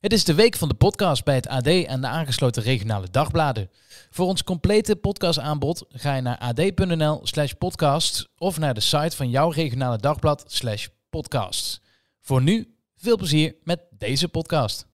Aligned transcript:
Het 0.00 0.12
is 0.12 0.24
de 0.24 0.34
week 0.34 0.56
van 0.56 0.68
de 0.68 0.74
podcast 0.74 1.24
bij 1.24 1.34
het 1.34 1.48
AD 1.48 1.66
en 1.66 2.00
de 2.00 2.06
aangesloten 2.06 2.62
regionale 2.62 3.10
dagbladen. 3.10 3.70
Voor 4.10 4.26
ons 4.26 4.44
complete 4.44 4.96
podcastaanbod 4.96 5.84
ga 5.88 6.14
je 6.14 6.22
naar 6.22 6.38
ad.nl 6.38 7.20
slash 7.22 7.52
podcast 7.52 8.28
of 8.36 8.58
naar 8.58 8.74
de 8.74 8.80
site 8.80 9.16
van 9.16 9.30
jouw 9.30 9.50
regionale 9.50 9.98
dagblad 9.98 10.44
slash 10.46 10.86
podcast. 11.10 11.80
Voor 12.20 12.42
nu, 12.42 12.74
veel 12.96 13.16
plezier 13.16 13.56
met 13.62 13.80
deze 13.90 14.28
podcast. 14.28 14.86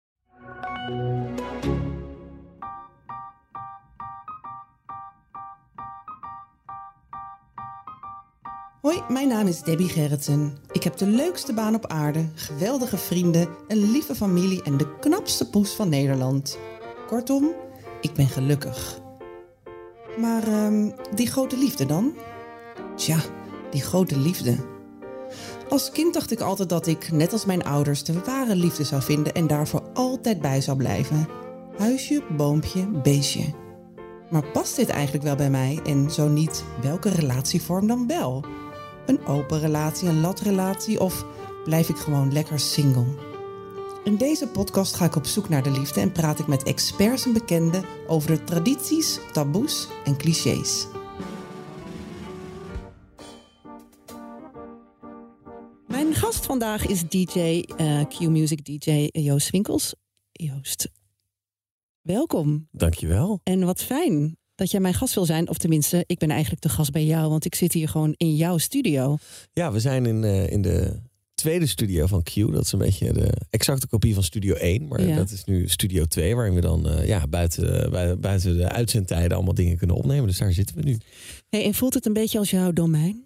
Hoi, 8.85 9.03
mijn 9.09 9.29
naam 9.29 9.47
is 9.47 9.61
Debbie 9.61 9.89
Gerritsen. 9.89 10.57
Ik 10.73 10.83
heb 10.83 10.97
de 10.97 11.07
leukste 11.07 11.55
baan 11.55 11.75
op 11.75 11.87
aarde, 11.87 12.29
geweldige 12.35 12.97
vrienden, 12.97 13.49
een 13.69 13.91
lieve 13.91 14.15
familie 14.15 14.63
en 14.63 14.77
de 14.77 14.99
knapste 14.99 15.51
poes 15.51 15.73
van 15.73 15.89
Nederland. 15.89 16.59
Kortom, 17.07 17.53
ik 18.01 18.13
ben 18.13 18.29
gelukkig. 18.29 19.01
Maar 20.19 20.47
ehm, 20.47 20.91
die 21.15 21.27
grote 21.27 21.57
liefde 21.57 21.87
dan? 21.87 22.15
Tja, 22.97 23.19
die 23.71 23.83
grote 23.83 24.19
liefde. 24.19 24.57
Als 25.69 25.91
kind 25.91 26.15
dacht 26.15 26.31
ik 26.31 26.41
altijd 26.41 26.69
dat 26.69 26.87
ik, 26.87 27.13
net 27.13 27.33
als 27.33 27.45
mijn 27.45 27.65
ouders, 27.65 28.05
de 28.05 28.21
ware 28.25 28.57
liefde 28.57 28.85
zou 28.85 29.03
vinden 29.03 29.35
en 29.35 29.47
daarvoor 29.47 29.83
altijd 29.95 30.41
bij 30.41 30.61
zou 30.61 30.77
blijven. 30.77 31.29
Huisje, 31.79 32.23
boompje, 32.37 32.87
beestje. 32.87 33.45
Maar 34.31 34.47
past 34.53 34.77
dit 34.77 34.89
eigenlijk 34.89 35.25
wel 35.25 35.37
bij 35.37 35.51
mij? 35.51 35.81
En 35.85 36.11
zo 36.11 36.29
niet, 36.29 36.65
welke 36.83 37.09
relatievorm 37.09 37.87
dan 37.87 38.07
wel? 38.07 38.45
Een 39.07 39.27
open 39.27 39.61
relatie, 39.61 40.09
een 40.09 40.21
latrelatie 40.21 41.01
of 41.01 41.25
blijf 41.65 41.89
ik 41.89 41.97
gewoon 41.97 42.33
lekker 42.33 42.61
single? 42.61 43.33
In 44.05 44.17
deze 44.17 44.49
podcast 44.49 44.95
ga 44.95 45.05
ik 45.05 45.17
op 45.17 45.27
zoek 45.27 45.49
naar 45.49 45.63
de 45.63 45.71
liefde 45.71 46.01
en 46.01 46.13
praat 46.13 46.39
ik 46.39 46.47
met 46.47 46.63
experts 46.63 47.25
en 47.25 47.33
bekenden 47.33 47.85
over 48.07 48.31
de 48.31 48.45
tradities, 48.45 49.19
taboes 49.33 49.89
en 50.05 50.17
clichés. 50.17 50.87
Mijn 55.87 56.15
gast 56.15 56.47
vandaag 56.47 56.87
is 56.87 57.09
DJ, 57.09 57.65
eh, 57.77 58.01
Q-Music 58.09 58.65
DJ 58.65 59.09
Joost 59.13 59.51
Winkels. 59.51 59.95
Joost, 60.33 60.89
welkom. 62.03 62.69
Dankjewel. 62.71 63.41
En 63.43 63.65
wat 63.65 63.83
fijn 63.83 64.37
dat 64.55 64.71
jij 64.71 64.81
mijn 64.81 64.95
gast 64.95 65.15
wil 65.15 65.25
zijn. 65.25 65.49
Of 65.49 65.59
tenminste, 65.59 66.05
ik 66.07 66.19
ben 66.19 66.31
eigenlijk 66.31 66.63
de 66.63 66.69
gast 66.69 66.91
bij 66.93 67.05
jou, 67.05 67.31
want 67.31 67.45
ik 67.45 67.55
zit 67.55 67.73
hier 67.73 67.89
gewoon 67.89 68.15
in 68.17 68.37
jouw 68.37 68.59
studio. 68.59 69.17
Ja, 69.53 69.73
we 69.73 69.81
zijn 69.81 70.07
in, 70.07 70.25
eh, 70.25 70.51
in 70.51 70.63
de 70.63 71.01
tweede 71.35 71.67
studio 71.67 72.07
van 72.07 72.23
Q. 72.23 72.35
Dat 72.53 72.65
is 72.65 72.73
een 72.73 72.79
beetje 72.79 73.13
de 73.13 73.33
exacte 73.51 73.87
kopie 73.87 74.15
van 74.15 74.23
Studio 74.23 74.55
1. 74.55 74.89
Maar 74.89 75.07
Ja. 75.07 75.17
dat 75.17 75.31
is 75.31 75.45
nu 75.45 75.69
Studio 75.69 76.05
2, 76.05 76.35
waarin 76.35 76.55
we 76.55 76.61
dan 76.61 76.89
eh, 76.89 77.07
ja, 77.07 77.27
buiten, 77.27 77.91
bui- 77.91 78.17
buiten 78.17 78.57
de 78.57 78.69
uitzendtijden 78.69 79.37
allemaal 79.37 79.55
dingen 79.55 79.77
kunnen 79.77 79.97
opnemen. 79.97 80.27
Dus 80.27 80.39
daar 80.39 80.53
zitten 80.53 80.77
we 80.77 80.83
nu. 80.83 80.99
Hey, 81.49 81.65
en 81.65 81.75
voelt 81.75 81.95
het 81.95 82.07
een 82.07 82.13
beetje 82.13 82.39
als 82.39 82.51
jouw 82.51 82.73
domein? 82.73 83.23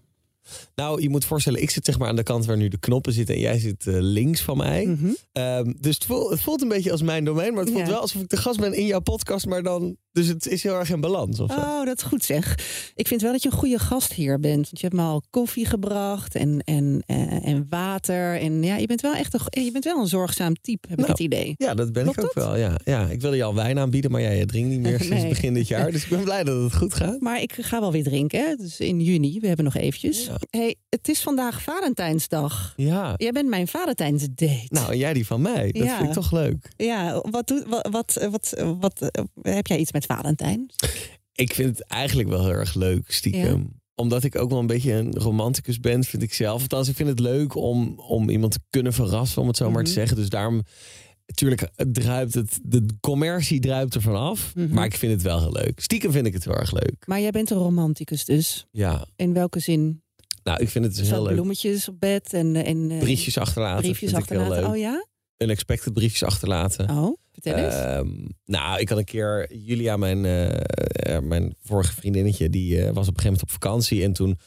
Nou, 0.75 1.03
je 1.03 1.09
moet 1.09 1.25
voorstellen, 1.25 1.63
ik 1.63 1.71
zit 1.71 1.85
zeg 1.85 1.99
maar 1.99 2.09
aan 2.09 2.17
de 2.17 2.23
kant 2.23 2.45
waar 2.47 2.57
nu 2.57 2.69
de 2.69 2.79
knoppen 2.79 3.13
zitten 3.13 3.35
en 3.35 3.41
jij 3.41 3.59
zit 3.59 3.87
eh, 3.87 3.95
links 3.99 4.41
van 4.41 4.57
mij. 4.57 4.87
Mhm. 4.87 5.09
Ehm, 5.33 5.73
dus 5.81 5.95
het 5.95 6.05
voelt, 6.05 6.31
het 6.31 6.41
voelt 6.41 6.63
een 6.63 6.69
beetje 6.69 6.91
als 6.93 7.03
mijn 7.03 7.25
domein, 7.25 7.53
maar 7.55 7.63
het 7.65 7.73
voelt 7.73 7.87
Ja. 7.87 7.91
wel 7.93 8.01
alsof 8.01 8.23
ik 8.23 8.29
de 8.29 8.37
gast 8.37 8.61
ben 8.61 8.73
in 8.75 8.87
jouw 8.87 9.01
podcast, 9.01 9.47
maar 9.47 9.63
dan... 9.63 9.97
Dus 10.19 10.27
het 10.27 10.47
is 10.47 10.63
heel 10.63 10.75
erg 10.75 10.91
in 10.91 11.01
balans 11.01 11.41
of. 11.41 11.51
Oh, 11.51 11.85
dat 11.85 11.97
is 11.97 12.03
goed 12.03 12.25
zeg. 12.25 12.59
Ik 12.95 13.07
vind 13.09 13.21
wel 13.23 13.33
dat 13.33 13.43
je 13.43 13.49
een 13.51 13.57
goede 13.59 13.79
gast 13.79 14.13
hier 14.13 14.41
bent. 14.41 14.55
Want 14.65 14.81
je 14.81 14.87
hebt 14.87 14.95
me 14.95 15.03
al 15.03 15.23
koffie 15.31 15.67
gebracht 15.67 16.35
en, 16.35 16.61
en, 16.65 17.03
eh, 17.07 17.47
en 17.47 17.67
water. 17.69 18.41
En 18.41 18.63
ja, 18.63 18.77
je 18.77 18.87
bent 18.87 19.01
wel 19.01 19.15
echt 19.15 19.35
een, 19.35 19.65
je 19.65 19.71
bent 19.73 19.85
wel 19.85 20.01
een 20.01 20.07
zorgzaam 20.07 20.55
type, 20.61 20.89
heb 20.89 20.99
ik 20.99 21.07
Nou, 21.07 21.11
het 21.11 21.21
idee. 21.21 21.55
Ja, 21.57 21.75
dat 21.75 21.93
ben 21.93 22.03
Klopt 22.03 22.19
ik 22.19 22.25
ook 22.25 22.35
dat? 22.35 22.45
wel. 22.45 22.57
Ja. 22.57 22.79
Ja, 22.85 23.07
ik 23.09 23.21
wilde 23.21 23.37
je 23.37 23.43
al 23.45 23.55
wijn 23.55 23.79
aanbieden, 23.79 24.11
maar 24.11 24.21
jij 24.21 24.47
drinkt 24.47 24.69
niet 24.69 24.81
meer 24.81 25.01
sinds 25.11 25.29
begin 25.29 25.55
dit 25.55 25.69
jaar. 25.69 25.93
Dus 25.93 26.03
ik 26.05 26.11
ben 26.11 26.23
blij 26.25 26.45
dat 26.45 26.63
het 26.63 26.75
goed 26.75 26.95
gaat. 26.95 27.21
Maar 27.21 27.43
ik 27.43 27.53
ga 27.61 27.81
wel 27.81 27.93
weer 27.93 28.05
drinken, 28.05 28.41
hè? 28.41 28.55
Dus 28.55 28.81
in 28.81 29.01
juni. 29.01 29.41
We 29.41 29.47
hebben 29.47 29.65
nog 29.65 29.75
eventjes. 29.77 30.25
Ja. 30.27 30.37
Hey, 30.51 30.75
het 30.89 31.09
is 31.09 31.21
vandaag 31.21 31.63
Valentijnsdag. 31.63 32.73
Ja. 32.77 33.15
Jij 33.17 33.33
bent 33.33 33.49
mijn 33.49 33.69
Valentijnsdate. 33.69 34.67
Nou, 34.69 34.93
en 34.93 34.99
jij 34.99 35.13
die 35.13 35.27
van 35.27 35.43
mij. 35.43 35.73
Dat 35.73 35.83
Ja. 35.85 35.97
vind 35.97 36.09
ik 36.09 36.15
toch 36.15 36.33
leuk. 36.33 36.69
Ja, 36.77 37.23
wat, 37.31 37.47
doet, 37.47 37.65
wat, 37.69 37.89
wat, 37.91 38.27
wat, 38.31 38.63
wat, 38.81 39.01
eh, 39.11 39.25
heb 39.55 39.67
jij 39.67 39.79
iets 39.79 39.93
met 39.93 40.07
Valentijn? 40.15 40.71
Ik 41.35 41.55
vind 41.55 41.79
het 41.79 41.87
eigenlijk 41.87 42.29
wel 42.29 42.41
heel 42.45 42.53
erg 42.55 42.75
leuk, 42.75 43.11
stiekem. 43.13 43.77
Omdat 43.95 44.25
ik 44.25 44.37
ook 44.39 44.51
wel 44.51 44.59
een 44.59 44.67
beetje 44.67 44.93
een 44.93 45.15
romanticus 45.15 45.81
ben, 45.81 46.05
vind 46.05 46.23
ik 46.23 46.35
zelf. 46.35 46.61
Althans, 46.63 46.89
ik 46.89 46.97
vind 46.97 47.09
het 47.09 47.19
leuk 47.21 47.55
om, 47.55 47.99
om 47.99 48.29
iemand 48.31 48.53
te 48.53 48.61
kunnen 48.71 48.93
verrassen, 48.93 49.43
om 49.43 49.49
het 49.49 49.57
zo 49.57 49.71
maar 49.71 49.83
te 49.85 49.91
Mhm. 49.91 49.99
zeggen. 49.99 50.17
Dus 50.17 50.29
daarom, 50.29 50.63
natuurlijk, 51.27 51.69
het 51.77 51.95
druipt 51.95 52.35
het, 52.35 52.59
de 52.63 52.87
commercie 53.01 53.61
druipt 53.61 53.95
er 53.95 54.03
vanaf. 54.03 54.55
Mhm. 54.55 54.75
Maar 54.75 54.85
ik 54.85 54.95
vind 54.95 55.13
het 55.13 55.23
wel 55.23 55.41
heel 55.41 55.53
leuk. 55.53 55.81
Stiekem 55.81 56.13
vind 56.13 56.27
ik 56.27 56.33
het 56.33 56.45
heel 56.45 56.55
erg 56.57 56.73
leuk. 56.73 57.03
Maar 57.07 57.21
jij 57.21 57.31
bent 57.31 57.51
een 57.51 57.57
romanticus 57.59 58.25
dus. 58.25 58.67
Ja, 58.71 59.07
In 59.17 59.33
welke 59.33 59.61
zin? 59.61 60.03
nou, 60.43 60.61
ik 60.63 60.69
vind 60.69 60.85
het 60.85 60.97
dus 60.97 61.11
heel 61.11 61.23
leuk. 61.23 61.33
bloemetjes 61.35 61.89
op 61.89 62.01
bed 62.01 62.33
en, 62.33 62.57
en 62.57 62.91
eh, 62.91 62.99
Briefjes 62.99 63.39
achterlaten. 63.39 63.83
briefjes 63.83 64.15
achterlaten. 64.15 64.67
Oh 64.71 64.77
ja? 64.77 65.07
Unexpected 65.39 65.93
briefjes 65.93 66.23
achterlaten. 66.23 66.91
Oh, 66.91 67.17
vertel. 67.43 67.69
Ehm, 67.71 68.09
nou, 68.45 68.81
ik 68.81 68.89
had 68.89 68.99
een 68.99 69.05
keer 69.05 69.55
Julia, 69.55 69.97
mijn, 69.97 70.25
eh, 70.25 71.19
mijn 71.19 71.55
vorige 71.63 71.93
vriendinnetje, 71.93 72.51
die 72.51 72.79
eh, 72.79 72.85
was 72.85 72.89
op 72.89 72.97
een 72.97 73.05
gegeven 73.05 73.25
moment 73.25 73.43
op 73.43 73.51
vakantie. 73.51 74.03
En 74.03 74.13
toen 74.13 74.39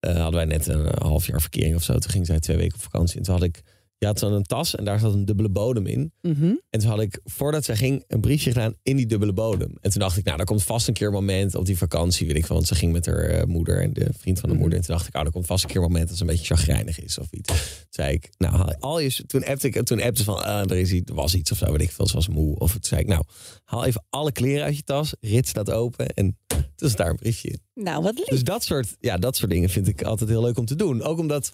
eh, 0.00 0.14
hadden 0.14 0.34
wij 0.34 0.44
net 0.44 0.66
een 0.66 0.88
half 0.98 1.26
jaar 1.26 1.40
verkering 1.40 1.74
of 1.74 1.82
zo. 1.82 1.92
Toen 1.92 2.10
ging 2.10 2.26
zij 2.26 2.40
twee 2.40 2.56
weken 2.56 2.74
op 2.74 2.82
vakantie. 2.82 3.16
En 3.16 3.22
toen 3.22 3.34
had 3.34 3.42
ik, 3.42 3.62
je 4.02 4.08
had 4.08 4.18
zo'n 4.18 4.42
tas 4.42 4.74
en 4.74 4.84
daar 4.84 4.98
zat 4.98 5.14
een 5.14 5.24
dubbele 5.24 5.48
bodem 5.50 5.86
in. 5.86 6.12
Mhm. 6.20 6.44
En 6.70 6.80
toen 6.80 6.88
had 6.88 7.00
ik, 7.00 7.20
voordat 7.24 7.64
zij 7.64 7.76
ging, 7.76 8.04
een 8.08 8.20
briefje 8.20 8.52
gedaan 8.52 8.74
in 8.82 8.96
die 8.96 9.06
dubbele 9.06 9.32
bodem. 9.32 9.76
En 9.80 9.90
toen 9.90 10.00
dacht 10.00 10.16
ik, 10.16 10.24
nou, 10.24 10.36
daar 10.36 10.46
komt 10.46 10.62
vast 10.62 10.88
een 10.88 10.94
keer 10.94 11.06
een 11.06 11.12
moment 11.12 11.54
op 11.54 11.66
die 11.66 11.76
vakantie, 11.78 12.26
weet 12.26 12.36
ik 12.36 12.46
wel. 12.46 12.56
Want 12.56 12.68
ze 12.68 12.74
ging 12.74 12.92
met 12.92 13.06
haar 13.06 13.24
eh, 13.24 13.44
moeder 13.44 13.82
en 13.82 13.92
de 13.92 14.08
vriend 14.18 14.40
van 14.40 14.48
de 14.48 14.54
Mhm. 14.54 14.62
moeder. 14.62 14.78
En 14.80 14.84
toen 14.86 14.94
dacht 14.96 15.08
ik, 15.08 15.16
oh, 15.16 15.20
er 15.22 15.30
komt 15.30 15.46
vast 15.46 15.62
een 15.64 15.70
keer 15.70 15.76
een 15.80 15.86
moment 15.88 16.08
dat 16.08 16.16
ze 16.16 16.22
een 16.22 16.28
beetje 16.28 16.54
chagrijnig 16.54 17.00
is 17.00 17.18
of 17.18 17.26
iets. 17.30 17.48
Toen 17.48 17.56
zei 17.90 18.12
ik, 18.14 18.28
nou, 18.38 18.56
haal 18.56 18.74
al 18.80 18.98
je, 19.00 19.26
toen 19.26 19.44
appte 19.44 19.66
ik, 19.66 19.82
toen 19.82 20.02
appte 20.02 20.24
van, 20.24 20.44
ah, 20.44 20.70
er, 20.70 20.76
is 20.78 20.92
iets, 20.92 21.10
er 21.10 21.16
was 21.16 21.34
iets 21.34 21.50
of 21.52 21.58
zo, 21.58 21.72
weet 21.72 21.80
ik 21.82 21.90
veel, 21.90 22.06
ze 22.06 22.14
was 22.14 22.28
moe. 22.28 22.58
Of 22.58 22.72
toen 22.72 22.84
zei 22.84 23.00
ik, 23.00 23.06
nou, 23.06 23.22
haal 23.64 23.84
even 23.84 24.04
alle 24.10 24.32
kleren 24.32 24.64
uit 24.64 24.76
je 24.76 24.82
tas, 24.82 25.14
rits 25.20 25.52
dat 25.52 25.70
open 25.70 26.06
en 26.08 26.36
toen 26.76 26.88
is 26.88 26.96
daar 26.96 27.10
een 27.10 27.16
briefje 27.16 27.48
in. 27.48 27.60
Nou, 27.84 28.02
wat 28.02 28.14
lief. 28.18 28.26
Dus 28.26 28.42
dat 28.44 28.64
soort, 28.64 28.96
ja, 29.00 29.16
dat 29.16 29.36
soort 29.36 29.50
dingen 29.50 29.68
vind 29.70 29.88
ik 29.88 30.02
altijd 30.02 30.30
heel 30.30 30.42
leuk 30.42 30.58
om 30.58 30.64
te 30.66 30.76
doen. 30.76 31.02
Ook 31.02 31.18
omdat, 31.18 31.52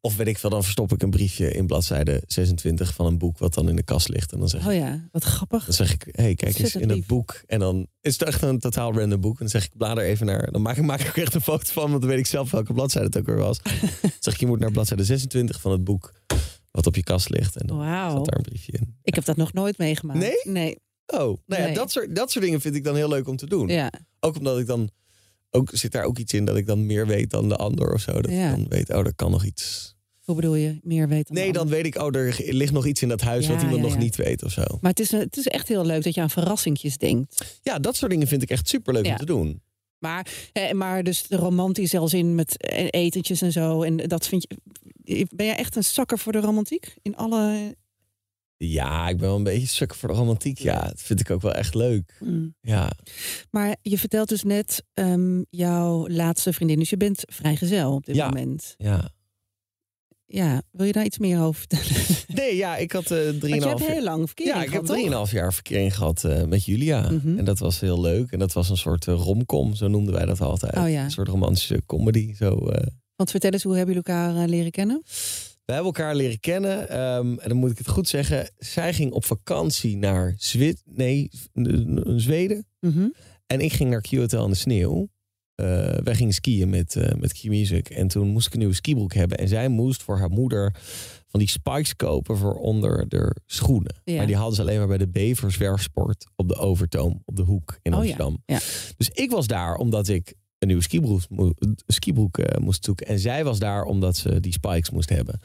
of 0.00 0.16
weet 0.16 0.26
ik 0.26 0.38
veel, 0.38 0.50
dan 0.50 0.62
verstop 0.62 0.92
ik 0.92 1.02
een 1.02 1.10
briefje 1.10 1.52
in 1.52 1.66
bladzijde 1.66 2.22
26 2.26 2.94
van 2.94 3.06
een 3.06 3.18
boek 3.18 3.38
wat 3.38 3.54
dan 3.54 3.68
in 3.68 3.76
de 3.76 3.82
kast 3.82 4.08
ligt. 4.08 4.32
En 4.32 4.38
dan 4.38 4.48
zeg 4.48 4.60
ik, 4.60 4.66
Oh 4.66 4.74
ja, 4.74 5.08
wat 5.12 5.24
grappig. 5.24 5.64
dan 5.64 5.74
zeg 5.74 5.92
ik, 5.92 6.08
hey, 6.10 6.34
kijk 6.34 6.58
eens 6.58 6.76
in 6.76 6.92
lief. 6.92 7.06
boek. 7.06 7.42
En 7.46 7.58
dan 7.58 7.86
is 8.00 8.12
het 8.12 8.22
echt 8.28 8.42
een 8.42 8.58
totaal 8.58 8.94
random 8.94 9.20
boek. 9.20 9.32
En 9.32 9.38
dan 9.38 9.48
zeg 9.48 9.64
ik, 9.64 9.70
blader 9.76 10.04
even 10.04 10.26
naar. 10.26 10.52
Dan 10.52 10.62
maak 10.62 10.76
ik, 10.76 10.82
maak 10.84 11.00
ik 11.00 11.16
er 11.16 11.22
echt 11.22 11.34
een 11.34 11.40
foto 11.40 11.72
van, 11.72 11.88
want 11.90 12.00
dan 12.00 12.10
weet 12.10 12.18
ik 12.18 12.26
zelf 12.26 12.50
welke 12.50 12.72
bladzijde 12.72 13.06
het 13.06 13.18
ook 13.18 13.26
weer 13.26 13.36
was. 13.36 13.62
dan 13.62 14.10
zeg 14.18 14.34
ik, 14.34 14.40
je 14.40 14.46
moet 14.46 14.58
naar 14.60 14.70
bladzijde 14.70 15.04
26 15.04 15.60
van 15.60 15.72
het 15.72 15.84
boek 15.84 16.12
wat 16.70 16.86
op 16.86 16.94
je 16.94 17.02
kast 17.02 17.28
ligt. 17.28 17.56
En 17.56 17.66
dan 17.66 17.78
zat 18.10 18.24
daar 18.24 18.36
een 18.36 18.42
briefje 18.42 18.72
in. 18.72 18.96
Ik 19.02 19.14
heb 19.14 19.24
dat 19.24 19.36
nog 19.36 19.52
nooit 19.52 19.78
meegemaakt. 19.78 20.18
Nee? 20.18 20.40
Nee. 20.44 20.76
Oh, 21.06 21.18
nou 21.18 21.36
ja, 21.46 21.58
Nee. 21.58 21.74
dat, 21.74 21.90
soort, 21.90 22.16
dat 22.16 22.30
soort 22.30 22.44
dingen 22.44 22.60
vind 22.60 22.74
ik 22.74 22.84
dan 22.84 22.96
heel 22.96 23.08
leuk 23.08 23.28
om 23.28 23.36
te 23.36 23.46
doen. 23.46 23.68
Ja. 23.68 23.92
Ook 24.20 24.36
omdat 24.36 24.58
ik 24.58 24.66
dan, 24.66 24.90
ook 25.50 25.70
zit 25.72 25.92
daar 25.92 26.04
ook 26.04 26.18
iets 26.18 26.32
in 26.32 26.44
dat 26.44 26.56
ik 26.56 26.66
dan 26.66 26.86
meer 26.86 27.06
weet 27.06 27.30
dan 27.30 27.48
de 27.48 27.56
ander 27.56 27.92
of 27.92 28.00
zo. 28.00 28.12
Dat 28.20 28.30
Ja. 28.30 28.50
ik 28.50 28.56
dan 28.56 28.66
weet, 28.68 28.90
oh, 28.90 29.06
er 29.06 29.14
kan 29.14 29.30
nog 29.30 29.44
iets. 29.44 29.96
Hoe 30.20 30.34
bedoel 30.36 30.54
je? 30.54 30.78
Meer 30.82 31.08
weten 31.08 31.34
Nee, 31.34 31.52
dan 31.52 31.68
weet 31.68 31.86
ik, 31.86 31.96
oh, 31.96 32.14
er 32.14 32.36
ligt 32.38 32.72
nog 32.72 32.86
iets 32.86 33.02
in 33.02 33.08
dat 33.08 33.20
huis 33.20 33.46
Ja, 33.46 33.52
wat 33.52 33.60
iemand 33.62 33.78
ja, 33.80 33.84
nog 33.84 33.92
ja. 33.92 33.98
niet 33.98 34.16
weet 34.16 34.42
of 34.44 34.52
zo. 34.52 34.62
Maar 34.80 34.90
het 34.90 35.00
is, 35.00 35.10
het 35.10 35.36
is 35.36 35.46
echt 35.46 35.68
heel 35.68 35.84
leuk 35.84 36.02
dat 36.02 36.14
je 36.14 36.20
aan 36.20 36.30
verrassingjes 36.30 36.96
denkt. 36.98 37.58
Ja, 37.62 37.78
dat 37.78 37.96
soort 37.96 38.10
dingen 38.10 38.26
vind 38.26 38.42
ik 38.42 38.50
echt 38.50 38.68
superleuk 38.68 39.06
om 39.06 39.16
te 39.16 39.24
doen. 39.24 39.62
Maar, 39.98 40.26
eh, 40.52 40.72
maar 40.72 41.02
dus 41.02 41.26
de 41.26 41.36
romantisch 41.36 41.90
zelfs 41.90 42.14
in 42.14 42.34
met 42.34 42.56
eh, 42.56 42.86
etentjes 42.90 43.42
en 43.42 43.52
zo. 43.52 43.82
En 43.82 43.96
dat 43.96 44.26
vind 44.26 44.46
je. 44.48 45.26
Ben 45.34 45.46
jij 45.46 45.56
echt 45.56 45.76
een 45.76 45.84
zakker 45.84 46.18
voor 46.18 46.32
de 46.32 46.40
romantiek? 46.40 46.94
In 47.02 47.16
alle. 47.16 47.74
Ja, 48.60 49.08
ik 49.08 49.16
ben 49.16 49.26
wel 49.26 49.36
een 49.36 49.42
beetje 49.42 49.66
suk 49.66 49.94
voor 49.94 50.08
de 50.08 50.14
romantiek. 50.14 50.58
Ja, 50.58 50.80
dat 50.80 51.00
vind 51.02 51.20
ik 51.20 51.30
ook 51.30 51.42
wel 51.42 51.52
echt 51.54 51.74
leuk. 51.74 52.16
Mm. 52.20 52.54
Ja, 52.60 52.90
Maar 53.50 53.76
je 53.82 53.98
vertelt 53.98 54.28
dus 54.28 54.42
net 54.42 54.84
ehm, 54.94 55.42
jouw 55.50 56.08
laatste 56.08 56.52
vriendin. 56.52 56.78
Dus 56.78 56.90
je 56.90 56.96
bent 56.96 57.22
vrijgezel 57.26 57.92
op 57.94 58.06
dit 58.06 58.14
Ja. 58.16 58.26
moment. 58.28 58.74
ja. 58.78 59.10
ja, 60.26 60.62
wil 60.70 60.86
je 60.86 60.92
daar 60.92 61.04
iets 61.04 61.18
meer 61.18 61.40
over 61.40 61.60
vertellen? 61.68 62.16
Nee, 62.38 62.56
ja, 62.56 62.76
ik 62.76 62.92
had 62.92 63.08
hebt 63.08 63.40
drieënhalf 63.40 63.86
heel 63.86 64.02
lang 64.02 64.26
verkering 64.26 64.54
Ja, 64.56 64.62
ik 64.62 64.64
heb 64.64 64.70
gehad, 64.72 64.86
toch? 64.86 64.96
drieënhalf 64.96 65.30
jaar 65.30 65.52
verkering 65.54 65.96
gehad 65.96 66.24
eh, 66.24 66.44
met 66.44 66.64
Julia. 66.64 67.10
Mhm. 67.10 67.38
En 67.38 67.44
dat 67.44 67.58
was 67.58 67.80
heel 67.80 68.00
leuk. 68.00 68.30
En 68.32 68.38
dat 68.38 68.52
was 68.52 68.70
een 68.70 68.76
soort 68.76 69.06
eh, 69.06 69.14
romcom, 69.14 69.74
zo 69.74 69.88
noemden 69.88 70.14
wij 70.14 70.24
dat 70.26 70.40
altijd. 70.40 70.76
Oh 70.76 70.90
ja. 70.90 71.04
Een 71.04 71.10
soort 71.10 71.28
romantische 71.28 71.82
comedy. 71.86 72.34
Zo, 72.34 72.68
eh. 72.68 72.86
Want 73.16 73.30
vertel 73.30 73.50
eens, 73.50 73.62
hoe 73.62 73.76
hebben 73.76 73.94
jullie 73.94 74.10
elkaar 74.10 74.48
leren 74.48 74.70
kennen? 74.70 75.02
We 75.68 75.74
hebben 75.74 75.92
elkaar 75.92 76.14
leren 76.14 76.40
kennen. 76.40 76.88
ehm, 76.88 77.38
en 77.38 77.48
dan 77.48 77.56
moet 77.56 77.70
ik 77.70 77.78
het 77.78 77.88
goed 77.88 78.08
zeggen. 78.08 78.50
Zij 78.58 78.92
ging 78.94 79.12
op 79.12 79.24
vakantie 79.24 79.96
naar 79.96 80.34
Zwit 80.36 80.82
nee, 80.84 81.28
Zweden. 82.16 82.66
Mhm. 82.80 83.08
En 83.46 83.60
ik 83.60 83.72
ging 83.72 83.90
naar 83.90 84.00
Q-Hotel 84.00 84.44
in 84.44 84.50
de 84.50 84.56
sneeuw. 84.56 85.08
Eh, 85.54 85.66
wij 85.96 86.14
gingen 86.14 86.32
skiën 86.32 86.68
met, 86.70 86.96
eh 86.96 87.14
met 87.14 87.32
Q-Music. 87.32 87.88
En 87.90 88.08
toen 88.08 88.28
moest 88.28 88.46
ik 88.46 88.52
een 88.52 88.58
nieuwe 88.58 88.74
skibroek 88.74 89.14
hebben. 89.14 89.38
En 89.38 89.48
zij 89.48 89.68
moest 89.68 90.02
voor 90.02 90.18
haar 90.18 90.30
moeder 90.30 90.74
van 91.26 91.40
die 91.40 91.48
spikes 91.48 91.96
kopen 91.96 92.36
voor 92.36 92.54
onder 92.54 93.08
de 93.08 93.36
schoenen. 93.46 93.94
Ja. 94.04 94.16
Maar 94.16 94.26
die 94.26 94.36
hadden 94.36 94.54
ze 94.54 94.60
alleen 94.60 94.78
maar 94.78 94.86
bij 94.88 94.98
de 94.98 95.08
Bevers 95.08 95.56
Werfsport 95.56 96.26
op 96.36 96.48
de 96.48 96.56
Overtoom, 96.56 97.22
op 97.24 97.36
de 97.36 97.42
hoek 97.42 97.78
in 97.82 97.94
Oh 97.94 98.04
ja, 98.04 98.10
Amsterdam. 98.10 98.42
ja. 98.46 98.58
Dus 98.96 99.08
ik 99.08 99.30
was 99.30 99.46
daar 99.46 99.74
omdat 99.74 100.08
ik 100.08 100.34
een 100.58 100.66
nieuwe 100.66 100.82
skibroek, 100.82 101.20
skibroek 101.86 102.38
eh, 102.38 102.60
moest 102.60 102.84
zoeken. 102.84 103.06
En 103.06 103.18
zij 103.18 103.44
was 103.44 103.58
daar 103.58 103.82
omdat 103.82 104.16
ze 104.16 104.40
die 104.40 104.52
spikes 104.52 104.90
moest 104.90 105.08
hebben. 105.08 105.40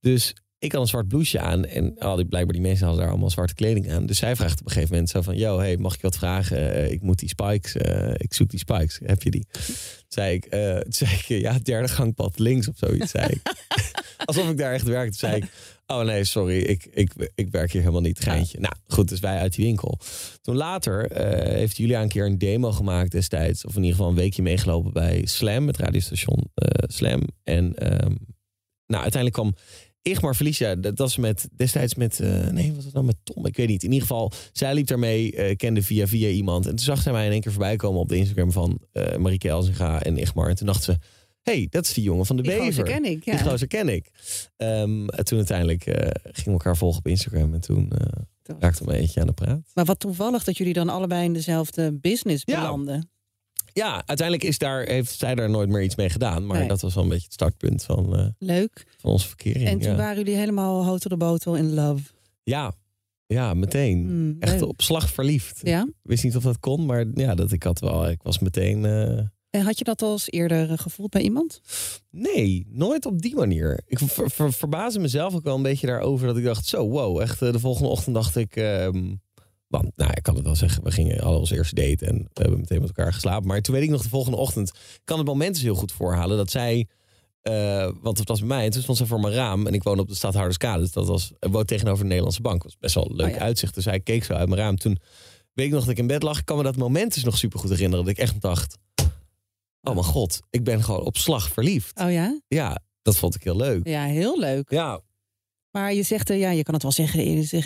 Dus 0.00 0.34
ik 0.58 0.72
had 0.72 0.80
een 0.80 0.88
zwart 0.88 1.08
blouseje 1.08 1.44
aan. 1.44 1.64
En 1.64 1.98
al 1.98 2.16
die, 2.16 2.26
blijkbaar 2.26 2.52
die 2.52 2.62
mensen 2.62 2.84
hadden 2.84 3.02
daar 3.02 3.12
allemaal 3.12 3.30
zwarte 3.30 3.54
kleding 3.54 3.90
aan. 3.90 4.06
Dus 4.06 4.18
zij 4.18 4.36
vraagt 4.36 4.60
op 4.60 4.66
een 4.66 4.72
gegeven 4.72 4.92
moment 4.92 5.10
zo 5.10 5.22
van... 5.22 5.36
Yo, 5.36 5.58
hey, 5.58 5.76
mag 5.76 5.94
ik 5.94 6.00
wat 6.00 6.16
vragen? 6.16 6.74
Eh, 6.74 6.90
ik 6.90 7.02
moet 7.02 7.18
die 7.18 7.28
spikes, 7.28 7.76
eh, 7.76 8.14
ik 8.16 8.34
zoek 8.34 8.50
die 8.50 8.58
spikes. 8.58 9.00
Heb 9.04 9.22
je 9.22 9.30
die? 9.30 9.46
Zei 10.08 10.34
ik, 10.34 10.46
zei 10.88 11.10
ik 11.10 11.24
ja, 11.24 11.58
derde 11.62 11.88
gangpad 11.88 12.38
links 12.38 12.68
of 12.68 12.76
zoiets, 12.76 13.10
zei 13.10 13.26
ik. 13.26 13.40
Alsof 14.24 14.50
ik 14.50 14.58
daar 14.58 14.72
echt 14.72 14.86
werkte. 14.86 15.18
Zei 15.18 15.36
ik, 15.36 15.44
oh 15.86 16.02
nee, 16.02 16.24
sorry, 16.24 16.58
ik, 16.58 16.88
ik, 16.92 17.30
ik 17.34 17.50
werk 17.50 17.72
hier 17.72 17.80
helemaal 17.80 18.00
niet. 18.00 18.20
Geintje. 18.20 18.60
Nou, 18.60 18.74
goed, 18.86 19.08
dus 19.08 19.20
wij 19.20 19.38
uit 19.38 19.54
die 19.54 19.64
winkel. 19.64 19.98
Toen 20.42 20.56
later 20.56 21.10
eh, 21.10 21.54
heeft 21.54 21.76
Julia 21.76 22.02
een 22.02 22.08
keer 22.08 22.26
een 22.26 22.38
demo 22.38 22.72
gemaakt 22.72 23.10
destijds. 23.10 23.64
Of 23.64 23.76
in 23.76 23.82
ieder 23.82 23.96
geval 23.96 24.10
een 24.10 24.16
weekje 24.16 24.42
meegelopen 24.42 24.92
bij 24.92 25.26
Slam, 25.26 25.66
het 25.66 25.76
radiostation 25.76 26.50
eh, 26.54 26.68
Slam. 26.86 27.22
En 27.44 27.74
ehm, 27.74 28.14
nou, 28.86 29.02
uiteindelijk 29.02 29.32
kwam 29.32 29.54
Igmar 30.02 30.34
Felicia, 30.34 30.74
dat 30.74 30.98
was 30.98 31.16
met, 31.16 31.48
destijds 31.52 31.94
met, 31.94 32.20
eh, 32.20 32.48
nee, 32.48 32.66
wat 32.66 32.74
was 32.74 32.84
het 32.84 32.94
dan 32.94 33.04
met 33.04 33.16
Tom? 33.22 33.46
Ik 33.46 33.56
weet 33.56 33.68
niet. 33.68 33.82
In 33.82 33.92
ieder 33.92 34.08
geval, 34.08 34.32
zij 34.52 34.74
liep 34.74 34.86
daarmee, 34.86 35.56
kende 35.56 35.82
via 35.82 36.06
via 36.06 36.28
iemand. 36.28 36.64
En 36.64 36.70
toen 36.70 36.84
zag 36.84 37.02
zij 37.02 37.12
mij 37.12 37.26
in 37.26 37.32
één 37.32 37.40
keer 37.40 37.52
voorbij 37.52 37.76
komen 37.76 38.00
op 38.00 38.08
de 38.08 38.16
Instagram 38.16 38.52
van 38.52 38.80
Marieke 39.18 39.48
Elzinga 39.48 40.02
en 40.02 40.18
Igmar. 40.18 40.48
En 40.48 40.56
toen 40.56 40.66
dacht 40.66 40.82
ze, 40.82 40.98
hey, 41.50 41.66
dat 41.70 41.84
is 41.84 41.92
die 41.94 42.04
jongen 42.04 42.26
van 42.26 42.36
de 42.36 42.42
Die 42.42 42.50
Bever. 42.50 42.66
gozer 42.66 42.84
ken 42.84 43.04
ik, 43.04 43.24
ja. 43.24 43.36
Die 43.36 43.48
gozer 43.50 43.66
ken 43.66 43.88
ik. 43.88 44.10
En 44.56 45.06
toen 45.22 45.36
uiteindelijk 45.36 45.86
eh, 45.86 45.94
gingen 46.22 46.44
we 46.44 46.50
elkaar 46.50 46.76
volgen 46.76 46.98
op 46.98 47.06
Instagram. 47.06 47.54
En 47.54 47.60
toen 47.60 47.90
eh 47.98 48.06
Toch. 48.42 48.56
raakten 48.60 48.86
we 48.86 48.92
een 48.92 48.98
eentje 49.00 49.20
aan 49.20 49.26
de 49.26 49.32
praat. 49.32 49.60
Maar 49.74 49.84
wat 49.84 50.00
toevallig 50.00 50.44
dat 50.44 50.56
jullie 50.56 50.72
dan 50.72 50.88
allebei 50.88 51.24
in 51.24 51.32
dezelfde 51.32 51.92
business 51.92 52.44
belanden. 52.44 53.10
Ja, 53.72 54.02
uiteindelijk 54.06 54.48
is 54.48 54.58
daar, 54.58 54.84
heeft 54.86 55.18
zij 55.18 55.34
daar 55.34 55.50
nooit 55.50 55.68
meer 55.68 55.82
iets 55.82 55.94
mee 55.94 56.10
gedaan. 56.10 56.46
Maar 56.46 56.58
Nee. 56.58 56.68
dat 56.68 56.80
was 56.80 56.94
wel 56.94 57.02
een 57.02 57.08
beetje 57.08 57.24
het 57.24 57.32
startpunt 57.32 57.82
van, 57.84 58.16
eh, 58.16 58.26
Leuk. 58.38 58.86
van 58.98 59.10
onze 59.10 59.26
verkering. 59.28 59.66
En 59.68 59.78
toen 59.78 59.90
ja. 59.90 59.96
waren 59.96 60.16
jullie 60.16 60.36
helemaal 60.38 60.84
hotel 60.84 61.10
de 61.10 61.16
botel 61.16 61.54
in 61.56 61.74
love. 61.74 62.02
ja, 62.42 62.72
ja, 63.26 63.54
meteen. 63.54 64.06
Hmm, 64.06 64.36
Echt 64.38 64.62
op 64.62 64.82
slag 64.82 65.10
verliefd. 65.10 65.60
Ja? 65.62 65.82
Ik 65.82 65.92
wist 66.02 66.24
niet 66.24 66.36
of 66.36 66.42
dat 66.42 66.60
kon, 66.60 66.86
maar 66.86 67.04
ja, 67.14 67.34
dat 67.34 67.52
ik 67.52 67.62
had 67.62 67.80
wel. 67.80 68.08
Ik 68.08 68.22
was 68.22 68.38
meteen. 68.38 68.84
En 68.84 69.32
had 69.64 69.78
je 69.78 69.84
dat 69.84 70.02
al 70.02 70.12
eens 70.12 70.30
eerder 70.30 70.70
eh, 70.70 70.78
gevoeld 70.78 71.10
bij 71.10 71.22
iemand? 71.22 71.60
nee, 72.10 72.66
nooit 72.70 73.06
op 73.06 73.20
die 73.22 73.34
manier. 73.34 73.80
Ik 73.86 73.98
ver, 73.98 74.30
ver- 74.30 74.52
verbaasde 74.52 74.98
mezelf 74.98 75.34
ook 75.34 75.44
wel 75.44 75.56
een 75.56 75.62
beetje 75.62 75.86
daarover 75.86 76.26
dat 76.26 76.36
ik 76.36 76.44
dacht: 76.44 76.66
zo, 76.66 76.88
wow, 76.88 77.20
echt. 77.20 77.42
eh, 77.42 77.52
de 77.52 77.58
volgende 77.58 77.88
ochtend 77.88 78.14
dacht 78.14 78.36
ik. 78.36 78.56
ehm, 78.56 79.14
want, 79.66 79.90
nou, 79.96 80.10
ik 80.14 80.22
kan 80.22 80.34
het 80.34 80.44
wel 80.44 80.54
zeggen, 80.56 80.82
we 80.84 80.90
gingen 80.90 81.20
al 81.20 81.38
ons 81.38 81.50
eerste 81.50 81.74
date 81.74 82.06
en 82.06 82.16
we 82.16 82.40
hebben 82.42 82.58
meteen 82.60 82.80
met 82.80 82.88
elkaar 82.96 83.12
geslapen. 83.12 83.46
Maar 83.48 83.60
toen 83.62 83.74
weet 83.74 83.84
ik 83.84 83.90
nog 83.90 84.02
de 84.02 84.08
volgende 84.08 84.36
ochtend, 84.38 84.72
kan 85.04 85.18
het 85.18 85.26
moment 85.26 85.54
dus 85.54 85.62
heel 85.62 85.74
goed 85.74 85.92
voorhalen 85.92 86.36
dat 86.36 86.50
zij, 86.50 86.86
eh, 87.42 87.90
want 88.02 88.18
het 88.18 88.28
was 88.28 88.38
bij 88.38 88.48
mij, 88.48 88.64
en 88.64 88.70
toen 88.70 88.82
stond 88.82 88.98
ze 88.98 89.06
voor 89.06 89.20
mijn 89.20 89.34
raam 89.34 89.66
en 89.66 89.74
ik 89.74 89.82
woon 89.82 89.98
op 89.98 90.08
de 90.08 90.14
Stadhouderskade, 90.14 90.82
dus 90.82 90.92
dat 90.92 91.06
was, 91.06 91.32
ik 91.40 91.52
woon 91.52 91.64
tegenover 91.64 91.98
de 92.02 92.08
Nederlandse 92.08 92.40
bank, 92.42 92.62
was 92.62 92.76
best 92.78 92.94
wel 92.94 93.10
een 93.10 93.16
leuk 93.16 93.26
Oh 93.30 93.34
ja. 93.34 93.38
uitzicht. 93.40 93.74
Dus 93.74 93.84
hij 93.84 94.00
keek 94.00 94.24
zo 94.24 94.32
uit 94.32 94.48
mijn 94.48 94.60
raam. 94.60 94.76
Toen 94.76 94.98
weet 95.52 95.66
ik 95.66 95.72
nog 95.72 95.80
dat 95.80 95.90
ik 95.90 95.98
in 95.98 96.06
bed 96.06 96.22
lag, 96.22 96.38
ik 96.38 96.44
kan 96.44 96.56
me 96.56 96.62
dat 96.62 96.76
moment 96.76 97.14
dus 97.14 97.24
nog 97.24 97.38
super 97.38 97.58
goed 97.58 97.70
herinneren, 97.70 98.04
dat 98.04 98.14
ik 98.14 98.20
echt 98.20 98.40
dacht, 98.40 98.78
oh 99.86 99.94
mijn 99.94 100.06
god, 100.06 100.40
ik 100.50 100.64
ben 100.64 100.82
gewoon 100.84 101.00
op 101.04 101.16
slag 101.16 101.48
verliefd. 101.52 102.00
Oh 102.00 102.12
ja? 102.12 102.40
Ja, 102.48 102.78
dat 103.02 103.16
vond 103.16 103.34
ik 103.34 103.42
heel 103.42 103.56
leuk. 103.56 103.86
Ja, 103.88 104.04
heel 104.04 104.38
leuk. 104.38 104.70
Ja, 104.70 105.00
Maar 105.70 105.92
je 105.94 106.02
zegt, 106.02 106.30
eh, 106.30 106.38
ja, 106.38 106.50
je 106.50 106.62
kan 106.62 106.74
het 106.74 106.82
wel 106.82 106.92
zeggen, 106.92 107.20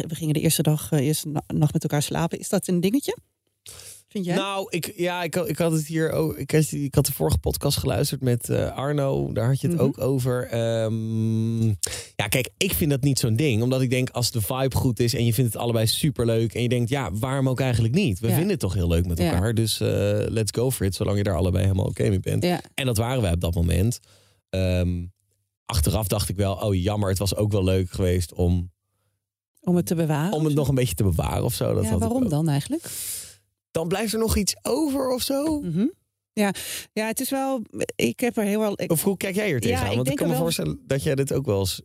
we 0.09 0.15
gingen 0.15 0.35
de 0.35 0.41
eerste 0.41 0.63
dag, 0.63 0.93
eh, 0.93 1.07
eerste 1.07 1.29
na- 1.29 1.43
nacht 1.47 1.73
met 1.73 1.83
elkaar 1.83 2.03
slapen. 2.03 2.39
Is 2.39 2.49
dat 2.49 2.67
een 2.69 2.81
dingetje? 2.81 3.17
Vind 4.11 4.25
jij? 4.25 4.37
Nou, 4.37 4.67
ik, 4.71 4.93
ja, 4.97 5.23
ik, 5.23 5.35
had- 5.35 5.49
ik 5.49 5.59
had 5.59 5.73
het 5.73 5.87
hier 5.87 6.11
ook. 6.13 6.37
Ik, 6.37 6.51
had- 6.51 6.71
ik 6.73 6.95
had 6.95 7.07
de 7.07 7.13
vorige 7.13 7.39
podcast 7.39 7.77
geluisterd 7.79 8.21
met 8.21 8.49
eh, 8.49 8.77
Arno. 8.77 9.33
Daar 9.33 9.47
had 9.47 9.61
je 9.61 9.67
het 9.67 9.77
Mhm. 9.77 9.85
ook 9.87 10.01
over. 10.01 10.47
Ehm, 10.47 11.67
ja, 12.17 12.27
kijk, 12.29 12.49
ik 12.57 12.73
vind 12.75 12.91
dat 12.91 13.03
niet 13.03 13.19
zo'n 13.19 13.37
ding. 13.37 13.63
Omdat 13.63 13.81
ik 13.81 13.91
denk, 13.91 14.11
als 14.11 14.31
de 14.31 14.41
vibe 14.41 14.77
goed 14.77 15.01
is 15.01 15.15
en 15.15 15.25
je 15.25 15.35
vindt 15.35 15.53
het 15.53 15.63
allebei 15.63 15.87
superleuk. 15.87 16.55
En 16.55 16.63
je 16.63 16.69
denkt, 16.69 16.89
ja, 16.91 17.13
waarom 17.13 17.49
ook 17.49 17.61
eigenlijk 17.61 17.95
niet? 17.95 18.19
We 18.19 18.27
Ja. 18.27 18.33
vinden 18.33 18.51
het 18.51 18.61
toch 18.61 18.75
heel 18.75 18.89
leuk 18.89 19.07
met 19.07 19.19
Ja. 19.19 19.33
elkaar. 19.33 19.55
Dus 19.55 19.81
eh, 19.81 19.89
let's 20.29 20.51
go 20.55 20.71
for 20.71 20.87
it, 20.87 20.95
zolang 20.95 21.17
je 21.17 21.23
daar 21.23 21.37
allebei 21.37 21.63
helemaal 21.65 21.87
oké 21.87 22.09
mee 22.09 22.21
bent. 22.21 22.43
ja. 22.45 22.61
En 22.75 22.87
dat 22.87 22.97
waren 22.97 23.23
wij 23.23 23.33
op 23.33 23.41
dat 23.41 23.55
moment. 23.55 23.99
Ehm, 24.51 25.05
achteraf 25.65 26.07
dacht 26.09 26.29
ik 26.29 26.37
wel, 26.37 26.55
oh 26.55 26.75
jammer, 26.83 27.09
het 27.09 27.19
was 27.19 27.37
ook 27.37 27.53
wel 27.53 27.65
leuk 27.65 27.91
geweest 27.91 28.33
om, 28.35 28.71
Om 29.61 29.77
het 29.77 29.87
te 29.87 29.95
bewaren? 29.95 30.33
om 30.33 30.45
het 30.45 30.55
nog 30.55 30.69
een 30.69 30.75
beetje 30.75 30.95
te 30.95 31.03
bewaren 31.03 31.45
of 31.45 31.55
zo. 31.55 31.75
Dat 31.75 31.85
ja, 31.85 31.91
had 31.91 32.01
waarom 32.01 32.29
dan 32.29 32.49
eigenlijk? 32.49 32.91
Dan 33.71 33.89
blijft 33.89 34.13
er 34.13 34.19
nog 34.19 34.37
iets 34.37 34.57
over 34.63 35.09
of 35.11 35.23
zo. 35.23 35.61
Mhm. 35.61 35.87
Ja. 36.33 36.53
ja, 36.93 37.07
het 37.07 37.21
is 37.21 37.31
wel, 37.31 37.63
ik 37.97 38.21
heb 38.21 38.37
er 38.37 38.45
heel 38.45 38.61
wel... 38.61 38.73
ik- 38.83 38.91
Of 38.91 39.03
hoe 39.03 39.17
kijk 39.17 39.35
jij 39.35 39.49
Ja, 39.49 39.59
tegenaan? 39.59 39.97
Want 39.97 40.09
ik 40.09 40.17
kan 40.17 40.27
me 40.27 40.33
er 40.33 40.39
wel- 40.39 40.39
voorstellen 40.47 40.81
dat 40.87 41.03
jij 41.03 41.15
dit 41.15 41.33
ook 41.33 41.47
wel 41.47 41.59
eens 41.59 41.83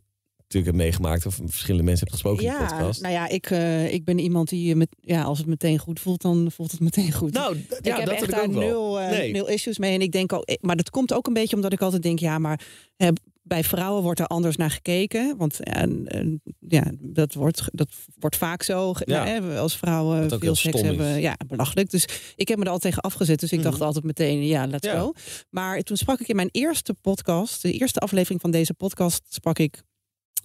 natuurlijk 0.48 0.64
hebt 0.76 0.84
meegemaakt. 0.84 1.26
Of 1.26 1.38
verschillende 1.44 1.84
mensen 1.84 2.06
hebt 2.06 2.20
gesproken 2.20 2.44
in 2.44 2.50
de 2.52 2.58
podcast. 2.74 3.00
nou 3.00 3.14
ja, 3.14 3.28
ik, 3.28 3.50
eh, 3.50 3.92
ik 3.92 4.04
ben 4.04 4.18
iemand 4.18 4.48
die, 4.48 4.74
met, 4.76 4.88
ja, 5.00 5.22
als 5.22 5.38
het 5.38 5.46
meteen 5.46 5.78
goed 5.78 6.00
voelt, 6.00 6.22
dan 6.22 6.50
voelt 6.50 6.70
het 6.70 6.80
meteen 6.80 7.12
goed. 7.12 7.32
Nou, 7.32 7.56
ja, 7.56 7.60
ik 7.78 7.84
heb 7.84 7.96
dat 7.96 8.08
echt 8.08 8.20
heb 8.20 8.28
ik 8.28 8.34
daar 8.34 8.48
nul, 8.48 9.00
eh, 9.00 9.10
Nee. 9.10 9.32
nul 9.32 9.48
issues 9.48 9.78
mee. 9.78 9.94
En 9.94 10.00
ik 10.00 10.12
denk 10.12 10.32
ook, 10.32 10.44
eh, 10.44 10.56
maar 10.60 10.76
dat 10.76 10.90
komt 10.90 11.12
ook 11.12 11.26
een 11.26 11.32
beetje 11.32 11.56
omdat 11.56 11.72
ik 11.72 11.80
altijd 11.80 12.02
denk, 12.02 12.18
ja, 12.18 12.38
maar 12.38 12.60
eh, 12.96 13.08
bij 13.42 13.64
vrouwen 13.64 14.02
wordt 14.02 14.20
er 14.20 14.26
anders 14.26 14.56
naar 14.56 14.70
gekeken. 14.70 15.36
Want 15.36 15.56
ja, 15.60 15.86
eh, 16.04 16.26
ja, 16.68 16.92
dat, 16.98 17.34
wordt, 17.34 17.62
dat 17.72 17.88
wordt 18.18 18.36
vaak 18.36 18.62
zo. 18.62 18.92
Ja. 19.04 19.26
hè, 19.26 19.58
als 19.58 19.76
vrouwen 19.76 20.38
veel 20.40 20.54
seks 20.54 20.74
is. 20.74 20.80
hebben. 20.86 21.20
Ja, 21.20 21.36
belachelijk. 21.46 21.90
Dus 21.90 22.08
ik 22.36 22.48
heb 22.48 22.58
me 22.58 22.64
er 22.64 22.70
altijd 22.70 22.94
tegen 22.94 23.10
afgezet. 23.10 23.40
Dus 23.40 23.52
ik 23.52 23.58
Mhm. 23.60 23.68
dacht 23.68 23.80
altijd 23.80 24.04
meteen, 24.04 24.46
ja, 24.46 24.66
let's 24.66 24.86
Ja. 24.88 24.98
go. 25.00 25.12
Maar 25.50 25.80
toen 25.82 25.96
sprak 25.96 26.20
ik 26.20 26.28
in 26.28 26.36
mijn 26.36 26.48
eerste 26.52 26.94
podcast, 27.00 27.62
de 27.62 27.72
eerste 27.72 28.00
aflevering 28.00 28.40
van 28.40 28.50
deze 28.50 28.74
podcast, 28.74 29.22
sprak 29.28 29.58
ik 29.58 29.82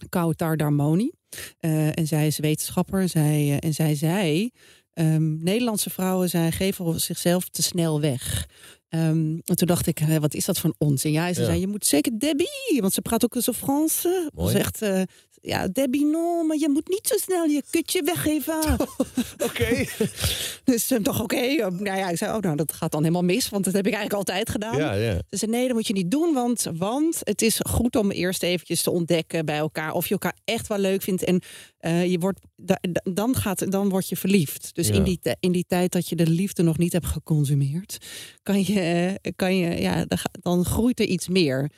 Kautar 0.10 0.58
Darmoni. 0.58 1.12
Eh, 1.60 1.98
en 1.98 2.08
zij 2.08 2.27
is 2.27 2.38
wetenschapper. 2.39 3.10
Zij, 3.10 3.34
eh, 3.50 3.58
en 3.60 3.74
zij 3.74 3.96
zei: 3.96 4.50
ehm, 4.93 5.43
Nederlandse 5.43 5.89
vrouwen 5.89 6.29
zijn, 6.29 6.51
geven 6.51 7.00
zichzelf 7.00 7.50
te 7.50 7.62
snel 7.63 8.01
weg. 8.01 8.48
Ehm, 8.89 9.39
en 9.46 9.55
toen 9.55 9.67
dacht 9.67 9.88
ik, 9.88 9.98
hè, 9.98 10.20
wat 10.20 10.34
is 10.34 10.46
dat 10.46 10.60
voor 10.60 10.70
een 10.70 10.88
onzin? 10.88 11.12
Ja, 11.12 11.34
ze 11.34 11.39
Ja. 11.39 11.46
zei, 11.46 11.60
je 11.60 11.67
moet 11.67 11.86
zeker 11.86 12.20
Debbie, 12.20 12.77
want 12.79 12.93
ze 12.93 13.01
praat 13.01 13.24
ook 13.24 13.36
zo 13.41 13.51
Frans. 13.51 14.01
Ze 14.01 14.29
zegt, 14.50 14.81
eh, 14.81 15.01
ja, 15.41 15.67
Debbie, 15.67 16.05
no, 16.05 16.43
maar 16.43 16.57
je 16.57 16.69
moet 16.69 16.88
niet 16.89 17.07
zo 17.07 17.15
snel 17.17 17.45
je 17.45 17.63
kutje 17.69 18.03
weggeven. 18.03 18.60
Oké. 19.48 19.86
dus 20.63 20.91
ik 20.91 21.03
dacht, 21.03 21.19
oké, 21.21 21.36
eh, 21.36 21.57
nou 21.67 21.98
ja, 21.98 22.10
ik 22.10 22.17
zei, 22.17 22.36
oh, 22.36 22.41
nou, 22.41 22.55
dat 22.55 22.74
gaat 22.74 22.91
dan 22.91 23.01
helemaal 23.01 23.24
mis, 23.24 23.50
want 23.50 23.63
dat 23.65 23.74
heb 23.74 23.88
ik 23.88 23.93
eigenlijk 23.93 24.29
altijd 24.29 24.50
gedaan. 24.50 24.77
ja, 24.77 24.93
ja. 24.93 25.13
Ze 25.29 25.38
zei, 25.38 25.51
nee, 25.51 25.65
dat 25.67 25.75
moet 25.75 25.88
je 25.88 25.93
niet 25.93 26.12
doen, 26.12 26.33
want, 26.33 26.65
want 26.77 27.17
het 27.24 27.41
is 27.41 27.60
goed 27.69 27.95
om 27.95 28.12
eerst 28.12 28.43
eventjes 28.43 28.81
te 28.83 28.91
ontdekken 28.91 29.45
bij 29.45 29.57
elkaar 29.57 29.93
of 29.93 30.05
je 30.05 30.12
elkaar 30.12 30.36
echt 30.45 30.67
wel 30.67 30.77
leuk 30.77 31.01
vindt. 31.01 31.24
En 31.24 31.41
eh, 31.77 32.05
je 32.12 32.17
wordt, 32.19 32.39
da- 32.55 32.79
da- 32.81 33.12
dan, 33.13 33.36
gaat, 33.36 33.71
dan 33.71 33.89
word 33.89 34.10
je 34.10 34.15
verliefd. 34.17 34.69
Dus 34.75 34.88
Ja. 34.88 34.93
in, 34.93 35.03
die, 35.03 35.19
in 35.39 35.51
die 35.51 35.65
tijd 35.67 35.91
dat 35.91 36.10
je 36.10 36.15
de 36.15 36.27
liefde 36.27 36.63
nog 36.63 36.77
niet 36.77 36.93
hebt 36.93 37.05
geconsumeerd, 37.05 37.98
kan 38.43 38.63
je, 38.63 38.79
eh, 39.21 39.31
kan 39.36 39.57
je 39.57 39.81
ja, 39.81 40.05
dan, 40.31 40.65
groeit 40.65 41.00
er 41.00 41.05
iets 41.05 41.27
meer, 41.27 41.71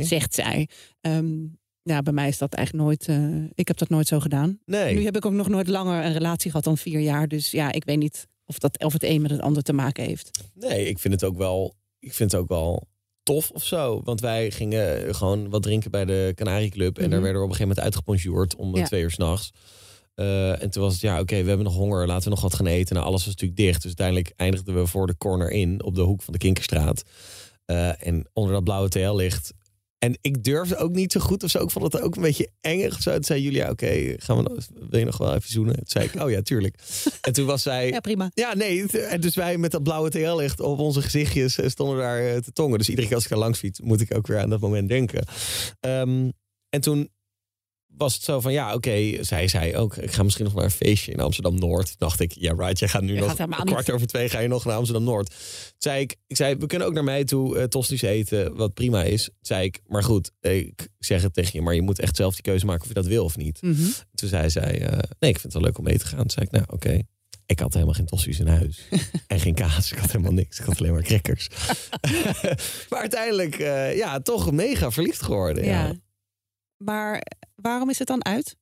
zegt 0.00 0.34
zij. 0.34 0.68
Ehm, 1.00 1.34
ja, 1.88 2.02
bij 2.02 2.12
mij 2.12 2.28
is 2.28 2.38
dat 2.38 2.54
eigenlijk 2.54 2.86
nooit, 2.86 3.08
eh, 3.08 3.50
ik 3.54 3.68
heb 3.68 3.76
dat 3.78 3.88
nooit 3.88 4.06
zo 4.06 4.20
gedaan. 4.20 4.58
Nee. 4.66 4.94
Nu 4.94 5.04
heb 5.04 5.16
ik 5.16 5.24
ook 5.26 5.32
nog 5.32 5.48
nooit 5.48 5.68
langer 5.68 6.04
een 6.04 6.12
relatie 6.12 6.50
gehad 6.50 6.64
dan 6.64 6.78
vier 6.78 7.00
jaar. 7.00 7.28
Dus 7.28 7.50
ja, 7.50 7.72
ik 7.72 7.84
weet 7.84 7.98
niet 7.98 8.26
of, 8.46 8.58
dat, 8.58 8.82
of 8.84 8.92
het 8.92 9.02
een 9.04 9.22
met 9.22 9.30
het 9.30 9.40
ander 9.40 9.62
te 9.62 9.72
maken 9.72 10.04
heeft. 10.04 10.30
nee, 10.54 10.88
ik 10.88 10.98
vind 10.98 11.14
het 11.14 11.24
ook 11.24 11.36
wel. 11.36 11.74
Ik 11.98 12.14
vind 12.14 12.32
het 12.32 12.40
ook 12.40 12.48
wel 12.48 12.86
tof 13.22 13.50
of 13.50 13.64
zo. 13.64 14.00
Want 14.04 14.20
wij 14.20 14.50
gingen 14.50 15.14
gewoon 15.14 15.48
wat 15.50 15.62
drinken 15.62 15.90
bij 15.90 16.04
de 16.04 16.32
Canary 16.34 16.68
Club. 16.68 16.96
En 16.98 17.02
daar 17.10 17.18
Mhm. 17.18 17.22
werden 17.22 17.40
we 17.40 17.46
op 17.46 17.50
een 17.50 17.56
gegeven 17.56 17.68
moment 17.68 17.84
uitgeponjuurd 17.84 18.56
om 18.56 18.76
Ja. 18.76 18.84
twee 18.84 19.02
uur 19.02 19.10
s'nachts. 19.10 19.52
Eh 20.14 20.62
en 20.62 20.70
toen 20.70 20.82
was 20.82 20.92
het, 20.92 21.00
ja, 21.02 21.20
oké, 21.20 21.42
we 21.42 21.48
hebben 21.48 21.66
nog 21.66 21.74
honger. 21.74 22.06
Laten 22.06 22.24
we 22.24 22.30
nog 22.30 22.40
wat 22.40 22.54
gaan 22.54 22.66
eten. 22.66 22.94
Nou, 22.94 23.06
alles 23.06 23.24
was 23.24 23.34
natuurlijk 23.34 23.60
dicht. 23.60 23.76
Dus 23.76 23.84
uiteindelijk 23.84 24.32
eindigden 24.36 24.74
we 24.74 24.86
voor 24.86 25.06
de 25.06 25.16
corner 25.16 25.50
in 25.50 25.82
op 25.84 25.94
de 25.94 26.00
hoek 26.00 26.22
van 26.22 26.32
de 26.32 26.38
Kinkerstraat. 26.38 27.02
Eh, 27.64 28.06
en 28.06 28.26
onder 28.32 28.52
dat 28.52 28.64
blauwe 28.64 28.88
TL-licht 28.88 29.52
En 29.98 30.18
ik 30.20 30.44
durfde 30.44 30.76
ook 30.76 30.94
niet 30.94 31.12
zo 31.12 31.20
goed 31.20 31.42
of 31.42 31.50
zo. 31.50 31.62
Ik 31.62 31.70
vond 31.70 31.92
het 31.92 32.02
ook 32.02 32.16
een 32.16 32.22
beetje 32.22 32.48
eng 32.60 32.86
of 32.86 33.00
zo. 33.00 33.12
Toen 33.12 33.24
zei 33.24 33.42
Julia, 33.42 33.70
oké, 33.70 34.14
gaan 34.16 34.36
we 34.36 34.42
nog- 34.42 34.66
wil 34.88 34.98
je 34.98 35.04
nog 35.04 35.18
wel 35.18 35.34
even 35.34 35.50
zoenen? 35.50 35.74
Toen 35.74 35.84
zei 35.86 36.04
ik, 36.04 36.22
oh 36.22 36.30
ja, 36.30 36.42
tuurlijk. 36.42 36.76
En 37.20 37.32
toen 37.32 37.46
was 37.46 37.62
zij... 37.62 37.88
Ja, 37.88 38.00
prima. 38.00 38.30
Ja, 38.34 38.54
nee. 38.54 38.86
En 38.86 39.20
dus 39.20 39.34
wij 39.34 39.58
met 39.58 39.70
dat 39.70 39.82
blauwe 39.82 40.10
TL-licht 40.10 40.60
op 40.60 40.78
onze 40.78 41.02
gezichtjes 41.02 41.58
eh, 41.58 41.68
stonden 41.68 41.96
daar 41.98 42.26
eh, 42.26 42.36
te 42.36 42.52
tongen. 42.52 42.78
Dus 42.78 42.88
iedere 42.88 43.06
keer 43.06 43.16
als 43.16 43.24
ik 43.24 43.30
daar 43.30 43.38
langs 43.38 43.58
fiets, 43.58 43.80
moet 43.80 44.00
ik 44.00 44.14
ook 44.16 44.26
weer 44.26 44.38
aan 44.38 44.50
dat 44.50 44.60
moment 44.60 44.88
denken. 44.88 45.24
Ehm, 45.80 46.30
en 46.68 46.80
toen 46.80 47.08
was 47.98 48.14
het 48.14 48.22
zo 48.22 48.40
van, 48.40 48.52
ja, 48.52 48.74
oké, 48.74 49.24
zij 49.24 49.48
zei 49.48 49.76
ook, 49.76 49.96
ik 49.96 50.12
ga 50.12 50.22
misschien 50.22 50.44
nog 50.44 50.54
naar 50.54 50.64
een 50.64 50.70
feestje 50.70 51.12
in 51.12 51.20
Amsterdam-Noord. 51.20 51.98
dacht 51.98 52.20
ik, 52.20 52.32
ja, 52.32 52.52
right, 52.52 52.78
jij 52.78 52.88
gaat 52.88 53.02
nu 53.02 53.14
Je 53.14 53.20
nog 53.20 53.36
gaat 53.36 53.64
kwart 53.64 53.90
over 53.90 54.06
twee 54.06 54.28
ga 54.28 54.38
je 54.38 54.48
nog 54.48 54.64
naar 54.64 54.76
Amsterdam-Noord. 54.76 55.34
Zei 55.78 56.00
ik, 56.00 56.16
ik 56.26 56.36
zei, 56.36 56.56
we 56.56 56.66
kunnen 56.66 56.86
ook 56.86 56.94
naar 56.94 57.04
mij 57.04 57.24
toe 57.24 57.58
uh, 57.58 57.64
tosti's 57.64 58.02
eten, 58.02 58.56
wat 58.56 58.74
prima 58.74 59.02
is. 59.02 59.30
Zei 59.40 59.64
ik, 59.64 59.80
maar 59.86 60.02
goed, 60.02 60.30
ik 60.40 60.88
zeg 60.98 61.22
het 61.22 61.34
tegen 61.34 61.50
je, 61.52 61.62
maar 61.62 61.74
je 61.74 61.82
moet 61.82 61.98
echt 61.98 62.16
zelf 62.16 62.34
die 62.34 62.42
keuze 62.42 62.66
maken 62.66 62.82
of 62.82 62.88
je 62.88 62.94
dat 62.94 63.06
wil 63.06 63.24
of 63.24 63.36
niet. 63.36 63.62
Mhm. 63.62 63.82
Toen 64.14 64.28
zei 64.28 64.50
zij, 64.50 64.82
eh, 64.82 64.98
nee, 65.18 65.30
ik 65.30 65.40
vind 65.40 65.42
het 65.42 65.52
wel 65.52 65.62
leuk 65.62 65.78
om 65.78 65.84
mee 65.84 65.98
te 65.98 66.06
gaan. 66.06 66.18
Toen 66.18 66.30
zei 66.30 66.44
ik, 66.44 66.50
nou, 66.50 66.64
oké. 66.68 67.00
Ik 67.46 67.58
had 67.58 67.72
helemaal 67.72 67.94
geen 67.94 68.06
tossies 68.06 68.40
in 68.40 68.46
huis. 68.46 68.88
en 69.26 69.40
geen 69.40 69.54
kaas. 69.54 69.92
Ik 69.92 69.98
had 69.98 70.10
helemaal 70.12 70.32
niks. 70.32 70.58
Ik 70.58 70.64
had 70.64 70.78
alleen 70.80 70.92
maar 70.92 71.02
crackers. 71.02 71.48
maar 72.90 73.00
uiteindelijk, 73.00 73.58
eh, 73.58 73.96
ja, 73.96 74.20
toch 74.20 74.52
mega 74.52 74.90
verliefd 74.90 75.22
geworden. 75.22 75.64
Ja. 75.64 75.86
Ja. 75.86 75.94
Maar 76.76 77.22
waarom 77.62 77.90
is 77.90 77.98
het 77.98 78.08
dan 78.08 78.24
uit? 78.24 78.56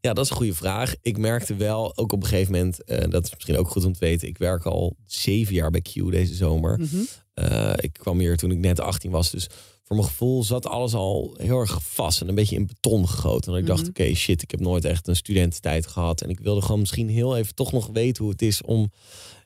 ja, 0.00 0.12
dat 0.12 0.24
is 0.24 0.30
een 0.30 0.36
goede 0.36 0.54
vraag. 0.54 0.94
Ik 1.02 1.18
merkte 1.18 1.54
wel, 1.54 1.96
ook 1.96 2.12
op 2.12 2.22
een 2.22 2.28
gegeven 2.28 2.52
moment, 2.52 2.84
eh, 2.84 3.10
dat 3.10 3.24
is 3.24 3.34
misschien 3.34 3.56
ook 3.56 3.68
goed 3.68 3.84
om 3.84 3.92
te 3.92 3.98
weten. 3.98 4.28
Ik 4.28 4.38
werk 4.38 4.64
al 4.64 4.96
zeven 5.06 5.54
jaar 5.54 5.70
bij 5.70 5.80
Q 5.80 5.92
deze 6.10 6.34
zomer. 6.34 6.78
Mhm. 6.80 6.96
Eh, 7.34 7.72
ik 7.76 7.92
kwam 7.92 8.18
hier 8.18 8.36
toen 8.36 8.50
ik 8.50 8.58
net 8.58 8.80
18 8.80 9.10
was. 9.10 9.30
Dus 9.30 9.46
voor 9.84 9.96
mijn 9.96 10.08
gevoel 10.08 10.44
zat 10.44 10.66
alles 10.66 10.94
al 10.94 11.34
heel 11.38 11.60
erg 11.60 11.82
vast 11.82 12.20
en 12.20 12.28
een 12.28 12.34
beetje 12.34 12.56
in 12.56 12.66
beton 12.66 13.08
gegoten. 13.08 13.52
En 13.52 13.58
ik 13.58 13.66
dacht, 13.66 13.80
Mhm. 13.80 13.88
oké, 13.90 14.14
shit, 14.14 14.42
ik 14.42 14.50
heb 14.50 14.60
nooit 14.60 14.84
echt 14.84 15.08
een 15.08 15.16
studententijd 15.16 15.86
gehad. 15.86 16.20
En 16.22 16.28
ik 16.28 16.40
wilde 16.40 16.62
gewoon 16.62 16.80
misschien 16.80 17.08
heel 17.08 17.36
even 17.36 17.54
toch 17.54 17.72
nog 17.72 17.86
weten 17.92 18.22
hoe 18.22 18.32
het 18.32 18.42
is 18.42 18.62
om 18.62 18.90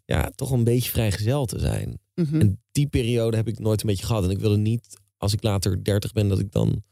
ja, 0.05 0.31
toch 0.35 0.51
een 0.51 0.65
beetje 0.65 0.91
vrijgezel 0.91 1.47
te 1.47 1.59
zijn. 1.59 1.99
Mhm. 2.15 2.41
En 2.41 2.63
die 2.73 2.87
periode 2.87 3.37
heb 3.37 3.49
ik 3.49 3.59
nooit 3.59 3.81
een 3.81 3.87
beetje 3.87 4.07
gehad. 4.07 4.25
En 4.25 4.31
ik 4.31 4.39
wilde 4.39 4.57
niet, 4.57 4.97
als 5.19 5.33
ik 5.33 5.43
later 5.43 5.85
30 5.85 6.13
ben, 6.13 6.29
dat 6.29 6.39
ik 6.39 6.53
dan 6.53 6.83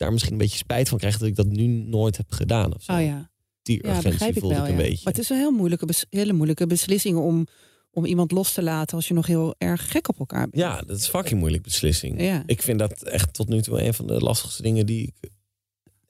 daar 0.00 0.12
misschien 0.12 0.32
een 0.32 0.38
beetje 0.38 0.56
spijt 0.56 0.88
van 0.88 0.98
krijg 0.98 1.18
dat 1.18 1.28
ik 1.28 1.36
dat 1.36 1.46
nu 1.46 1.66
nooit 1.66 2.16
heb 2.16 2.32
gedaan. 2.32 2.74
Of 2.74 2.82
zo. 2.82 2.92
Oh 2.92 3.00
ja. 3.02 3.30
Die 3.62 3.76
Ja, 3.76 3.88
urgentie 3.88 4.10
begrijp 4.10 4.34
ik 4.34 4.40
voelde 4.40 4.54
wel. 4.54 4.64
ik 4.64 4.70
een 4.70 4.76
ja. 4.76 4.82
beetje. 4.82 5.00
Maar 5.04 5.12
het 5.12 5.22
is 5.22 5.28
een 5.30 5.36
heel 5.36 5.50
moeilijke, 5.50 5.86
bes- 5.86 6.06
hele 6.10 6.32
moeilijke 6.32 6.66
beslissing 6.66 7.18
om, 7.18 7.46
om 7.90 8.04
iemand 8.04 8.30
los 8.30 8.52
te 8.52 8.62
laten 8.62 8.96
als 8.96 9.08
je 9.08 9.14
nog 9.14 9.26
heel 9.26 9.54
erg 9.58 9.90
gek 9.90 10.08
op 10.08 10.18
elkaar 10.18 10.40
bent. 10.48 10.56
Ja, 10.62 10.82
dat 10.82 10.96
is 10.98 11.08
fucking 11.08 11.40
moeilijk 11.40 11.62
beslissing. 11.62 12.20
Ja. 12.20 12.42
Ik 12.46 12.62
vind 12.62 12.78
dat 12.78 13.02
echt 13.02 13.34
tot 13.34 13.48
nu 13.48 13.62
toe 13.62 13.82
een 13.82 13.94
van 13.94 14.06
de 14.06 14.18
lastigste 14.20 14.62
dingen 14.62 14.86
die 14.86 15.02
ik 15.20 15.30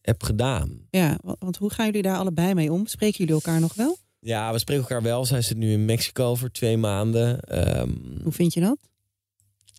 heb 0.01 0.23
gedaan. 0.23 0.87
Ja, 0.91 1.19
wa- 1.23 1.37
want 1.39 1.57
hoe 1.57 1.71
gaan 1.71 1.87
jullie 1.87 2.03
daar 2.03 2.17
allebei 2.17 2.55
mee 2.55 2.73
om? 2.73 2.87
Spreken 2.87 3.19
jullie 3.19 3.35
elkaar 3.35 3.61
nog 3.61 3.75
wel? 3.75 3.97
Ja, 4.21 4.53
we 4.53 4.59
spreken 4.59 4.83
elkaar 4.83 5.03
wel. 5.03 5.25
Zij 5.25 5.43
zit 5.43 5.57
nu 5.57 5.73
in 5.73 5.85
Mexico 5.85 6.35
voor 6.35 6.51
twee 6.51 6.77
maanden. 6.77 7.41
Ehm, 7.41 7.91
Hoe 8.23 8.33
vind 8.33 8.55
je 8.55 8.61
dat? 8.61 8.79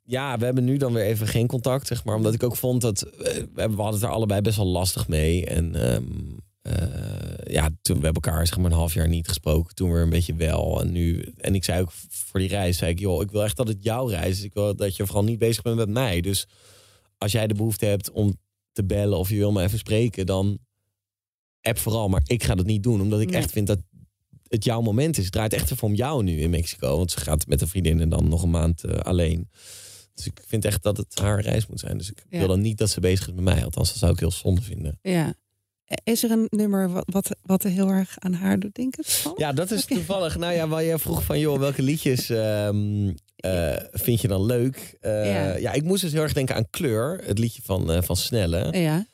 Ja, 0.03 0.37
we 0.37 0.45
hebben 0.45 0.63
nu 0.63 0.77
dan 0.77 0.93
weer 0.93 1.03
even 1.03 1.27
geen 1.27 1.47
contact, 1.47 1.87
zeg 1.87 2.03
maar. 2.03 2.15
Omdat 2.15 2.33
ik 2.33 2.43
ook 2.43 2.55
vond 2.55 2.81
dat... 2.81 3.01
eh, 3.01 3.43
we 3.53 3.61
hadden 3.61 3.93
het 3.93 4.03
er 4.03 4.09
allebei 4.09 4.41
best 4.41 4.57
wel 4.57 4.65
lastig 4.65 5.07
mee. 5.07 5.45
En 5.45 5.75
ehm, 5.75 6.03
eh, 6.61 7.53
ja, 7.53 7.69
toen 7.81 7.97
we 7.99 8.03
hebben 8.05 8.21
elkaar 8.23 8.47
zeg 8.47 8.57
maar 8.57 8.71
een 8.71 8.77
half 8.77 8.93
jaar 8.93 9.07
niet 9.07 9.27
gesproken. 9.27 9.75
Toen 9.75 9.91
weer 9.91 10.01
een 10.01 10.09
beetje 10.09 10.35
wel. 10.35 10.81
En 10.81 10.91
nu... 10.91 11.33
En 11.37 11.55
ik 11.55 11.63
zei 11.63 11.81
ook 11.81 11.91
voor 12.09 12.39
die 12.39 12.49
reis, 12.49 12.77
zei 12.77 12.91
ik... 12.91 12.99
joh, 12.99 13.21
ik 13.21 13.31
wil 13.31 13.43
echt 13.43 13.57
dat 13.57 13.67
het 13.67 13.83
jouw 13.83 14.05
reis 14.07 14.37
is. 14.37 14.43
Ik 14.43 14.53
wil 14.53 14.75
dat 14.75 14.95
je 14.95 15.05
vooral 15.05 15.23
niet 15.23 15.39
bezig 15.39 15.61
bent 15.63 15.75
met 15.75 15.89
mij. 15.89 16.21
Dus 16.21 16.47
als 17.17 17.31
jij 17.31 17.47
de 17.47 17.53
behoefte 17.53 17.85
hebt 17.85 18.11
om 18.11 18.33
te 18.71 18.83
bellen 18.85 19.17
of 19.17 19.29
je 19.29 19.37
wil 19.37 19.51
me 19.51 19.63
even 19.63 19.77
spreken... 19.77 20.25
dan 20.25 20.57
app 21.61 21.77
vooral. 21.77 22.09
Maar 22.09 22.21
ik 22.25 22.43
ga 22.43 22.55
dat 22.55 22.65
niet 22.65 22.83
doen, 22.83 23.01
omdat 23.01 23.19
ik 23.21 23.29
Nee. 23.29 23.37
echt 23.41 23.51
vind 23.51 23.67
dat 23.67 23.79
het 24.47 24.63
jouw 24.63 24.81
moment 24.81 25.17
is. 25.17 25.23
Het 25.23 25.33
draait 25.33 25.53
echt 25.53 25.71
even 25.71 25.87
om 25.87 25.93
jou 25.95 26.23
nu 26.23 26.39
in 26.39 26.49
Mexico. 26.49 26.97
Want 26.97 27.11
ze 27.11 27.19
gaat 27.19 27.47
met 27.47 27.61
een 27.61 27.67
vriendin 27.67 27.99
en 28.01 28.09
dan 28.09 28.27
nog 28.29 28.43
een 28.43 28.49
maand 28.49 28.83
eh, 28.83 28.97
alleen. 28.97 29.49
Dus 30.23 30.33
ik 30.33 30.41
vind 30.47 30.65
echt 30.65 30.83
dat 30.83 30.97
het 30.97 31.19
haar 31.19 31.41
reis 31.41 31.67
moet 31.67 31.79
zijn. 31.79 31.97
Dus 31.97 32.11
ik 32.11 32.23
Ja. 32.29 32.37
wil 32.39 32.47
dan 32.47 32.61
niet 32.61 32.77
dat 32.77 32.89
ze 32.89 32.99
bezig 32.99 33.27
is 33.27 33.33
met 33.33 33.43
mij. 33.43 33.63
Althans, 33.63 33.89
dat 33.89 33.97
zou 33.97 34.11
ik 34.11 34.19
heel 34.19 34.31
zonde 34.31 34.61
vinden. 34.61 34.99
Ja. 35.01 35.33
Is 36.03 36.23
er 36.23 36.31
een 36.31 36.47
nummer 36.49 36.89
wat, 36.91 37.03
wat, 37.11 37.29
wat 37.41 37.63
heel 37.63 37.89
erg 37.89 38.15
aan 38.19 38.33
haar 38.33 38.59
doet 38.59 38.75
denken? 38.75 39.03
Ja, 39.37 39.53
dat 39.53 39.71
is 39.71 39.85
toevallig. 39.85 40.37
Nou 40.37 40.53
ja, 40.53 40.67
waar 40.67 40.83
je 40.83 40.99
vroeg 40.99 41.23
van, 41.23 41.39
joh, 41.39 41.59
welke 41.59 41.81
liedjes 41.81 42.29
ehm, 42.29 43.11
eh, 43.35 43.75
vind 43.91 44.21
je 44.21 44.27
dan 44.27 44.45
leuk? 44.45 44.97
Eh, 45.01 45.25
Ja. 45.25 45.55
ja. 45.55 45.71
ik 45.71 45.83
moest 45.83 46.01
dus 46.01 46.11
heel 46.11 46.21
erg 46.21 46.33
denken 46.33 46.55
aan 46.55 46.69
Kleur. 46.69 47.21
Het 47.25 47.39
liedje 47.39 47.61
van, 47.65 47.91
eh, 47.91 48.01
van 48.01 48.15
Snelle. 48.15 48.77
Ja. 48.79 49.05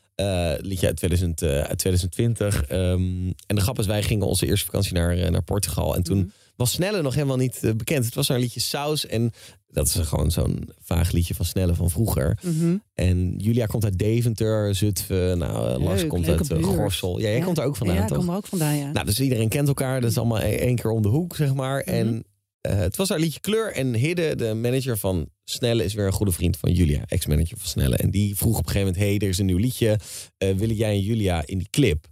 Liedje 0.62 0.88
uit, 0.88 0.96
2000, 0.96 1.42
eh, 1.42 1.50
uit 1.62 1.78
2020. 1.78 2.64
Ehm, 2.64 3.28
en 3.48 3.56
de 3.56 3.62
grap 3.62 3.80
is, 3.80 3.86
wij 3.86 4.04
gingen 4.04 4.28
onze 4.28 4.46
eerste 4.46 4.66
vakantie 4.66 4.94
naar, 4.94 5.32
naar 5.32 5.44
Portugal. 5.44 5.96
En 5.96 6.04
toen 6.04 6.18
Mhm. 6.18 6.28
Was 6.58 6.72
Snelle 6.72 7.02
nog 7.02 7.14
helemaal 7.14 7.38
niet 7.38 7.60
eh, 7.64 7.72
bekend. 7.74 8.06
Het 8.06 8.16
was 8.16 8.28
haar 8.28 8.40
liedje 8.40 8.60
Saus. 8.60 9.06
En 9.06 9.32
dat 9.68 9.88
is 9.88 9.94
gewoon 9.96 10.32
zo'n 10.32 10.70
vaag 10.80 11.12
liedje 11.12 11.36
van 11.36 11.46
Snelle 11.46 11.76
van 11.76 11.90
vroeger. 11.90 12.40
Mhm. 12.44 12.76
En 12.94 13.34
Julia 13.38 13.66
komt 13.66 13.84
uit 13.84 13.98
Deventer, 13.98 14.76
Zutphen. 14.76 15.38
Nou, 15.38 15.74
eh, 15.74 15.84
Lars 15.84 16.08
komt 16.08 16.28
uit. 16.28 16.54
Gorssel. 16.62 17.18
Ja, 17.20 17.28
jij 17.28 17.38
Ja. 17.38 17.44
komt 17.44 17.56
daar 17.56 17.66
ook 17.66 17.76
vandaan, 17.76 17.96
ja, 17.96 18.02
ik 18.02 18.08
toch? 18.08 18.18
kom 18.18 18.30
er 18.30 18.36
ook 18.36 18.48
vandaan, 18.48 18.78
ja. 18.78 18.92
Nou, 18.92 19.06
dus 19.06 19.20
iedereen 19.20 19.50
kent 19.50 19.68
elkaar. 19.68 20.02
Dat 20.02 20.12
is 20.12 20.18
allemaal 20.18 20.40
e- 20.42 20.56
één 20.56 20.76
keer 20.76 20.92
om 20.92 21.02
de 21.02 21.08
hoek, 21.08 21.36
zeg 21.36 21.54
maar. 21.54 21.82
Mhm. 21.86 21.96
En 21.96 22.24
het 22.62 22.96
was 22.96 23.10
haar 23.10 23.20
liedje 23.20 23.40
Kleur. 23.40 23.72
En 23.74 23.94
Hidde, 23.94 24.36
de 24.36 24.54
manager 24.54 24.98
van 24.98 25.30
Snelle, 25.44 25.84
is 25.84 25.94
weer 25.94 26.06
een 26.06 26.12
goede 26.12 26.32
vriend 26.32 26.58
van 26.58 26.72
Julia. 26.72 27.02
Ex-manager 27.06 27.58
van 27.58 27.68
Snelle. 27.68 27.96
En 27.96 28.12
die 28.12 28.36
vroeg 28.36 28.58
op 28.58 28.66
een 28.66 28.72
gegeven 28.72 28.88
moment... 28.94 29.06
hey, 29.06 29.20
er 29.20 29.34
is 29.34 29.38
een 29.38 29.46
nieuw 29.46 29.58
liedje. 29.58 30.00
Eh, 30.38 30.56
willen 30.56 30.76
jij 30.76 30.90
en 30.90 31.02
Julia 31.02 31.46
in 31.46 31.58
die 31.58 31.68
clip? 31.70 32.08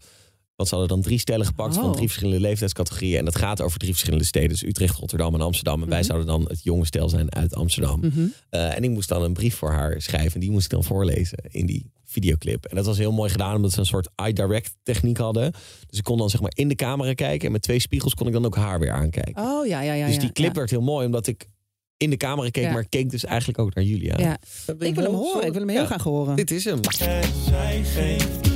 Want 0.55 0.69
ze 0.69 0.75
hadden 0.75 0.93
dan 0.95 1.03
drie 1.05 1.19
stellen 1.19 1.45
gepakt 1.45 1.75
Oh. 1.77 1.81
van 1.81 1.91
drie 1.91 2.07
verschillende 2.07 2.39
leeftijdscategorieën. 2.39 3.17
En 3.17 3.25
dat 3.25 3.35
gaat 3.35 3.61
over 3.61 3.79
drie 3.79 3.91
verschillende 3.91 4.25
steden. 4.25 4.49
Dus 4.49 4.63
Utrecht, 4.63 4.95
Rotterdam 4.97 5.33
en 5.33 5.41
Amsterdam. 5.41 5.81
En 5.81 5.89
wij 5.89 5.97
Mhm. 5.97 6.07
zouden 6.07 6.27
dan 6.27 6.45
het 6.47 6.63
jonge 6.63 6.85
stel 6.85 7.09
zijn 7.09 7.35
uit 7.35 7.55
Amsterdam. 7.55 7.99
Mhm. 7.99 8.25
Eh, 8.49 8.75
en 8.75 8.83
ik 8.83 8.89
moest 8.89 9.09
dan 9.09 9.23
een 9.23 9.33
brief 9.33 9.55
voor 9.55 9.71
haar 9.71 10.01
schrijven. 10.01 10.33
En 10.33 10.39
die 10.39 10.51
moest 10.51 10.65
ik 10.65 10.71
dan 10.71 10.83
voorlezen 10.83 11.37
in 11.51 11.65
die 11.65 11.91
videoclip. 12.05 12.65
En 12.65 12.75
dat 12.75 12.85
was 12.85 12.97
heel 12.97 13.11
mooi 13.11 13.29
gedaan, 13.29 13.55
omdat 13.55 13.71
ze 13.71 13.79
een 13.79 13.85
soort 13.85 14.09
eye-direct 14.15 14.75
techniek 14.83 15.17
hadden. 15.17 15.51
Dus 15.89 15.97
ik 15.97 16.03
kon 16.03 16.17
dan 16.17 16.29
zeg 16.29 16.41
maar 16.41 16.51
in 16.55 16.67
de 16.67 16.75
camera 16.75 17.13
kijken. 17.13 17.45
En 17.45 17.51
met 17.51 17.61
twee 17.61 17.79
spiegels 17.79 18.13
kon 18.13 18.27
ik 18.27 18.33
dan 18.33 18.45
ook 18.45 18.55
haar 18.55 18.79
weer 18.79 18.91
aankijken. 18.91 19.43
Oh 19.43 19.67
ja, 19.67 19.81
ja, 19.81 19.93
ja. 19.93 20.07
dus 20.07 20.19
die 20.19 20.31
clip 20.31 20.47
ja. 20.53 20.57
werd 20.57 20.69
heel 20.69 20.81
mooi, 20.81 21.05
omdat 21.05 21.27
ik 21.27 21.47
in 21.97 22.09
de 22.09 22.17
camera 22.17 22.49
keek. 22.49 22.63
Ja. 22.63 22.71
Maar 22.71 22.81
ik 22.81 22.89
keek 22.89 23.09
dus 23.09 23.25
eigenlijk 23.25 23.59
ook 23.59 23.75
naar 23.75 23.83
Julia. 23.83 24.17
Ja. 24.17 24.37
Ik 24.79 24.95
wil 24.95 25.03
hem 25.03 25.13
horen, 25.13 25.45
ik 25.45 25.51
wil 25.51 25.61
hem 25.61 25.69
heel 25.69 25.79
Ja. 25.79 25.85
graag 25.85 26.03
horen. 26.03 26.35
Dit 26.35 26.51
is 26.51 26.63
hem. 26.63 26.79
Zij 27.47 27.83
geeft 27.83 28.54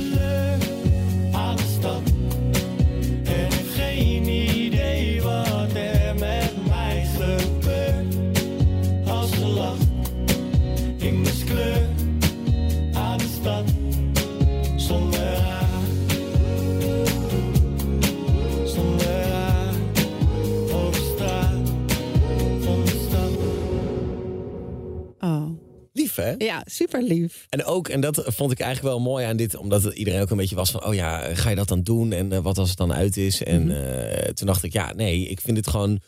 super 26.70 27.02
lief. 27.02 27.46
En 27.48 27.64
ook, 27.64 27.88
en 27.88 28.00
dat 28.00 28.22
vond 28.26 28.52
ik 28.52 28.60
eigenlijk 28.60 28.94
wel 28.94 29.04
mooi 29.04 29.24
aan 29.24 29.36
dit, 29.36 29.56
omdat 29.56 29.84
iedereen 29.84 30.20
ook 30.20 30.30
een 30.30 30.36
beetje 30.36 30.54
was 30.56 30.70
van, 30.70 30.84
oh 30.84 30.94
ja, 30.94 31.34
ga 31.34 31.50
je 31.50 31.56
dat 31.56 31.68
dan 31.68 31.82
doen? 31.82 32.12
En 32.12 32.32
eh, 32.32 32.38
wat 32.38 32.58
als 32.58 32.68
het 32.68 32.78
dan 32.78 32.92
uit 32.92 33.16
is? 33.16 33.42
En 33.42 33.62
Mhm. 33.66 33.70
eh, 33.76 34.28
toen 34.32 34.46
dacht 34.46 34.62
ik, 34.62 34.72
ja, 34.72 34.92
nee, 34.94 35.26
ik 35.28 35.40
vind 35.40 35.56
het 35.56 35.68
gewoon 35.68 36.00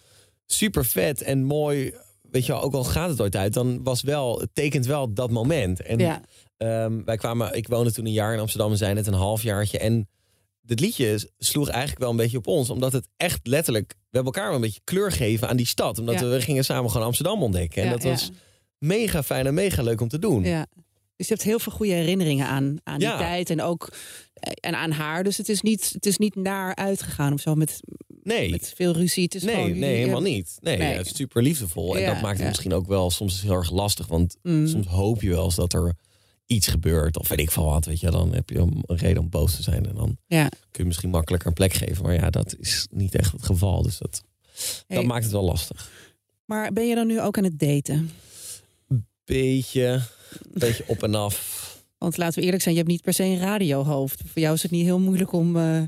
super 0.47 0.85
vet 0.85 1.23
en 1.23 1.45
mooi. 1.45 1.93
Weet 2.31 2.47
je 2.47 2.53
wel, 2.53 2.63
ook 2.63 2.75
al 2.75 2.85
gaat 2.85 3.09
het 3.09 3.21
ooit 3.21 3.37
uit, 3.37 3.53
dan 3.53 3.83
was 3.83 4.03
wel, 4.03 4.41
het 4.41 4.51
tekent 4.53 4.87
wel 4.87 5.13
dat 5.13 5.31
moment. 5.31 5.83
En 5.83 5.99
Ja. 5.99 6.21
ehm, 6.57 7.05
wij 7.05 7.17
kwamen, 7.17 7.55
ik 7.57 7.69
woonde 7.69 7.93
toen 7.93 8.07
een 8.07 8.13
jaar 8.13 8.33
in 8.35 8.41
Amsterdam 8.41 8.71
en 8.71 8.77
zijn 8.77 8.95
net 8.95 9.07
een 9.07 9.13
halfjaartje. 9.15 9.79
En 9.79 10.09
dit 10.63 10.81
liedje 10.81 11.31
sloeg 11.39 11.69
eigenlijk 11.69 12.01
wel 12.01 12.11
een 12.11 12.17
beetje 12.17 12.37
op 12.39 12.47
ons, 12.47 12.71
omdat 12.71 12.93
het 12.93 13.09
echt 13.17 13.41
letterlijk, 13.47 13.89
we 13.89 13.97
hebben 14.19 14.33
elkaar 14.33 14.47
wel 14.47 14.55
een 14.55 14.65
beetje 14.65 14.81
kleur 14.85 15.13
geven 15.13 15.49
aan 15.49 15.57
die 15.57 15.67
stad. 15.67 15.99
Omdat 15.99 16.15
Ja. 16.15 16.21
we, 16.21 16.27
we 16.27 16.41
gingen 16.41 16.65
samen 16.65 16.91
gewoon 16.91 17.07
Amsterdam 17.07 17.43
ontdekken. 17.43 17.83
En 17.83 17.89
Ja, 17.89 17.95
dat 17.97 18.03
ja. 18.03 18.19
Mega 18.83 19.23
fijn 19.23 19.47
en 19.47 19.55
mega 19.55 19.83
leuk 19.83 20.01
om 20.01 20.09
te 20.09 20.19
doen. 20.19 20.45
Ja. 20.45 20.67
Dus 21.17 21.29
je 21.29 21.35
hebt 21.35 21.47
heel 21.47 21.59
veel 21.59 21.73
goede 21.73 21.93
herinneringen 21.93 22.47
aan, 22.47 22.77
aan 22.83 22.99
die 22.99 23.09
Ja. 23.09 23.19
tijd 23.19 23.51
en 23.51 23.63
ook 23.63 23.93
eh, 24.35 24.53
en 24.61 24.75
aan 24.75 24.91
haar. 24.91 25.25
Dus 25.25 25.37
het 25.37 25.49
is 25.49 25.61
niet, 25.61 25.91
het 25.93 26.07
is 26.07 26.19
niet 26.19 26.35
naar 26.35 26.75
uitgegaan 26.75 27.33
of 27.33 27.41
zo 27.41 27.55
met, 27.55 27.81
Nee, 28.23 28.51
met 28.51 28.73
veel 28.77 28.93
ruzie. 28.93 29.23
Het 29.25 29.35
is 29.35 29.43
nee, 29.43 29.55
gewoon 29.55 29.79
nee, 29.79 29.97
helemaal 29.97 30.21
niet. 30.21 30.59
Nee, 30.61 30.77
nee. 30.77 30.97
het 30.97 31.07
is 31.07 31.17
super 31.17 31.43
liefdevol. 31.43 31.97
En 31.97 32.03
Ja, 32.03 32.13
dat 32.13 32.23
maakt 32.23 32.33
het 32.35 32.43
ja. 32.43 32.49
misschien 32.49 32.73
ook 32.73 32.87
wel 32.87 33.11
soms 33.11 33.43
heel 33.43 33.55
erg 33.55 33.71
lastig. 33.71 34.07
Want 34.07 34.37
mm. 34.43 34.67
soms 34.67 34.87
hoop 34.87 35.23
je 35.23 35.29
wel 35.29 35.45
eens 35.45 35.55
dat 35.55 35.73
er 35.73 35.95
iets 36.47 36.67
gebeurt. 36.67 37.19
Of 37.19 37.29
weet 37.29 37.41
ik 37.41 37.51
veel 37.51 37.65
wat, 37.65 37.85
weet 37.85 38.01
je. 38.01 38.11
Dan 38.11 38.35
heb 38.35 38.51
je 38.51 38.59
een 38.59 38.83
reden 38.87 39.23
om 39.23 39.29
boos 39.29 39.57
te 39.57 39.63
zijn. 39.63 39.87
En 39.87 39.95
dan 39.95 40.17
kun 40.29 40.51
je 40.71 40.85
misschien 40.85 41.11
makkelijker 41.11 41.49
een 41.49 41.55
plek 41.55 41.73
geven. 41.73 42.03
Maar 42.05 42.15
ja, 42.15 42.31
dat 42.31 42.57
is 42.59 42.87
niet 42.91 43.15
echt 43.15 43.33
het 43.33 43.45
geval. 43.45 43.83
Dus 43.83 43.99
dat, 43.99 44.23
Hey, 44.87 44.97
dat 44.97 45.07
maakt 45.07 45.23
het 45.25 45.33
wel 45.33 45.45
lastig. 45.45 45.91
Maar 46.45 46.73
ben 46.73 46.89
je 46.89 46.95
dan 46.95 47.07
nu 47.07 47.21
ook 47.21 47.39
aan 47.39 47.45
het 47.45 47.59
daten? 47.59 48.11
Beetje, 49.33 50.03
beetje 50.53 50.85
op 50.87 51.03
en 51.03 51.15
af. 51.15 51.61
Want 51.99 52.17
laten 52.17 52.39
we 52.39 52.45
eerlijk 52.45 52.63
zijn, 52.63 52.75
je 52.75 52.81
hebt 52.81 52.93
niet 52.93 53.03
per 53.03 53.13
se 53.15 53.23
een 53.23 53.39
radiohoofd. 53.39 54.23
Voor 54.27 54.43
jou 54.43 54.55
is 54.55 54.63
het 54.63 54.71
niet 54.71 54.85
heel 54.85 54.99
moeilijk 55.01 55.33
om, 55.33 55.57
eh, 55.57 55.83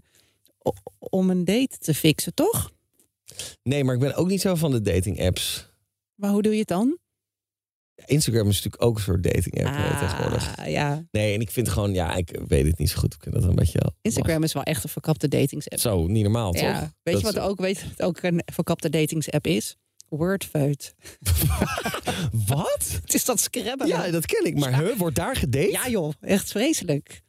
om 0.98 1.30
een 1.30 1.44
date 1.44 1.78
te 1.78 1.94
fixen, 1.94 2.34
toch? 2.34 2.70
Nee, 3.62 3.84
maar 3.84 3.94
ik 3.94 4.00
ben 4.00 4.14
ook 4.14 4.28
niet 4.28 4.40
zo 4.40 4.54
van 4.54 4.70
de 4.70 4.80
dating 4.80 5.20
apps. 5.26 5.68
Maar 6.14 6.30
hoe 6.30 6.42
doe 6.42 6.52
je 6.52 6.58
het 6.58 6.68
dan? 6.68 6.98
Instagram 8.06 8.48
is 8.48 8.54
natuurlijk 8.56 8.82
ook 8.82 8.96
een 8.96 9.02
soort 9.02 9.22
dating 9.22 9.64
app 9.66 9.74
eh, 9.76 10.00
tegenwoordig. 10.00 10.56
Ah, 10.58 10.70
ja. 10.70 11.06
Nee, 11.10 11.34
en 11.34 11.40
ik 11.40 11.50
vind 11.50 11.68
gewoon, 11.68 11.94
ja, 11.94 12.14
ik 12.14 12.40
weet 12.48 12.66
het 12.66 12.78
niet 12.78 12.90
zo 12.90 12.98
goed. 12.98 13.14
Ik 13.14 13.22
vind 13.22 13.34
dat 13.34 13.44
een 13.44 13.54
beetje... 13.54 13.92
Instagram 14.02 14.42
is 14.42 14.52
wel 14.52 14.62
echt 14.62 14.84
een 14.84 14.90
verkapte 14.90 15.28
datings-app. 15.28 15.80
Zo, 15.80 16.06
niet 16.06 16.22
normaal, 16.22 16.52
toch? 16.52 16.62
Ja. 16.62 16.80
Weet 16.80 17.14
Dat 17.14 17.18
je 17.18 17.22
wat 17.32 17.36
is- 17.36 17.50
ook, 17.50 17.60
weet, 17.60 17.84
wat 17.96 18.02
ook 18.06 18.22
een 18.22 18.42
verkapte 18.52 18.90
datings-app 18.90 19.46
is? 19.46 19.76
Wordfeud. 20.08 20.94
Wat? 22.46 22.84
Het 23.04 23.14
is 23.14 23.24
dat 23.24 23.40
scrabben. 23.40 23.86
Ja, 23.86 24.10
dat 24.10 24.26
ken 24.26 24.44
ik. 24.44 24.58
Maar 24.58 24.78
huh, 24.82 24.96
wordt 24.96 25.16
daar 25.16 25.36
gedate? 25.36 25.70
Ja 25.70 25.88
joh, 25.88 26.12
echt 26.20 26.50
vreselijk. 26.50 27.22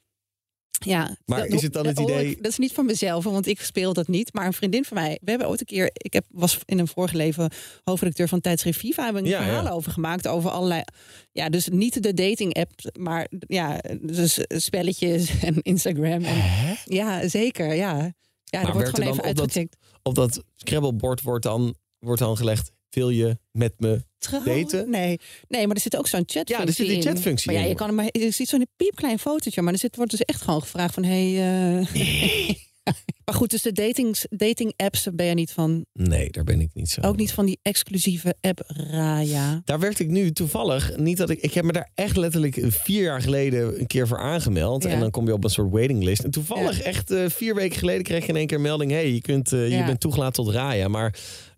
Ja, 0.79 1.17
Maar 1.25 1.39
dat- 1.39 1.47
is 1.51 1.61
het 1.61 1.73
dan 1.73 1.85
het 1.87 1.97
hoor 1.97 2.09
idee- 2.11 2.29
ik- 2.29 2.43
dat 2.43 2.51
is 2.51 2.57
niet 2.57 2.71
van 2.73 2.85
mezelf, 2.85 3.23
want 3.23 3.47
ik 3.47 3.61
speel 3.61 3.93
dat 3.93 4.07
niet. 4.07 4.33
Maar 4.33 4.45
een 4.45 4.53
vriendin 4.53 4.85
van 4.85 4.97
mij, 4.97 5.19
we 5.21 5.29
hebben 5.29 5.47
ooit 5.49 5.59
een 5.59 5.65
keer, 5.65 5.89
ik 5.93 6.13
heb, 6.13 6.25
was 6.29 6.59
in 6.65 6.79
een 6.79 6.87
vorige 6.87 7.15
leven 7.15 7.51
hoofdredacteur 7.83 8.27
van 8.27 8.41
tijdschrift 8.41 8.79
Viva, 8.79 9.03
hebben 9.03 9.23
we 9.23 9.27
een 9.29 9.35
Ja, 9.35 9.43
verhaal 9.43 9.63
ja. 9.63 9.69
over 9.69 9.91
gemaakt 9.91 10.27
over 10.27 10.49
allerlei, 10.49 10.81
ja, 11.31 11.49
dus 11.49 11.67
niet 11.69 12.03
de 12.03 12.13
dating 12.13 12.53
app, 12.53 12.71
maar 12.99 13.27
ja, 13.47 13.81
dus 14.01 14.39
spelletjes 14.47 15.29
en 15.43 15.61
Instagram. 15.61 16.23
En, 16.23 16.43
ja, 16.85 17.27
zeker, 17.27 17.73
ja. 17.73 18.13
Ja, 18.43 18.59
Maar 18.61 18.67
er 18.69 18.73
wordt 18.73 18.75
werd 18.91 18.97
er 19.07 19.13
gewoon 19.13 19.19
even 19.31 19.35
dat-. 19.35 19.77
Op 20.03 20.15
dat 20.15 20.43
Scrabble-bord 20.55 21.21
wordt 21.21 21.43
dan, 21.43 21.75
wordt 22.05 22.21
dan 22.21 22.37
gelegd... 22.37 22.73
Wil 22.89 23.09
je 23.09 23.37
met 23.51 23.73
me... 23.77 24.03
Trouwen? 24.17 24.61
daten? 24.61 24.89
Nee. 24.89 25.19
nee, 25.47 25.67
maar 25.67 25.75
er 25.75 25.81
zit 25.81 25.97
ook 25.97 26.07
zo'n 26.07 26.23
chatfunctie 26.25 26.55
Ja, 26.55 26.65
er 26.65 26.73
zit 26.73 26.87
die 26.87 26.95
in. 26.95 27.01
chatfunctie 27.01 27.51
maar 27.51 27.59
ja, 27.59 27.65
in. 27.65 27.69
je 27.71 27.75
kan 27.75 27.87
hem 27.87 27.95
maar, 27.95 28.07
je 28.11 28.31
ziet 28.31 28.49
zo'n 28.49 28.67
piepklein 28.75 29.19
fotootje, 29.19 29.61
maar 29.61 29.73
er 29.73 29.79
zit, 29.79 29.95
wordt 29.95 30.11
dus 30.11 30.21
echt 30.21 30.41
gewoon 30.41 30.61
gevraagd 30.61 30.93
van, 30.93 31.03
hey, 31.03 31.25
eh, 31.79 31.87
maar 33.25 33.35
goed, 33.35 33.49
dus 33.49 33.61
de 33.61 33.71
datings, 33.71 34.25
dating 34.29 34.73
apps 34.77 35.07
ben 35.13 35.25
je 35.25 35.33
niet 35.33 35.51
van, 35.51 35.85
Nee, 35.93 36.29
daar 36.31 36.43
ben 36.43 36.61
ik 36.61 36.69
niet 36.73 36.89
zo. 36.89 37.01
ook 37.01 37.15
niet 37.15 37.33
van 37.33 37.45
die 37.45 37.59
exclusieve 37.61 38.35
app 38.41 38.63
Raya. 38.67 39.61
Daar 39.65 39.79
werd 39.79 39.99
ik 39.99 40.07
nu 40.07 40.31
toevallig 40.31 40.97
niet 40.97 41.17
dat 41.17 41.29
ik. 41.29 41.39
Ik 41.39 41.53
heb 41.53 41.63
me 41.63 41.71
daar 41.71 41.89
echt 41.95 42.17
letterlijk 42.17 42.59
vier 42.67 43.03
jaar 43.03 43.21
geleden 43.21 43.79
een 43.79 43.87
keer 43.87 44.07
voor 44.07 44.19
aangemeld. 44.19 44.83
Ja. 44.83 44.89
En 44.89 44.99
dan 44.99 45.11
kom 45.11 45.25
je 45.25 45.33
op 45.33 45.43
een 45.43 45.49
soort 45.49 45.71
waitinglist. 45.71 46.23
En 46.23 46.31
toevallig 46.31 46.81
echt 46.81 47.11
eh, 47.11 47.29
vier 47.29 47.55
weken 47.55 47.77
geleden 47.77 48.03
kreeg 48.03 48.21
je 48.21 48.29
in 48.29 48.35
één 48.35 48.47
keer 48.47 48.57
een 48.57 48.63
melding: 48.63 48.91
hey, 48.91 49.11
je, 49.11 49.21
kunt, 49.21 49.51
eh, 49.53 49.79
je 49.79 49.83
bent 49.85 49.99
toegelaten 49.99 50.43
tot 50.43 50.53
Raya. 50.53 50.87
Maar 50.87 51.15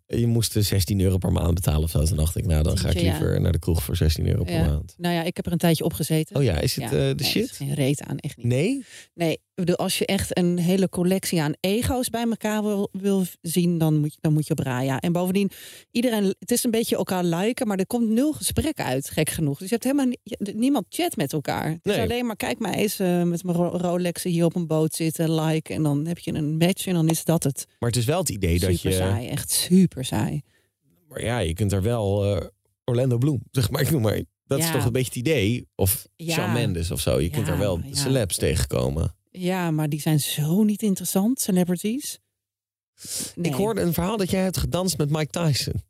je 0.08 0.28
moest 0.28 0.56
eh, 0.56 0.64
16 0.64 1.00
euro 1.02 1.18
per 1.18 1.32
maand 1.32 1.54
betalen 1.54 1.84
of 1.84 1.90
zo. 1.90 2.04
Toen 2.04 2.18
dacht 2.18 2.36
ik, 2.38 2.46
nou 2.46 2.64
dan 2.64 2.78
ga 2.78 2.90
ik 2.90 2.96
ja. 3.00 3.02
liever 3.02 3.42
naar 3.42 3.52
de 3.52 3.60
kroeg 3.60 3.84
voor 3.84 3.96
16 3.96 4.28
euro 4.28 4.44
per 4.44 4.54
Ja. 4.54 4.66
maand. 4.66 4.94
Nou 4.98 5.16
ja, 5.16 5.24
ik 5.24 5.36
heb 5.36 5.46
er 5.46 5.52
een 5.52 5.58
tijdje 5.58 5.84
op 5.84 5.94
gezeten. 5.94 6.36
Oh 6.36 6.44
ja, 6.44 6.60
is 6.60 6.76
het 6.76 6.84
Ja, 6.84 6.90
eh, 6.92 6.92
de 6.92 6.98
nee, 6.98 7.14
er 7.14 7.20
is 7.22 7.28
shit? 7.30 7.52
geen 7.52 7.74
reet 7.74 8.02
aan, 8.02 8.18
echt 8.18 8.38
niet. 8.38 8.46
Nee? 8.46 8.86
Nee, 9.14 9.40
als 9.66 9.98
je 9.98 10.06
echt 10.06 10.38
een 10.38 10.58
hele 10.60 10.90
collectie 10.90 11.42
aan 11.42 11.54
ego's 11.60 12.10
bij 12.10 12.24
elkaar 12.30 12.64
wil, 12.64 12.90
wil 12.92 13.24
zien, 13.42 13.78
dan 13.78 13.98
moet, 14.00 14.14
je, 14.14 14.18
dan 14.22 14.34
moet 14.34 14.46
je 14.48 14.52
op 14.52 14.60
Raya. 14.60 15.00
En 15.00 15.12
bovendien, 15.12 15.52
iedereen, 15.92 16.36
het 16.40 16.52
is 16.52 16.64
een 16.64 16.72
beetje 16.72 16.96
elkaar 16.96 17.24
liken, 17.24 17.68
maar 17.68 17.78
er 17.78 17.88
komt 17.88 18.10
nul 18.10 18.34
gesprek 18.34 18.80
uit, 18.80 19.10
gek 19.10 19.30
genoeg. 19.30 19.58
Dus 19.60 19.70
je 19.70 19.74
hebt 19.74 19.84
helemaal 19.88 20.14
je- 20.24 20.54
niemand 20.56 20.86
chat 20.90 21.16
met 21.16 21.34
elkaar. 21.34 21.70
Het 21.70 21.80
is 21.84 21.96
Nee. 21.96 22.02
alleen 22.02 22.26
maar, 22.26 22.36
kijk 22.36 22.60
mij 22.60 22.74
eens 22.74 23.00
eh, 23.00 23.24
met 23.24 23.44
mijn 23.44 23.58
Ro- 23.58 23.78
Rolexen 23.78 24.32
hier 24.32 24.46
op 24.46 24.56
een 24.56 24.68
boot 24.68 24.94
zitten, 24.96 25.34
like. 25.42 25.74
En 25.74 25.84
dan 25.84 26.06
heb 26.06 26.18
je 26.18 26.34
een 26.34 26.58
match 26.58 26.88
en 26.88 26.94
dan 26.94 27.10
is 27.10 27.24
dat 27.24 27.44
het. 27.44 27.66
Maar 27.80 27.90
het 27.90 28.00
is 28.00 28.06
wel 28.06 28.20
het 28.20 28.30
idee 28.30 28.60
dat 28.60 28.76
super 28.76 28.90
je. 28.92 28.96
saai, 28.98 29.28
echt 29.28 29.52
super 29.52 30.06
saai. 30.06 30.42
Maar 31.10 31.24
ja, 31.24 31.40
je 31.40 31.54
kunt 31.54 31.72
er 31.72 31.82
wel 31.82 32.36
eh, 32.36 32.46
Orlando 32.86 33.18
Bloom, 33.18 33.42
zeg 33.52 33.70
maar. 33.72 33.82
Ik 33.82 33.92
noem 33.92 34.02
maar. 34.02 34.22
Dat 34.48 34.60
is 34.60 34.72
toch 34.72 34.86
een 34.86 34.92
beetje 34.92 35.08
het 35.20 35.28
idee. 35.28 35.68
Of 35.76 36.08
Ja. 36.16 36.34
Shawn 36.34 36.54
Mendes 36.54 36.92
of 36.92 37.00
zo. 37.02 37.20
Je 37.20 37.30
kunt 37.30 37.46
Ja, 37.48 37.52
er 37.54 37.60
wel 37.60 37.78
maar 37.78 37.88
celebs 37.92 38.38
tegenkomen. 38.38 39.16
Ja, 39.40 39.72
maar 39.72 39.90
die 39.90 40.02
zijn 40.02 40.20
zo 40.20 40.64
niet 40.64 40.82
interessant, 40.82 41.40
celebrities. 41.42 42.20
Nee. 43.36 43.52
Ik 43.52 43.58
hoorde 43.58 43.82
een 43.82 43.94
verhaal 43.94 44.18
dat 44.18 44.30
jij 44.32 44.42
hebt 44.42 44.58
gedanst 44.58 44.98
met 44.98 45.10
Mike 45.10 45.28
Tyson. 45.44 45.74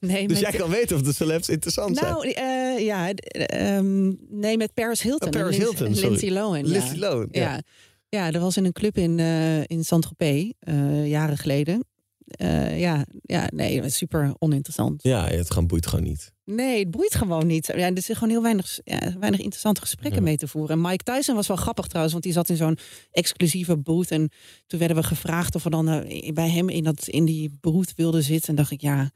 nee, 0.00 0.28
Dus 0.28 0.40
met- 0.40 0.50
jij 0.50 0.60
kan 0.60 0.70
weten 0.70 0.96
of 0.96 1.02
de 1.02 1.12
celebs 1.12 1.48
interessant 1.48 1.96
zijn. 1.96 2.10
Nou, 2.12 2.30
eh, 2.30 2.84
ja, 2.84 3.12
eh, 3.12 3.76
ehm, 3.76 4.12
nee, 4.28 4.56
met 4.56 4.74
Paris 4.74 5.02
Hilton. 5.02 5.28
Oh, 5.34 5.40
Paris 5.40 5.56
en 5.56 5.62
Hilton, 5.62 5.86
en 5.86 5.94
sorry. 5.94 6.08
Lindsay 6.10 6.30
Lohan. 6.30 6.66
Lindsay 6.66 6.94
ja. 6.94 6.98
Lohan, 6.98 7.28
ja. 7.30 7.40
Ja. 7.42 7.60
ja, 8.08 8.32
er 8.32 8.40
was 8.40 8.56
in 8.56 8.64
een 8.64 8.72
club 8.72 8.96
in, 8.96 9.18
eh 9.18 9.62
in 9.64 9.84
Saint-Tropez, 9.84 10.50
eh, 10.58 11.08
jaren 11.08 11.38
geleden. 11.38 11.84
Eh, 12.30 12.80
ja, 12.80 13.04
ja, 13.22 13.48
nee, 13.54 13.80
dat 13.82 13.92
super 13.92 14.34
oninteressant. 14.38 15.02
Ja, 15.02 15.26
het 15.28 15.50
gewoon 15.50 15.66
boeit 15.68 15.86
gewoon 15.86 16.04
niet. 16.04 16.32
Nee, 16.44 16.78
het 16.78 16.90
boeit 16.90 17.14
gewoon 17.14 17.46
niet. 17.46 17.66
Ja, 17.66 17.74
er 17.92 18.02
zijn 18.02 18.16
gewoon 18.16 18.32
heel 18.32 18.42
weinig, 18.42 18.78
ja, 18.84 18.98
weinig 19.18 19.40
interessante 19.40 19.80
gesprekken 19.80 20.20
Ja. 20.20 20.26
mee 20.26 20.36
te 20.36 20.48
voeren. 20.48 20.76
En 20.76 20.80
Mike 20.82 21.04
Tyson 21.04 21.34
was 21.34 21.46
wel 21.46 21.56
grappig 21.56 21.86
trouwens, 21.86 22.12
want 22.12 22.24
die 22.24 22.34
zat 22.34 22.48
in 22.48 22.56
zo'n 22.56 22.78
exclusieve 23.10 23.76
booth. 23.78 24.10
En 24.10 24.30
toen 24.66 24.78
werden 24.78 24.96
we 24.96 25.02
gevraagd 25.02 25.54
of 25.54 25.62
we 25.62 25.70
dan 25.70 25.88
eh, 25.88 26.32
bij 26.32 26.48
hem 26.50 26.68
in, 26.68 26.84
dat, 26.84 27.06
in 27.08 27.24
die 27.24 27.50
booth 27.60 27.92
wilden 27.96 28.22
zitten. 28.22 28.48
En 28.48 28.54
dacht 28.54 28.70
ik, 28.70 28.80
ja, 28.80 29.10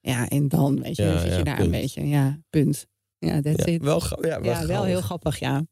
ja 0.00 0.28
en 0.28 0.48
dan, 0.48 0.80
weet 0.82 0.96
je, 0.96 1.02
Ja, 1.02 1.12
dan 1.12 1.20
zit 1.20 1.36
je 1.36 1.42
daar 1.42 1.56
punt. 1.56 1.74
een 1.74 1.80
beetje. 1.80 2.06
Ja, 2.08 2.38
punt. 2.50 2.86
Ja, 3.18 3.40
that's 3.40 3.64
Ja, 3.64 3.72
it. 3.72 3.82
wel, 3.82 4.02
ja, 4.20 4.40
wel, 4.40 4.44
Ja, 4.52 4.66
wel 4.66 4.84
heel 4.84 5.00
grappig, 5.00 5.38
ja. 5.38 5.66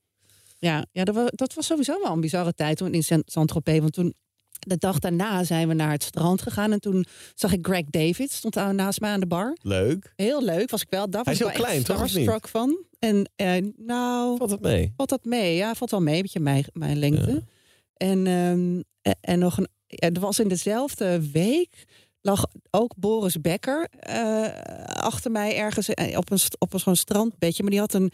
Ja, 0.58 0.86
ja 0.92 1.04
dat, 1.04 1.14
was, 1.14 1.30
dat 1.30 1.54
was 1.54 1.66
sowieso 1.66 2.00
wel 2.02 2.12
een 2.12 2.20
bizarre 2.20 2.54
tijd 2.54 2.76
toen 2.76 2.94
in 2.94 3.02
Saint- 3.02 3.30
Saint-Tropez. 3.32 3.78
Want 3.78 3.92
toen, 3.92 4.14
de 4.66 4.78
dag 4.78 4.98
daarna 4.98 5.44
zijn 5.44 5.68
we 5.68 5.74
naar 5.74 5.90
het 5.90 6.02
strand 6.02 6.42
gegaan. 6.42 6.72
En 6.72 6.80
toen 6.80 7.04
zag 7.34 7.52
ik 7.52 7.66
Greg 7.66 7.84
David, 7.84 8.32
stond 8.32 8.54
naast 8.54 9.00
mij 9.00 9.10
aan 9.10 9.20
de 9.20 9.26
bar. 9.26 9.56
Leuk. 9.62 10.12
Heel 10.16 10.42
leuk, 10.42 10.70
was 10.70 10.82
ik 10.82 10.90
wel. 10.90 11.10
Daar 11.10 11.24
Hij 11.24 11.34
was 11.34 11.42
is 11.42 11.48
ik 11.48 11.56
heel 11.56 11.64
klein, 11.64 11.84
toch, 11.84 11.96
starstruck 11.96 12.48
van. 12.48 12.84
En 12.98 13.30
eh, 13.36 13.56
nou, 13.76 14.36
Valt 14.36 14.50
het 14.50 14.60
mee? 14.60 14.92
valt 14.96 15.08
dat 15.08 15.24
mee? 15.24 15.56
Ja, 15.56 15.74
valt 15.74 15.90
wel 15.90 16.00
mee, 16.00 16.16
een 16.16 16.22
beetje 16.22 16.40
mijn, 16.40 16.64
mijn 16.72 16.98
lengte. 16.98 17.42
En, 17.96 18.26
ehm, 18.26 18.80
en, 19.02 19.16
en 19.20 19.38
nog 19.38 19.58
een, 19.58 19.68
er 19.86 20.20
was 20.20 20.38
in 20.38 20.48
dezelfde 20.48 21.30
week 21.30 21.84
lag 22.20 22.46
ook 22.70 22.94
Boris 22.96 23.40
Becker 23.40 23.88
eh, 23.98 24.44
achter 24.84 25.30
mij 25.30 25.56
ergens 25.56 25.88
eh, 25.88 26.16
op 26.16 26.30
een, 26.30 26.38
op 26.58 26.72
een 26.72 26.80
zo'n 26.80 26.96
strandbedje. 26.96 27.62
Maar 27.62 27.70
die 27.70 27.80
had 27.80 27.94
een, 27.94 28.12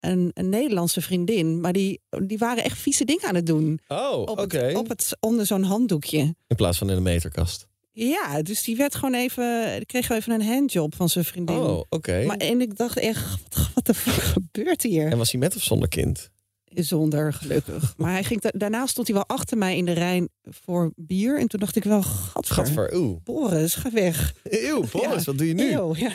een, 0.00 0.30
een 0.34 0.48
Nederlandse 0.48 1.00
vriendin. 1.00 1.60
Maar 1.60 1.72
die, 1.72 2.00
die 2.26 2.38
waren 2.38 2.64
echt 2.64 2.78
vieze 2.78 3.04
dingen 3.04 3.24
aan 3.24 3.34
het 3.34 3.46
doen. 3.46 3.80
Oh, 3.88 4.18
Op, 4.20 4.38
oké. 4.38 4.72
op 4.76 4.88
het, 4.88 5.16
onder 5.20 5.46
zo'n 5.46 5.62
handdoekje. 5.62 6.34
In 6.46 6.56
plaats 6.56 6.78
van 6.78 6.88
in 6.90 6.94
de 6.96 7.00
meterkast. 7.00 7.68
Ja, 7.92 8.42
dus 8.42 8.62
die 8.62 8.76
werd 8.76 8.94
gewoon 8.94 9.14
even, 9.14 9.76
die 9.76 9.86
kreeg 9.86 10.08
even 10.10 10.32
een 10.32 10.46
handjob 10.46 10.94
van 10.94 11.08
zijn 11.08 11.24
vriendin. 11.24 11.56
Oh, 11.56 11.82
oké. 11.88 12.24
Maar 12.26 12.36
en 12.36 12.60
ik 12.60 12.76
dacht 12.76 12.96
echt, 12.98 13.36
wat, 13.74 13.86
de 13.86 13.94
fuck 13.94 14.14
gebeurt 14.22 14.82
hier? 14.82 15.10
En 15.10 15.18
was 15.18 15.30
hij 15.30 15.40
met 15.40 15.56
of 15.56 15.62
zonder 15.62 15.88
kind? 15.88 16.30
Zonder, 16.74 17.32
gelukkig. 17.32 17.94
Maar 17.96 18.10
hij 18.12 18.24
ging 18.24 18.40
da- 18.40 18.52
daarna 18.54 18.86
stond 18.86 19.06
hij 19.06 19.16
wel 19.16 19.26
achter 19.26 19.58
mij 19.58 19.76
in 19.76 19.84
de 19.84 19.92
rij 19.92 20.28
voor 20.42 20.92
bier. 20.96 21.38
En 21.38 21.48
toen 21.48 21.60
dacht 21.60 21.76
ik 21.76 21.84
wel, 21.84 22.02
gadver. 22.02 22.54
Gadver, 22.54 22.94
oeh. 22.94 23.16
Boris, 23.24 23.74
ga 23.74 23.90
weg. 23.90 24.34
Eeuw, 24.42 24.84
Boris, 24.92 25.24
wat 25.24 25.38
doe 25.38 25.46
je 25.46 25.54
nu? 25.54 25.72
Eeuw, 25.72 25.94
ja. 25.96 26.12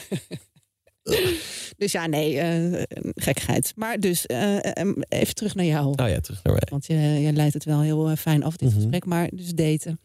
dus 1.78 1.92
ja, 1.92 2.06
nee, 2.08 2.40
eh, 2.40 2.84
gekkigheid. 3.16 3.74
Maar 3.76 4.00
dus, 4.00 4.26
eh, 4.26 4.78
eh, 4.82 4.88
even 5.10 5.36
terug 5.36 5.56
naar 5.56 5.66
jou. 5.66 5.88
Oh 5.88 6.10
ja, 6.10 6.20
terug 6.20 6.44
naar 6.44 6.54
mij. 6.54 6.64
Want 6.70 6.86
je, 6.86 6.94
je 6.98 7.34
leidt 7.34 7.54
het 7.54 7.64
wel 7.66 7.82
heel 7.82 8.16
fijn 8.16 8.44
af, 8.44 8.58
dit 8.58 8.70
Mhm. 8.70 8.78
gesprek. 8.80 9.06
Maar 9.06 9.30
dus 9.34 9.54
daten. 9.54 10.00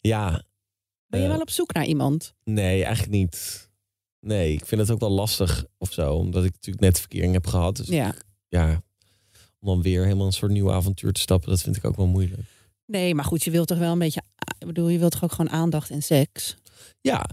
Ja. 0.00 0.42
Ben 1.06 1.20
je 1.20 1.28
wel 1.28 1.40
op 1.40 1.50
zoek 1.50 1.72
naar 1.72 1.84
iemand? 1.86 2.34
Nee, 2.44 2.84
eigenlijk 2.84 3.12
niet. 3.12 3.68
Nee, 4.20 4.52
ik 4.52 4.66
vind 4.66 4.80
het 4.80 4.90
ook 4.90 5.00
wel 5.00 5.10
lastig 5.10 5.64
of 5.78 5.92
zo. 5.92 6.14
Omdat 6.14 6.44
ik 6.44 6.52
natuurlijk 6.52 6.84
net 6.84 6.98
verkering 7.00 7.32
heb 7.32 7.46
gehad. 7.46 7.76
Dus 7.76 7.86
Ja. 7.88 8.14
ja, 8.48 8.82
om 9.60 9.68
dan 9.68 9.82
weer 9.82 10.02
helemaal 10.04 10.26
een 10.26 10.32
soort 10.32 10.52
nieuw 10.52 10.72
avontuur 10.72 11.12
te 11.12 11.20
stappen, 11.20 11.50
dat 11.50 11.60
vind 11.62 11.76
ik 11.76 11.84
ook 11.84 11.96
wel 11.96 12.06
moeilijk. 12.06 12.42
Nee, 12.86 13.14
maar 13.14 13.24
goed, 13.24 13.44
je 13.44 13.50
wilt 13.50 13.68
toch 13.68 13.78
wel 13.78 13.92
een 13.92 13.98
beetje... 13.98 14.22
Ik 14.58 14.66
bedoel, 14.66 14.88
je 14.88 14.98
wilt 14.98 15.12
toch 15.12 15.24
ook 15.24 15.32
gewoon 15.32 15.50
aandacht 15.50 15.90
en 15.90 16.02
seks? 16.02 16.56
Ja, 17.00 17.26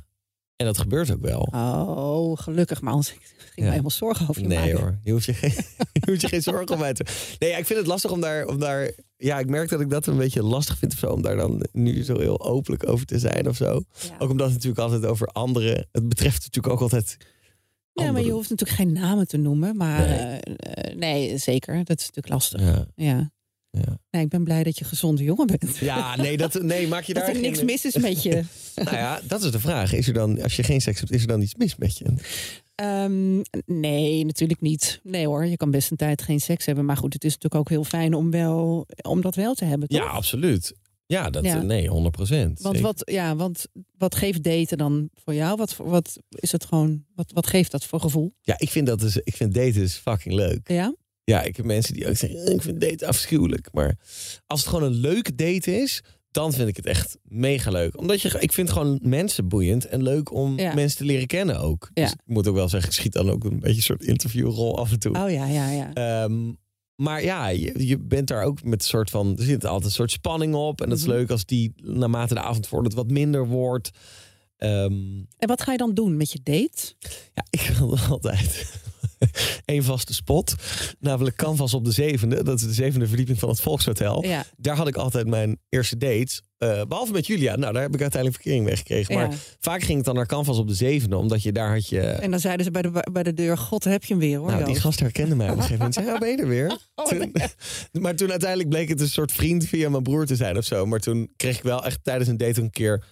en 0.58 0.66
dat 0.66 0.78
gebeurt 0.78 1.12
ook 1.12 1.22
wel. 1.22 1.48
Oh, 1.52 2.38
gelukkig. 2.38 2.82
Maar 2.82 2.92
anders 2.92 3.10
ging 3.10 3.22
ik 3.22 3.36
Ja. 3.56 3.64
me 3.64 3.70
helemaal 3.70 3.92
zorgen 3.92 4.30
over 4.30 4.42
je 4.42 4.48
Nee 4.48 4.58
maken. 4.58 4.80
hoor, 4.80 4.98
je 5.04 5.12
hoeft 5.12 5.26
je 5.26 5.34
geen, 5.34 5.52
je 5.94 6.02
hoeft 6.06 6.22
je 6.22 6.28
geen 6.28 6.42
zorgen 6.42 6.70
om 6.76 6.80
mij 6.80 6.94
te... 6.94 7.06
Nee, 7.40 7.50
ja, 7.50 7.58
ik 7.58 7.66
vind 7.66 7.80
het 7.80 7.88
lastig 7.88 8.12
om 8.12 8.22
daar, 8.22 8.46
om 8.48 8.60
daar... 8.60 8.92
Ja, 9.18 9.40
ik 9.40 9.50
merk 9.50 9.70
dat 9.70 9.82
ik 9.82 9.90
dat 9.90 10.08
een 10.08 10.18
beetje 10.18 10.44
lastig 10.44 10.78
vind 10.78 10.92
of 10.94 10.98
zo, 11.00 11.12
om 11.12 11.22
daar 11.22 11.36
dan 11.36 11.66
nu 11.72 12.04
zo 12.04 12.20
heel 12.20 12.42
openlijk 12.46 12.88
over 12.90 13.06
te 13.06 13.20
zijn 13.20 13.48
of 13.50 13.56
zo. 13.56 13.66
Ja. 13.66 14.16
Ook 14.20 14.30
omdat 14.30 14.46
het 14.46 14.54
natuurlijk 14.56 14.82
altijd 14.82 15.06
over 15.06 15.28
anderen... 15.28 15.88
Het 15.92 16.10
betreft 16.10 16.42
natuurlijk 16.42 16.74
ook 16.74 16.82
altijd... 16.82 17.18
Ja, 17.94 18.12
maar 18.12 18.22
je 18.24 18.32
hoeft 18.32 18.50
natuurlijk 18.50 18.80
geen 18.80 18.92
namen 18.94 19.28
te 19.28 19.38
noemen. 19.38 19.78
Maar 19.78 20.08
Nee. 20.08 20.40
nee, 20.96 20.96
nee 20.96 21.38
zeker. 21.38 21.76
Dat 21.84 22.00
is 22.00 22.06
natuurlijk 22.06 22.30
lastig. 22.34 22.62
Ja, 22.96 23.32
Ja. 23.86 23.98
Nee, 24.12 24.24
ik 24.24 24.30
ben 24.30 24.44
blij 24.44 24.64
dat 24.64 24.78
je 24.78 24.86
gezonde 24.86 25.24
jongen 25.24 25.48
bent. 25.48 25.78
ja 25.78 26.16
nee, 26.16 26.38
dat, 26.38 26.62
nee, 26.62 26.88
maak 26.88 27.04
je 27.04 27.14
dat 27.14 27.26
daar 27.26 27.36
er 27.36 27.42
niks 27.42 27.64
mis 27.64 27.86
is 27.86 27.98
met 27.98 28.24
je. 28.24 28.44
Nou 28.84 28.96
ja, 28.98 29.20
dat 29.24 29.44
is 29.44 29.52
de 29.52 29.60
vraag. 29.60 29.94
Is 29.94 30.08
er 30.08 30.14
dan, 30.14 30.42
als 30.42 30.56
je 30.56 30.64
geen 30.64 30.82
seks 30.82 31.00
hebt, 31.00 31.12
is 31.12 31.22
er 31.22 31.28
dan 31.28 31.42
iets 31.42 31.56
mis 31.56 31.76
met 31.76 31.98
je? 31.98 32.06
Ehm, 32.76 33.42
nee, 33.66 34.26
natuurlijk 34.26 34.62
niet. 34.62 35.00
Nee 35.04 35.28
hoor, 35.28 35.46
je 35.46 35.58
kan 35.58 35.72
best 35.72 35.92
een 35.92 35.98
tijd 35.98 36.22
geen 36.22 36.40
seks 36.40 36.66
hebben. 36.66 36.86
Maar 36.86 36.98
goed, 36.98 37.14
het 37.14 37.24
is 37.24 37.34
natuurlijk 37.34 37.62
ook 37.62 37.70
heel 37.70 37.84
fijn 37.84 38.14
om, 38.14 38.32
wel, 38.32 38.88
om 39.02 39.22
dat 39.22 39.36
wel 39.36 39.54
te 39.54 39.66
hebben. 39.66 39.88
Toch? 39.88 40.00
Ja, 40.00 40.06
absoluut. 40.06 40.74
Ja, 41.06 41.30
dat, 41.30 41.44
Ja. 41.44 41.62
nee, 41.62 41.88
100 41.88 42.16
procent. 42.16 42.62
Want 42.62 42.80
wat, 42.80 43.02
ja, 43.06 43.36
want 43.36 43.66
wat 43.98 44.16
geeft 44.16 44.44
daten 44.44 44.78
dan 44.78 45.10
voor 45.14 45.34
jou? 45.34 45.58
Wat, 45.58 45.76
wat 45.76 46.18
is 46.30 46.52
het 46.52 46.66
gewoon? 46.66 47.04
Wat, 47.16 47.32
wat 47.34 47.48
geeft 47.48 47.72
dat 47.72 47.86
voor 47.86 48.00
gevoel? 48.00 48.34
Ja, 48.42 48.56
ik 48.58 48.70
vind 48.70 48.88
dat 48.88 49.00
dus, 49.00 49.18
ik 49.18 49.36
vind 49.36 49.54
daten 49.54 49.82
is 49.82 49.96
fucking 49.96 50.36
leuk. 50.36 50.70
Ja? 50.72 50.96
Ja, 51.32 51.42
ik 51.44 51.56
heb 51.56 51.66
mensen 51.66 51.94
die 51.94 52.08
ook 52.08 52.16
zeggen, 52.16 52.40
"Eh, 52.46 52.54
ik 52.54 52.62
vind 52.62 52.82
daten 52.82 53.08
afschuwelijk. 53.08 53.70
Maar 53.72 53.98
als 54.46 54.60
het 54.60 54.70
gewoon 54.70 54.84
een 54.84 55.00
leuke 55.00 55.36
date 55.36 55.76
is, 55.82 56.02
dan 56.32 56.54
vind 56.54 56.68
ik 56.70 56.76
het 56.76 56.86
echt 56.86 57.18
mega 57.24 57.72
leuk. 57.72 57.98
Omdat 58.00 58.22
je, 58.22 58.36
ik 58.40 58.52
vind 58.54 58.70
gewoon 58.72 59.00
mensen 59.04 59.48
boeiend 59.48 59.86
en 59.86 60.04
leuk 60.04 60.32
om 60.34 60.60
Ja. 60.60 60.74
mensen 60.74 60.98
te 60.98 61.06
leren 61.06 61.28
kennen 61.28 61.60
ook. 61.60 61.90
Ja. 61.94 62.04
Dus 62.04 62.12
ik 62.12 62.20
moet 62.26 62.48
ook 62.48 62.56
wel 62.56 62.70
zeggen, 62.70 62.90
ik 62.90 62.96
schiet 62.96 63.14
dan 63.14 63.30
ook 63.30 63.44
een 63.44 63.60
beetje 63.60 63.76
een 63.76 63.82
soort 63.82 64.04
interviewrol 64.04 64.78
af 64.78 64.92
en 64.92 65.00
toe. 65.00 65.16
Oh 65.24 65.32
ja, 65.32 65.46
ja, 65.46 65.70
ja. 65.72 65.94
Ehm, 65.94 66.52
maar 66.96 67.24
ja, 67.24 67.48
je, 67.48 67.86
je 67.88 68.00
bent 68.00 68.28
daar 68.28 68.44
ook 68.44 68.64
met 68.64 68.82
een 68.82 68.88
soort 68.88 69.10
van. 69.10 69.38
Er 69.38 69.44
zit 69.44 69.66
altijd 69.66 69.86
een 69.86 69.92
soort 69.92 70.12
spanning 70.12 70.56
op. 70.56 70.82
En 70.82 70.90
dat 70.90 70.98
is 70.98 71.04
Mhm. 71.06 71.14
leuk 71.14 71.30
als 71.32 71.46
die 71.46 71.72
naarmate 71.76 72.34
de 72.34 72.42
avond 72.42 72.68
vordert 72.68 72.94
wat 72.96 73.10
minder 73.12 73.48
wordt. 73.48 73.90
Ehm, 74.58 74.94
En 75.38 75.48
wat 75.48 75.62
ga 75.62 75.72
je 75.72 75.78
dan 75.78 75.94
doen 75.94 76.18
met 76.18 76.32
je 76.32 76.40
date? 76.44 76.94
ja, 77.34 77.46
ik 77.50 77.60
wil 77.78 77.98
altijd 78.10 78.74
één 79.66 79.84
vaste 79.84 80.14
spot. 80.14 80.56
Namelijk 81.00 81.36
Canvas 81.36 81.74
op 81.74 81.86
de 81.86 81.92
zevende. 81.92 82.44
Dat 82.44 82.60
is 82.60 82.66
de 82.66 82.74
zevende 82.74 83.08
verdieping 83.08 83.40
van 83.40 83.50
het 83.50 83.62
Volkshotel. 83.62 84.26
Ja, 84.26 84.46
Daar 84.58 84.76
had 84.76 84.88
ik 84.88 84.96
altijd 84.96 85.28
mijn 85.28 85.60
eerste 85.70 85.98
dates. 85.98 86.42
Eh, 86.58 86.82
behalve 86.88 87.12
met 87.12 87.28
Julia. 87.28 87.56
Nou, 87.56 87.74
daar 87.74 87.82
heb 87.82 87.94
ik 87.94 88.02
uiteindelijk 88.02 88.42
verkering 88.42 88.66
mee 88.66 88.76
gekregen. 88.76 89.16
Maar 89.16 89.30
ja. 89.30 89.38
vaak 89.60 89.82
ging 89.82 89.98
het 89.98 90.06
dan 90.06 90.16
naar 90.16 90.26
Canvas 90.26 90.58
op 90.58 90.68
de 90.68 90.74
zevende. 90.74 91.18
Omdat 91.18 91.44
je 91.44 91.52
daar 91.52 91.74
had 91.74 91.90
je... 91.90 92.02
En 92.02 92.32
dan 92.32 92.40
zeiden 92.40 92.66
ze 92.66 92.72
bij 92.72 92.82
de, 92.82 93.08
bij 93.12 93.24
de 93.24 93.34
deur, 93.34 93.58
god 93.58 93.84
heb 93.84 94.04
je 94.04 94.14
hem 94.14 94.22
weer 94.22 94.38
hoor. 94.38 94.48
Nou, 94.48 94.58
die 94.60 94.68
Joost." 94.68 94.82
gast 94.82 95.00
herkende 95.00 95.36
mij 95.36 95.50
op 95.50 95.56
een 95.56 95.62
gegeven 95.62 95.78
moment. 95.78 95.94
Zei, 95.94 96.08
ja, 96.08 96.18
ben 96.18 96.30
je 96.30 96.38
er 96.38 96.48
weer? 96.48 96.78
Oh, 96.96 97.06
Toen- 97.06 97.32
maar 98.02 98.16
toen 98.16 98.30
uiteindelijk 98.30 98.70
bleek 98.70 98.90
het 98.90 99.02
een 99.02 99.10
soort 99.10 99.32
vriend 99.32 99.66
via 99.66 99.90
mijn 99.90 100.04
broer 100.04 100.26
te 100.26 100.36
zijn 100.36 100.58
of 100.58 100.64
zo. 100.66 100.86
Maar 100.86 101.00
toen 101.00 101.30
kreeg 101.36 101.58
ik 101.58 101.64
wel 101.64 101.86
echt 101.86 102.00
tijdens 102.04 102.30
een 102.30 102.38
date 102.38 102.62
een 102.62 102.70
keer... 102.70 103.04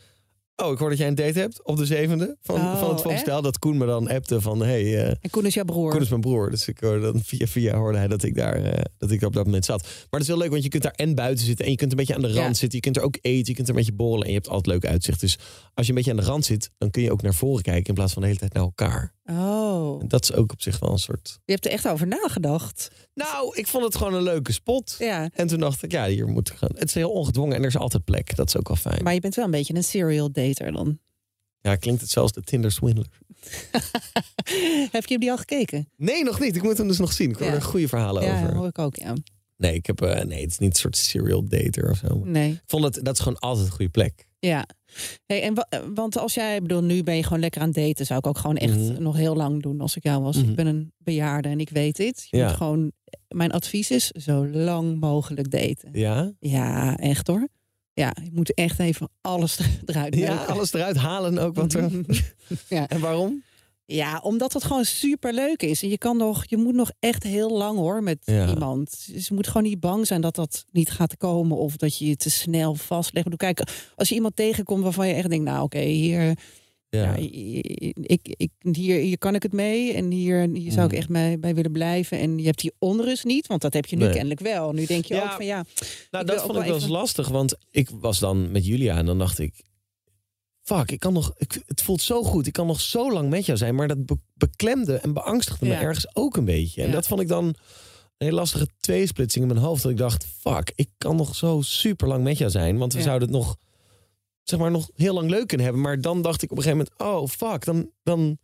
Oh, 0.64 0.72
ik 0.72 0.78
hoor 0.78 0.90
dat 0.90 0.98
jij 0.98 1.08
een 1.08 1.16
date 1.16 1.40
hebt 1.40 1.64
op 1.64 1.78
de 1.78 1.86
zevende 1.86 2.38
van, 2.42 2.56
Oh, 2.56 2.80
van 2.80 2.90
het 2.90 3.02
volkstel. 3.02 3.42
Dat 3.42 3.60
Koen 3.60 3.78
me 3.78 3.86
dan 3.86 4.08
appte 4.10 4.42
van... 4.42 4.60
Hey, 4.60 4.84
eh, 5.04 5.08
En 5.08 5.30
Koen 5.30 5.46
is 5.46 5.54
jouw 5.54 5.64
broer. 5.64 5.92
Koen 5.92 6.02
is 6.02 6.10
mijn 6.10 6.22
broer. 6.22 6.50
Dus 6.50 6.68
ik 6.68 6.80
hoorde 6.80 7.02
dan 7.02 7.22
via 7.24 7.48
via 7.48 7.76
hoorde 7.76 7.98
hij 7.98 8.08
dat 8.08 8.24
ik 8.24 8.36
daar 8.36 8.56
eh, 8.64 8.82
dat 8.98 9.12
ik 9.12 9.22
op 9.22 9.34
dat 9.34 9.46
moment 9.46 9.66
zat. 9.66 9.82
Maar 9.82 10.08
dat 10.10 10.22
is 10.22 10.28
heel 10.28 10.38
leuk, 10.38 10.50
want 10.50 10.64
je 10.64 10.70
kunt 10.70 10.84
daar 10.84 10.92
en 10.96 11.16
buiten 11.16 11.46
zitten 11.46 11.66
en 11.66 11.72
je 11.72 11.78
kunt 11.78 11.92
een 11.92 11.98
beetje 11.98 12.16
aan 12.16 12.22
de 12.22 12.28
rand 12.28 12.38
Ja. 12.38 12.54
zitten. 12.54 12.70
Je 12.78 12.80
kunt 12.80 12.98
er 12.98 13.04
ook 13.04 13.18
eten, 13.22 13.46
je 13.48 13.54
kunt 13.54 13.68
er 13.68 13.74
een 13.74 13.80
beetje 13.80 13.96
borrelen 13.96 14.24
en 14.24 14.30
je 14.30 14.36
hebt 14.38 14.50
altijd 14.50 14.68
leuk 14.68 14.86
uitzicht. 14.92 15.20
Dus 15.20 15.38
als 15.74 15.86
je 15.86 15.92
een 15.92 15.98
beetje 15.98 16.12
aan 16.12 16.18
de 16.18 16.24
rand 16.24 16.46
zit, 16.46 16.72
dan 16.78 16.90
kun 16.90 17.02
je 17.02 17.12
ook 17.12 17.22
naar 17.22 17.34
voren 17.34 17.64
kijken 17.64 17.88
in 17.88 17.94
plaats 17.94 18.14
van 18.14 18.22
de 18.22 18.28
hele 18.28 18.40
tijd 18.40 18.54
naar 18.54 18.64
elkaar. 18.64 19.14
Oh, 19.30 20.02
En 20.02 20.08
dat 20.08 20.24
is 20.24 20.34
ook 20.34 20.52
op 20.52 20.62
zich 20.62 20.80
wel 20.80 20.92
een 20.92 20.98
soort. 20.98 21.40
je 21.46 21.52
hebt 21.52 21.66
er 21.66 21.72
echt 21.72 21.88
over 21.88 22.08
nagedacht. 22.08 22.92
Nou, 23.14 23.56
ik 23.58 23.68
vond 23.68 23.84
het 23.84 23.96
gewoon 23.96 24.14
een 24.14 24.22
leuke 24.24 24.52
spot. 24.52 24.96
Ja, 25.00 25.30
En 25.34 25.48
toen 25.48 25.60
dacht 25.60 25.84
ik, 25.84 25.92
ja, 25.92 26.08
hier 26.08 26.28
moet 26.28 26.50
ik 26.50 26.56
gaan. 26.58 26.70
Het 26.76 26.88
is 26.88 26.94
heel 26.94 27.12
ongedwongen 27.12 27.56
en 27.56 27.62
er 27.62 27.68
is 27.68 27.78
altijd 27.78 28.04
plek. 28.04 28.36
Dat 28.36 28.48
is 28.48 28.58
ook 28.58 28.68
wel 28.68 28.78
fijn. 28.78 29.04
maar 29.04 29.14
je 29.14 29.20
bent 29.20 29.36
wel 29.36 29.46
een 29.46 29.52
beetje 29.52 29.76
een 29.76 29.84
serial 29.84 30.32
dater 30.32 30.72
dan. 30.72 31.00
Ja, 31.62 31.76
klinkt 31.76 32.02
het 32.02 32.10
zelfs 32.10 32.32
de 32.32 32.42
Tinder 32.42 32.72
Swindler. 32.72 33.08
heb 34.92 35.06
je 35.06 35.20
die 35.20 35.32
al 35.32 35.38
gekeken? 35.38 35.90
Nee, 35.98 36.24
nog 36.24 36.40
niet. 36.40 36.56
Ik 36.56 36.64
moet 36.64 36.78
hem 36.78 36.88
dus 36.88 36.98
nog 37.00 37.14
zien. 37.14 37.30
Ik 37.30 37.38
hoor 37.38 37.48
Ja. 37.48 37.54
er 37.54 37.62
goede 37.62 37.88
verhalen 37.88 38.24
Ja, 38.24 38.42
over. 38.42 38.56
hoor 38.56 38.68
ik 38.68 38.80
ook, 38.80 38.96
ja. 38.96 39.14
Nee, 39.58 39.74
ik 39.74 39.86
heb, 39.86 40.02
eh, 40.02 40.24
nee, 40.26 40.42
het 40.42 40.52
is 40.52 40.58
niet 40.58 40.70
een 40.70 40.76
soort 40.76 40.98
serial 40.98 41.44
dater 41.48 41.90
of 41.92 41.98
zo. 41.98 42.22
Nee, 42.26 42.52
Ik 42.52 42.62
vond 42.66 42.84
het, 42.84 43.00
dat 43.06 43.14
is 43.14 43.20
gewoon 43.20 43.40
altijd 43.40 43.66
een 43.66 43.72
goede 43.72 43.92
plek. 43.92 44.28
ja. 44.40 44.66
Hey, 45.26 45.42
en 45.42 45.54
wa- 45.54 45.68
want 45.94 46.18
als 46.18 46.34
jij, 46.34 46.62
bedoel, 46.62 46.84
nu 46.84 47.04
ben 47.04 47.16
je 47.16 47.24
gewoon 47.24 47.40
lekker 47.40 47.62
aan 47.62 47.68
het 47.68 47.76
daten, 47.76 48.06
zou 48.06 48.20
ik 48.20 48.28
ook 48.28 48.38
gewoon 48.38 48.58
echt 48.58 48.76
Mhm. 48.78 49.02
nog 49.02 49.16
heel 49.16 49.36
lang 49.36 49.62
doen 49.62 49.82
als 49.82 49.96
ik 49.96 50.04
jou 50.04 50.22
was. 50.24 50.38
Mhm. 50.38 50.50
Ik 50.50 50.56
ben 50.56 50.68
een 50.68 50.94
bejaarde 50.98 51.50
en 51.50 51.60
ik 51.60 51.70
weet 51.70 51.96
dit. 51.96 52.28
Je 52.30 52.38
Ja. 52.38 52.48
moet 52.48 52.56
gewoon, 52.56 52.92
mijn 53.28 53.52
advies 53.52 53.92
is 53.92 54.08
zo 54.12 54.48
lang 54.48 55.00
mogelijk 55.00 55.52
daten. 55.52 55.90
Ja? 55.92 56.32
Ja, 56.40 56.98
echt 56.98 57.28
hoor. 57.28 57.48
Ja, 57.94 58.16
je 58.24 58.30
moet 58.34 58.54
echt 58.54 58.80
even 58.80 59.10
alles 59.22 59.58
er- 59.60 59.66
eruit 59.86 60.16
Ja, 60.16 60.36
alles 60.46 60.74
eruit 60.74 60.96
halen 60.98 61.38
ook 61.38 61.56
wat 61.56 61.74
er... 61.74 61.92
Ja. 62.70 62.88
En 62.94 63.00
waarom? 63.00 63.44
Ja, 63.88 64.20
omdat 64.24 64.54
het 64.54 64.64
gewoon 64.64 64.86
super 64.86 65.34
leuk 65.34 65.62
is. 65.64 65.84
En 65.84 65.90
je 65.90 65.98
kan 65.98 66.18
nog, 66.18 66.46
je 66.46 66.58
moet 66.58 66.74
nog 66.74 66.92
echt 67.00 67.24
heel 67.24 67.50
lang 67.58 67.78
hoor 67.78 68.04
met 68.04 68.18
Ja. 68.24 68.50
iemand. 68.50 69.08
Dus 69.14 69.28
je 69.28 69.34
moet 69.34 69.48
gewoon 69.48 69.64
niet 69.64 69.80
bang 69.80 70.08
zijn 70.08 70.22
dat 70.22 70.36
dat 70.36 70.66
niet 70.72 70.90
gaat 70.92 71.18
komen 71.18 71.58
of 71.58 71.76
dat 71.78 71.98
je 71.98 72.06
je 72.08 72.16
te 72.16 72.30
snel 72.30 72.76
vastlegt. 72.76 73.36
Kijk, 73.36 73.62
als 73.96 74.10
je 74.10 74.16
iemand 74.16 74.36
tegenkomt 74.36 74.84
waarvan 74.84 75.08
je 75.08 75.14
echt 75.14 75.30
denkt, 75.30 75.46
nou 75.46 75.64
oké, 75.64 75.80
hier, 75.80 76.22
Ja. 76.90 77.04
ja. 77.04 77.16
ik, 78.02 78.34
ik, 78.38 78.50
hier, 78.72 79.00
hier 79.00 79.18
kan 79.18 79.36
ik 79.36 79.44
het 79.44 79.54
mee 79.54 79.94
en 79.94 80.12
hier, 80.12 80.50
hier 80.54 80.72
zou 80.72 80.86
ik 80.86 80.92
Mm. 80.92 80.98
echt 80.98 81.10
bij, 81.10 81.40
bij 81.40 81.56
willen 81.56 81.72
blijven. 81.72 82.20
En 82.20 82.38
je 82.38 82.46
hebt 82.46 82.62
die 82.62 82.74
onrust 82.80 83.24
niet, 83.26 83.48
want 83.48 83.62
dat 83.62 83.74
heb 83.74 83.86
je 83.86 83.96
nu 83.96 84.04
Nee. 84.04 84.14
kennelijk 84.14 84.40
wel. 84.40 84.72
Nu 84.72 84.86
denk 84.86 85.06
je 85.06 85.14
Ja. 85.14 85.24
ook 85.24 85.32
van 85.32 85.46
ja, 85.46 85.66
Nou, 86.12 86.26
dat 86.26 86.42
vond 86.42 86.58
ik 86.58 86.64
wel 86.64 86.74
eens 86.74 86.84
even- 86.84 86.96
lastig, 86.96 87.28
want 87.28 87.56
ik 87.72 87.90
was 87.90 88.20
dan 88.20 88.52
met 88.52 88.66
Julia 88.66 88.98
en 88.98 89.06
dan 89.06 89.18
dacht 89.18 89.40
ik... 89.40 89.64
Fuck, 90.66 90.92
ik 90.92 91.00
kan 91.00 91.14
nog, 91.14 91.34
ik, 91.38 91.62
het 91.66 91.82
voelt 91.82 92.02
zo 92.02 92.24
goed. 92.24 92.48
Ik 92.48 92.54
kan 92.54 92.68
nog 92.68 92.82
zo 92.82 93.12
lang 93.12 93.30
met 93.30 93.46
jou 93.46 93.58
zijn. 93.58 93.76
Maar 93.76 93.88
dat 93.88 94.06
be- 94.06 94.18
beklemde 94.34 94.96
en 94.96 95.14
beangstigde 95.14 95.66
me 95.66 95.74
ergens 95.74 96.16
ook 96.16 96.38
een 96.38 96.46
beetje. 96.46 96.82
En 96.82 96.88
Ja. 96.88 96.94
dat 96.94 97.08
vond 97.08 97.22
ik 97.22 97.28
dan 97.28 97.46
een 97.46 97.56
hele 98.18 98.36
lastige 98.36 98.68
tweesplitsing 98.80 99.46
in 99.46 99.54
mijn 99.54 99.66
hoofd. 99.66 99.82
Dat 99.84 99.92
ik 99.92 99.98
dacht, 99.98 100.26
fuck, 100.40 100.72
ik 100.76 100.90
kan 100.98 101.16
nog 101.16 101.36
zo 101.36 101.62
super 101.62 102.08
lang 102.08 102.24
met 102.24 102.38
jou 102.38 102.52
zijn. 102.52 102.78
Want 102.78 102.94
we 102.94 103.00
Ja. 103.00 103.06
zouden 103.06 103.28
het 103.28 103.38
nog, 103.38 103.56
zeg 104.44 104.60
maar, 104.60 104.72
nog 104.72 104.90
heel 104.96 105.14
lang 105.14 105.30
leuk 105.30 105.48
kunnen 105.48 105.66
hebben. 105.66 105.84
Maar 105.84 106.02
dan 106.02 106.22
dacht 106.22 106.42
ik 106.42 106.52
op 106.52 106.58
een 106.58 106.64
gegeven 106.64 106.88
moment, 107.00 107.22
oh 107.22 107.30
fuck, 107.30 107.66
dan, 107.66 107.90
dan 108.04 108.38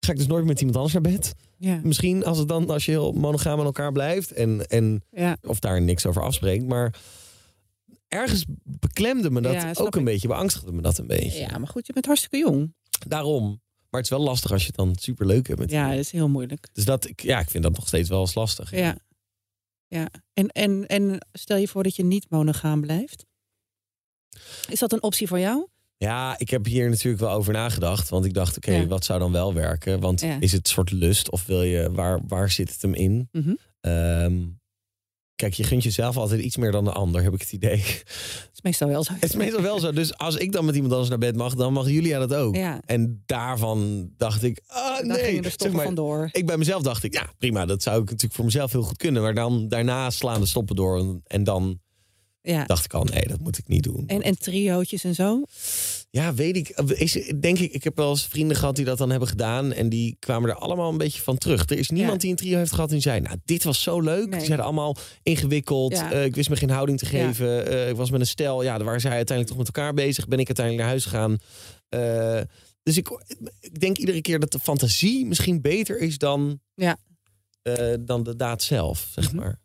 ga 0.00 0.12
ik 0.12 0.18
dus 0.18 0.26
nooit 0.26 0.44
met 0.44 0.58
iemand 0.58 0.76
anders 0.76 0.94
naar 0.94 1.12
bed. 1.12 1.34
ja, 1.56 1.80
Misschien 1.82 2.24
als 2.24 2.38
het 2.38 2.48
dan, 2.48 2.70
als 2.70 2.84
je 2.84 2.90
heel 2.90 3.12
monogaam 3.12 3.58
aan 3.58 3.64
elkaar 3.64 3.92
blijft 3.92 4.32
en, 4.32 4.66
en 4.66 5.02
of 5.42 5.58
daar 5.58 5.82
niks 5.82 6.06
over 6.06 6.22
afspreekt. 6.22 6.66
Maar 6.66 6.94
ergens 8.08 8.44
beklemde 8.64 9.30
me 9.30 9.40
dat 9.40 9.52
Ja, 9.52 9.72
ook 9.74 9.94
een 9.94 10.00
ik. 10.00 10.06
beetje, 10.06 10.28
beangstigde 10.28 10.72
me 10.72 10.82
dat 10.82 10.98
een 10.98 11.06
beetje. 11.06 11.38
ja, 11.40 11.58
maar 11.58 11.68
goed, 11.68 11.86
je 11.86 11.92
bent 11.92 12.06
hartstikke 12.06 12.36
jong. 12.38 12.74
Daarom. 13.08 13.60
Maar 13.90 14.00
het 14.00 14.10
is 14.10 14.16
wel 14.16 14.26
lastig 14.26 14.50
als 14.52 14.60
je 14.60 14.66
het 14.66 14.76
dan 14.76 14.96
super 15.00 15.26
leuk 15.26 15.46
hebt 15.46 15.58
met 15.58 15.70
Ja, 15.70 15.88
dat 15.90 15.98
is 15.98 16.10
heel 16.10 16.28
moeilijk. 16.28 16.68
Dus 16.72 16.84
dat, 16.84 17.06
ik, 17.08 17.22
ja, 17.22 17.38
ik 17.40 17.50
vind 17.50 17.62
dat 17.62 17.72
nog 17.76 17.86
steeds 17.86 18.08
wel 18.08 18.20
eens 18.20 18.34
lastig. 18.34 18.70
Ja. 18.70 18.98
ja. 19.86 20.08
En, 20.32 20.48
en, 20.48 20.86
en 20.86 21.26
stel 21.32 21.56
je 21.56 21.68
voor 21.68 21.82
dat 21.82 21.96
je 21.96 22.04
niet 22.04 22.30
monogaam 22.30 22.80
blijft. 22.80 23.24
Is 24.68 24.78
dat 24.78 24.92
een 24.92 25.02
optie 25.02 25.26
voor 25.28 25.38
jou? 25.38 25.66
Ja, 25.96 26.38
ik 26.38 26.50
heb 26.50 26.64
hier 26.64 26.88
natuurlijk 26.90 27.22
wel 27.22 27.30
over 27.32 27.52
nagedacht. 27.52 28.08
Want 28.08 28.24
ik 28.24 28.34
dacht, 28.34 28.56
oké, 28.56 28.72
Ja. 28.72 28.86
wat 28.86 29.04
zou 29.04 29.18
dan 29.18 29.32
wel 29.32 29.54
werken? 29.54 30.00
Want 30.00 30.20
Ja. 30.20 30.40
is 30.40 30.52
het 30.52 30.66
een 30.66 30.72
soort 30.72 30.90
lust 30.92 31.30
of 31.30 31.46
wil 31.46 31.62
je, 31.62 31.90
waar, 31.92 32.20
waar 32.26 32.50
zit 32.50 32.72
het 32.72 32.82
hem 32.82 32.94
in? 32.94 33.28
Ehm, 33.80 34.46
kijk, 35.38 35.54
je 35.54 35.62
gunt 35.64 35.82
jezelf 35.82 36.16
altijd 36.16 36.40
iets 36.40 36.56
meer 36.56 36.72
dan 36.72 36.84
de 36.84 36.92
ander, 36.92 37.22
heb 37.22 37.34
ik 37.34 37.40
het 37.40 37.52
idee. 37.52 37.76
Dat 37.78 38.50
is 38.54 38.62
meestal 38.62 38.88
wel 38.88 39.04
zo. 39.04 39.12
Het 39.14 39.24
is 39.28 39.34
meestal 39.36 39.62
wel 39.62 39.78
zo. 39.80 39.92
Dus 39.92 40.16
als 40.18 40.36
ik 40.36 40.52
dan 40.52 40.64
met 40.64 40.74
iemand 40.74 40.92
anders 40.92 41.10
naar 41.10 41.18
bed 41.18 41.36
mag, 41.36 41.54
dan 41.54 41.72
mag 41.72 41.88
Julia 41.88 42.18
dat 42.18 42.34
ook. 42.34 42.56
Ja, 42.56 42.80
En 42.84 43.22
daarvan 43.26 44.10
dacht 44.16 44.42
ik, 44.42 44.60
ah 44.66 45.00
nee. 45.00 45.24
gingen 45.24 45.42
de 45.42 45.52
Zeg 45.56 45.72
maar, 45.72 45.84
vandoor. 45.84 46.28
ik 46.32 46.46
bij 46.46 46.56
mezelf 46.56 46.82
dacht 46.82 47.04
ik, 47.04 47.12
ja 47.14 47.32
prima, 47.38 47.66
dat 47.66 47.82
zou 47.82 47.96
ik 47.96 48.04
natuurlijk 48.04 48.34
voor 48.34 48.44
mezelf 48.44 48.72
heel 48.72 48.82
goed 48.82 48.96
kunnen. 48.96 49.22
Maar 49.22 49.34
dan 49.34 49.68
daarna 49.68 50.10
slaan 50.10 50.40
de 50.40 50.46
stoppen 50.46 50.76
door. 50.76 50.98
En- 50.98 51.22
En 51.26 51.44
dan 51.44 51.78
Ja. 52.42 52.64
dacht 52.64 52.84
ik 52.84 52.94
al, 52.94 53.04
nee, 53.04 53.26
dat 53.28 53.40
moet 53.40 53.58
ik 53.58 53.68
niet 53.68 53.82
doen. 53.82 54.04
En, 54.06 54.22
en 54.22 54.38
triootjes 54.38 55.04
en 55.04 55.14
zo? 55.14 55.42
Ja, 56.10 56.34
weet 56.34 56.56
ik. 56.56 56.68
Is, 56.86 57.12
denk 57.40 57.58
ik, 57.58 57.72
ik 57.72 57.84
heb 57.84 57.96
wel 57.96 58.10
eens 58.10 58.26
vrienden 58.26 58.56
gehad 58.56 58.76
die 58.76 58.84
dat 58.84 58.98
dan 58.98 59.10
hebben 59.10 59.28
gedaan. 59.28 59.72
En 59.72 59.88
die 59.88 60.16
kwamen 60.18 60.50
er 60.50 60.56
allemaal 60.56 60.90
een 60.90 60.98
beetje 60.98 61.20
van 61.22 61.38
terug. 61.38 61.70
Er 61.70 61.78
is 61.78 61.88
niemand 61.90 62.12
Ja. 62.12 62.18
die 62.18 62.30
een 62.30 62.36
trio 62.36 62.56
heeft 62.58 62.72
gehad 62.72 62.90
die 62.90 63.00
zei, 63.00 63.20
nou, 63.20 63.36
dit 63.44 63.64
was 63.64 63.82
zo 63.82 64.00
leuk. 64.00 64.26
Nee. 64.28 64.36
Die 64.38 64.44
zeiden 64.46 64.64
allemaal 64.66 64.96
ingewikkeld. 65.22 65.92
Ja. 65.92 66.12
eh, 66.12 66.24
ik 66.24 66.34
wist 66.34 66.48
me 66.50 66.56
geen 66.56 66.70
houding 66.70 66.98
te 66.98 67.04
Ja. 67.16 67.26
geven. 67.26 67.66
eh, 67.66 67.88
ik 67.88 67.96
was 67.96 68.10
met 68.10 68.20
een 68.20 68.26
stel. 68.26 68.62
Ja, 68.62 68.76
daar 68.76 68.84
waren 68.86 69.00
zij 69.00 69.10
uiteindelijk 69.10 69.56
toch 69.56 69.66
met 69.66 69.76
elkaar 69.76 69.94
bezig. 69.94 70.28
Ben 70.28 70.38
ik 70.38 70.46
uiteindelijk 70.46 70.84
naar 70.86 70.94
huis 70.94 71.04
gegaan. 71.04 71.38
Eh, 71.88 72.40
dus 72.82 72.96
ik, 72.96 73.08
ik 73.60 73.80
denk 73.80 73.98
iedere 73.98 74.20
keer 74.20 74.38
dat 74.38 74.52
de 74.52 74.58
fantasie 74.58 75.26
misschien 75.26 75.60
beter 75.60 75.98
is 75.98 76.18
dan, 76.18 76.60
Ja. 76.74 76.96
dan 78.00 78.22
de 78.22 78.36
daad 78.36 78.62
zelf, 78.62 79.08
zeg 79.14 79.26
Mhm. 79.32 79.36
maar. 79.36 79.60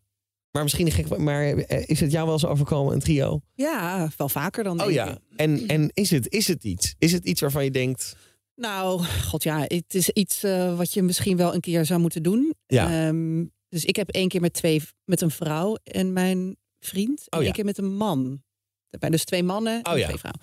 Maar 0.53 0.63
misschien 0.63 0.91
gek, 0.91 1.17
maar 1.17 1.43
eh, 1.43 1.83
is 1.85 1.99
het 1.99 2.11
jou 2.11 2.25
wel 2.25 2.33
eens 2.33 2.45
overkomen, 2.45 2.93
een 2.93 2.99
trio? 2.99 3.41
Ja, 3.53 4.09
wel 4.17 4.29
vaker 4.29 4.63
dan. 4.63 4.81
Oh 4.81 4.91
ja. 4.91 5.07
ik. 5.11 5.17
En, 5.35 5.67
en 5.67 5.89
is, 5.93 6.09
het, 6.09 6.29
is 6.29 6.47
het 6.47 6.63
iets? 6.63 6.95
Is 6.97 7.11
het 7.11 7.25
iets 7.25 7.41
waarvan 7.41 7.63
je 7.63 7.71
denkt... 7.71 8.15
Nou, 8.55 9.03
god 9.03 9.43
ja, 9.43 9.59
het 9.67 9.93
is 9.95 10.09
iets 10.09 10.43
eh, 10.43 10.77
wat 10.77 10.93
je 10.93 11.01
misschien 11.01 11.37
wel 11.37 11.53
een 11.53 11.59
keer 11.61 11.85
zou 11.85 11.99
moeten 11.99 12.23
doen. 12.23 12.53
Ja. 12.67 13.07
Ehm, 13.07 13.45
dus 13.69 13.85
ik 13.85 13.95
heb 13.95 14.09
één 14.09 14.27
keer 14.27 14.41
met 14.41 14.53
twee, 14.53 14.81
met 15.05 15.21
een 15.21 15.31
vrouw 15.31 15.77
en 15.83 16.13
mijn 16.13 16.57
vriend. 16.79 17.19
En 17.29 17.37
Oh 17.37 17.39
ja. 17.39 17.43
één 17.45 17.53
keer 17.53 17.65
met 17.65 17.77
een 17.77 17.95
man. 17.95 18.43
Daarbij 18.89 19.09
dus 19.09 19.23
twee 19.25 19.43
mannen 19.43 19.81
en 19.83 19.91
Oh 19.91 19.97
ja. 19.97 20.05
twee 20.05 20.17
vrouwen. 20.17 20.41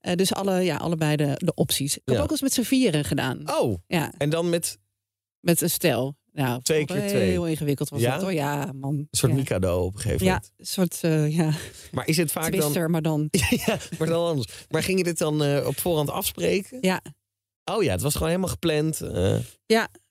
Eh, 0.00 0.14
dus 0.14 0.34
alle, 0.34 0.60
ja, 0.60 0.76
allebei 0.76 1.16
de, 1.16 1.32
de 1.36 1.54
opties. 1.54 1.96
Ik 1.96 2.02
heb 2.04 2.18
ook 2.18 2.30
eens 2.30 2.42
met 2.42 2.52
z'n 2.52 2.62
vieren 2.62 3.04
gedaan. 3.04 3.50
Oh, 3.50 3.74
Ja, 3.86 4.12
en 4.18 4.30
dan 4.30 4.48
met 4.48 4.78
met 5.40 5.60
een 5.60 5.70
stel. 5.70 6.18
Nou, 6.32 6.62
Twee 6.62 6.84
keer 6.84 6.96
heel 6.96 7.08
twee. 7.08 7.28
Heel 7.30 7.46
ingewikkeld 7.46 7.88
was 7.88 8.00
Ja? 8.00 8.12
dat 8.12 8.22
hoor. 8.22 8.32
Ja, 8.32 8.72
man. 8.74 8.94
een 8.94 9.08
soort 9.10 9.32
ja. 9.32 9.38
Mikado 9.38 9.84
op 9.84 9.94
een 9.94 10.00
gegeven 10.00 10.26
Ja, 10.26 10.32
moment. 10.32 10.52
een 10.56 10.66
soort 10.66 11.00
uh, 11.04 11.36
ja, 11.36 11.52
Maar 11.92 12.06
is 12.08 12.16
het 12.16 12.32
vaak 12.32 12.50
dan... 12.52 12.60
twister, 12.60 12.90
maar 12.90 13.02
dan... 13.02 13.28
ja, 13.66 13.78
maar 13.98 14.08
dan 14.08 14.26
anders. 14.26 14.52
Maar 14.68 14.82
ging 14.82 14.98
je 14.98 15.04
dit 15.04 15.18
dan 15.18 15.42
eh, 15.44 15.66
op 15.66 15.78
voorhand 15.78 16.10
afspreken? 16.10 16.78
Ja, 16.80 17.00
Oh 17.64 17.82
ja, 17.82 17.92
het 17.92 18.02
was 18.02 18.12
gewoon 18.12 18.28
helemaal 18.28 18.50
gepland. 18.50 19.00
eh, 19.00 19.36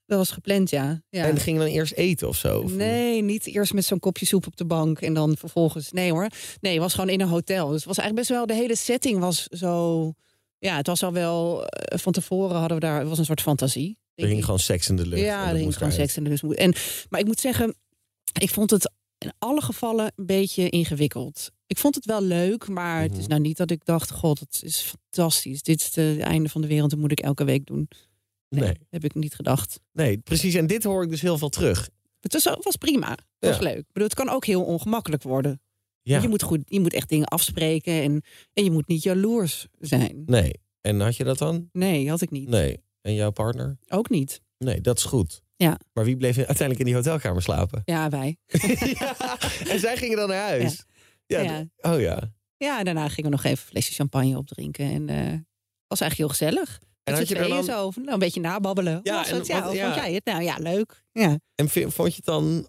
dat 0.05 0.17
was 0.17 0.31
gepland, 0.31 0.69
ja. 0.69 1.01
ja. 1.09 1.23
En 1.25 1.37
ging 1.37 1.57
je 1.57 1.63
dan 1.63 1.73
eerst 1.73 1.93
eten 1.93 2.27
of 2.27 2.35
zo? 2.37 2.59
Of- 2.61 2.73
Nee, 2.73 3.21
niet 3.21 3.47
eerst 3.47 3.73
met 3.73 3.85
zo'n 3.85 3.99
kopje 3.99 4.25
soep 4.25 4.47
op 4.47 4.55
de 4.57 4.65
bank 4.65 5.01
en 5.01 5.13
dan 5.13 5.37
vervolgens. 5.37 5.91
Nee 5.91 6.11
hoor. 6.11 6.27
Nee, 6.61 6.73
het 6.73 6.81
was 6.81 6.93
gewoon 6.93 7.09
in 7.09 7.21
een 7.21 7.27
hotel. 7.27 7.67
Dus 7.67 7.75
het 7.75 7.85
was 7.85 7.97
eigenlijk 7.97 8.27
best 8.27 8.39
wel. 8.39 8.45
De 8.47 8.61
hele 8.63 8.75
setting 8.75 9.19
was 9.19 9.43
zo. 9.47 10.13
Ja, 10.59 10.75
het 10.75 10.87
was 10.87 11.03
al 11.03 11.13
wel. 11.13 11.65
eh, 11.65 11.99
Van 11.99 12.11
tevoren 12.13 12.55
hadden 12.57 12.77
we 12.79 12.85
daar. 12.85 12.99
Het 12.99 13.09
was 13.09 13.17
een 13.17 13.25
soort 13.25 13.41
fantasie. 13.41 13.97
Er 14.23 14.29
ik. 14.29 14.43
gewoon 14.43 14.59
seks 14.59 14.89
in 14.89 14.95
de 14.95 15.07
lucht. 15.07 15.21
Ja, 15.21 15.45
dat 15.47 15.57
er 15.57 15.63
moest 15.63 15.77
gewoon 15.77 15.91
seks 15.93 16.17
in 16.17 16.23
de 16.23 16.29
dus 16.29 16.41
En, 16.41 16.73
maar 17.09 17.19
ik 17.19 17.25
moet 17.25 17.39
zeggen, 17.39 17.75
ik 18.39 18.49
vond 18.49 18.69
het 18.69 18.91
in 19.17 19.33
alle 19.37 19.61
gevallen 19.61 20.11
een 20.15 20.25
beetje 20.25 20.69
ingewikkeld. 20.69 21.51
Ik 21.67 21.77
vond 21.77 21.95
het 21.95 22.05
wel 22.05 22.21
leuk, 22.23 22.67
maar 22.67 23.01
het 23.01 23.11
is 23.11 23.17
Mhm. 23.19 23.29
nou 23.29 23.41
niet 23.41 23.57
dat 23.57 23.71
ik 23.71 23.85
dacht: 23.85 24.11
God, 24.11 24.39
het 24.39 24.61
is 24.63 24.81
fantastisch. 24.81 25.63
Dit 25.63 25.79
is 25.79 25.95
het 25.95 26.19
einde 26.19 26.49
van 26.49 26.61
de 26.61 26.67
wereld. 26.67 26.89
Dat 26.89 26.99
moet 26.99 27.11
ik 27.11 27.19
elke 27.19 27.43
week 27.43 27.65
doen. 27.65 27.87
Nee, 28.49 28.63
Nee. 28.63 28.73
heb 28.89 29.03
ik 29.03 29.13
niet 29.15 29.35
gedacht. 29.35 29.79
Nee, 29.93 30.17
precies. 30.17 30.53
En 30.53 30.67
dit 30.67 30.83
hoor 30.83 31.03
ik 31.03 31.09
dus 31.09 31.21
heel 31.21 31.37
veel 31.37 31.49
terug. 31.49 31.89
Het 32.19 32.33
was, 32.33 32.43
was 32.61 32.75
prima. 32.75 33.09
Het 33.39 33.49
was 33.49 33.59
leuk. 33.59 33.77
Ik 33.77 33.85
bedoel, 33.93 34.07
het 34.07 34.17
kan 34.17 34.29
ook 34.29 34.45
heel 34.45 34.63
ongemakkelijk 34.63 35.23
worden. 35.23 35.61
Ja. 36.01 36.21
Je, 36.21 36.27
moet 36.27 36.43
goed, 36.43 36.61
je 36.65 36.79
moet 36.79 36.93
echt 36.93 37.09
dingen 37.09 37.27
afspreken 37.27 37.93
en, 38.01 38.21
en 38.53 38.63
je 38.63 38.71
moet 38.71 38.87
niet 38.87 39.03
jaloers 39.03 39.67
zijn. 39.79 40.23
Nee. 40.25 40.51
En 40.81 40.99
had 40.99 41.15
je 41.15 41.23
dat 41.23 41.37
dan? 41.37 41.69
Nee, 41.71 42.09
had 42.09 42.21
ik 42.21 42.31
niet. 42.31 42.49
Nee. 42.49 42.79
En 43.09 43.15
jouw 43.15 43.31
partner? 43.31 43.77
Ook 43.87 44.09
niet. 44.09 44.41
Nee, 44.57 44.81
dat 44.81 44.97
is 44.97 45.03
goed. 45.03 45.41
Ja. 45.55 45.79
Maar 45.93 46.05
wie 46.05 46.17
bleef 46.17 46.37
uiteindelijk 46.37 46.79
in 46.79 46.85
die 46.85 46.95
hotelkamer 46.95 47.41
slapen? 47.41 47.81
Ja, 47.85 48.09
wij. 48.09 48.37
ja. 48.99 49.37
En 49.67 49.79
zij 49.79 49.97
gingen 49.97 50.17
dan 50.17 50.27
naar 50.29 50.47
huis? 50.47 50.83
Ja. 51.25 51.39
Ja. 51.41 51.65
Oh 51.81 51.99
ja. 51.99 52.33
Ja, 52.57 52.83
daarna 52.83 53.07
gingen 53.07 53.31
we 53.31 53.35
nog 53.35 53.45
even 53.45 53.63
een 53.65 53.71
flesje 53.71 53.93
champagne 53.93 54.37
opdrinken. 54.37 54.85
En 54.85 55.09
eh 55.09 55.39
was 55.87 56.01
eigenlijk 56.01 56.15
heel 56.15 56.27
gezellig. 56.27 56.79
En 57.03 57.13
had 57.13 57.27
je 57.27 57.35
er 57.35 57.47
dan... 57.47 57.63
zo 57.63 57.91
nou, 57.95 58.11
een 58.11 58.19
beetje 58.19 58.39
nababbelen. 58.39 58.99
Ja, 59.03 59.27
en 59.27 59.35
het? 59.35 59.47
ja, 59.47 59.63
wat- 59.63 59.73
ja. 59.73 59.83
vond 59.83 60.03
jij 60.03 60.13
het? 60.13 60.25
Nou 60.25 60.43
ja, 60.43 60.55
leuk. 60.59 61.03
Ja. 61.11 61.39
En 61.55 61.69
vond 61.69 61.95
je 61.95 62.15
het 62.15 62.25
dan 62.25 62.67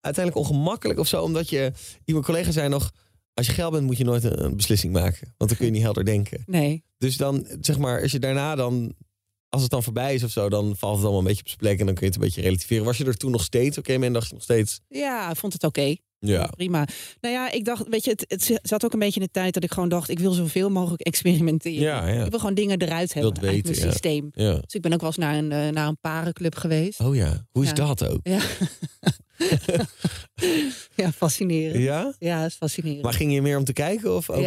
uiteindelijk 0.00 0.46
ongemakkelijk 0.46 0.98
of 0.98 1.06
zo? 1.08 1.22
Omdat 1.22 1.48
je... 1.48 1.72
Iemand 2.04 2.24
collega 2.24 2.50
zei 2.50 2.68
nog... 2.68 2.92
Als 3.34 3.46
je 3.46 3.52
geil 3.52 3.70
bent 3.70 3.84
moet 3.84 3.96
je 3.96 4.04
nooit 4.04 4.24
een, 4.24 4.44
een 4.44 4.56
beslissing 4.56 4.92
maken. 4.92 5.34
Want 5.36 5.50
dan 5.50 5.58
kun 5.58 5.66
je 5.66 5.72
niet 5.72 5.82
helder 5.82 6.04
denken. 6.04 6.42
Nee. 6.46 6.84
Dus 6.98 7.16
dan, 7.16 7.46
zeg 7.60 7.78
maar, 7.78 8.02
als 8.02 8.12
je 8.12 8.18
daarna 8.18 8.54
dan... 8.54 8.94
Als 9.48 9.62
het 9.62 9.70
dan 9.70 9.82
voorbij 9.82 10.14
is 10.14 10.24
of 10.24 10.30
zo, 10.30 10.48
dan 10.48 10.76
valt 10.76 10.94
het 10.94 11.02
allemaal 11.02 11.20
een 11.20 11.26
beetje 11.26 11.42
op 11.42 11.48
zijn 11.48 11.58
plek. 11.58 11.80
En 11.80 11.86
dan 11.86 11.94
kun 11.94 12.06
je 12.06 12.12
het 12.12 12.20
een 12.20 12.26
beetje 12.26 12.42
relativeren. 12.42 12.84
Was 12.84 12.96
je 12.96 13.04
er 13.04 13.16
toen 13.16 13.30
nog 13.30 13.42
steeds 13.42 13.78
oké 13.78 13.96
mee? 13.98 14.06
En 14.06 14.12
dacht 14.12 14.28
je 14.28 14.34
nog 14.34 14.42
steeds... 14.42 14.80
Ja, 14.88 15.34
vond 15.34 15.52
het 15.52 15.64
oké. 15.64 15.96
Ja. 16.20 16.46
Prima. 16.46 16.86
Nou 17.20 17.34
ja, 17.34 17.50
ik 17.50 17.64
dacht, 17.64 17.88
weet 17.88 18.04
je, 18.04 18.10
het, 18.10 18.24
het 18.28 18.60
zat 18.62 18.84
ook 18.84 18.92
een 18.92 18.98
beetje 18.98 19.20
in 19.20 19.26
de 19.26 19.40
tijd 19.40 19.54
dat 19.54 19.62
ik 19.62 19.72
gewoon 19.72 19.88
dacht, 19.88 20.08
ik 20.08 20.18
wil 20.18 20.32
zoveel 20.32 20.70
mogelijk 20.70 21.02
experimenteren. 21.02 21.80
Ja, 21.80 22.08
ja. 22.08 22.24
Ik 22.24 22.30
wil 22.30 22.38
gewoon 22.38 22.54
dingen 22.54 22.80
eruit 22.80 23.14
hebben 23.14 23.32
uit 23.32 23.40
weten, 23.40 23.70
mijn 23.70 23.84
ja. 23.84 23.90
systeem. 23.90 24.30
Ja. 24.32 24.52
Dus 24.52 24.74
ik 24.74 24.82
ben 24.82 24.92
ook 24.92 25.00
wel 25.00 25.08
eens 25.08 25.18
naar 25.18 25.36
een, 25.36 25.52
eh, 25.52 25.68
naar 25.68 25.88
een 25.88 25.98
parenclub 26.00 26.54
geweest. 26.54 27.00
Oh 27.00 27.14
ja. 27.14 27.46
Hoe 27.52 27.64
is 27.64 27.74
dat 27.74 28.08
ook? 28.08 28.20
Ja. 28.22 28.40
ja, 31.02 31.12
fascinerend. 31.12 31.82
Ja? 31.82 32.14
Ja, 32.18 32.44
is 32.44 32.54
fascinerend. 32.54 33.02
Maar 33.02 33.14
ging 33.14 33.32
je 33.32 33.42
meer 33.42 33.58
om 33.58 33.64
te 33.64 33.72
kijken 33.72 34.16
of 34.16 34.30
ook 34.30 34.44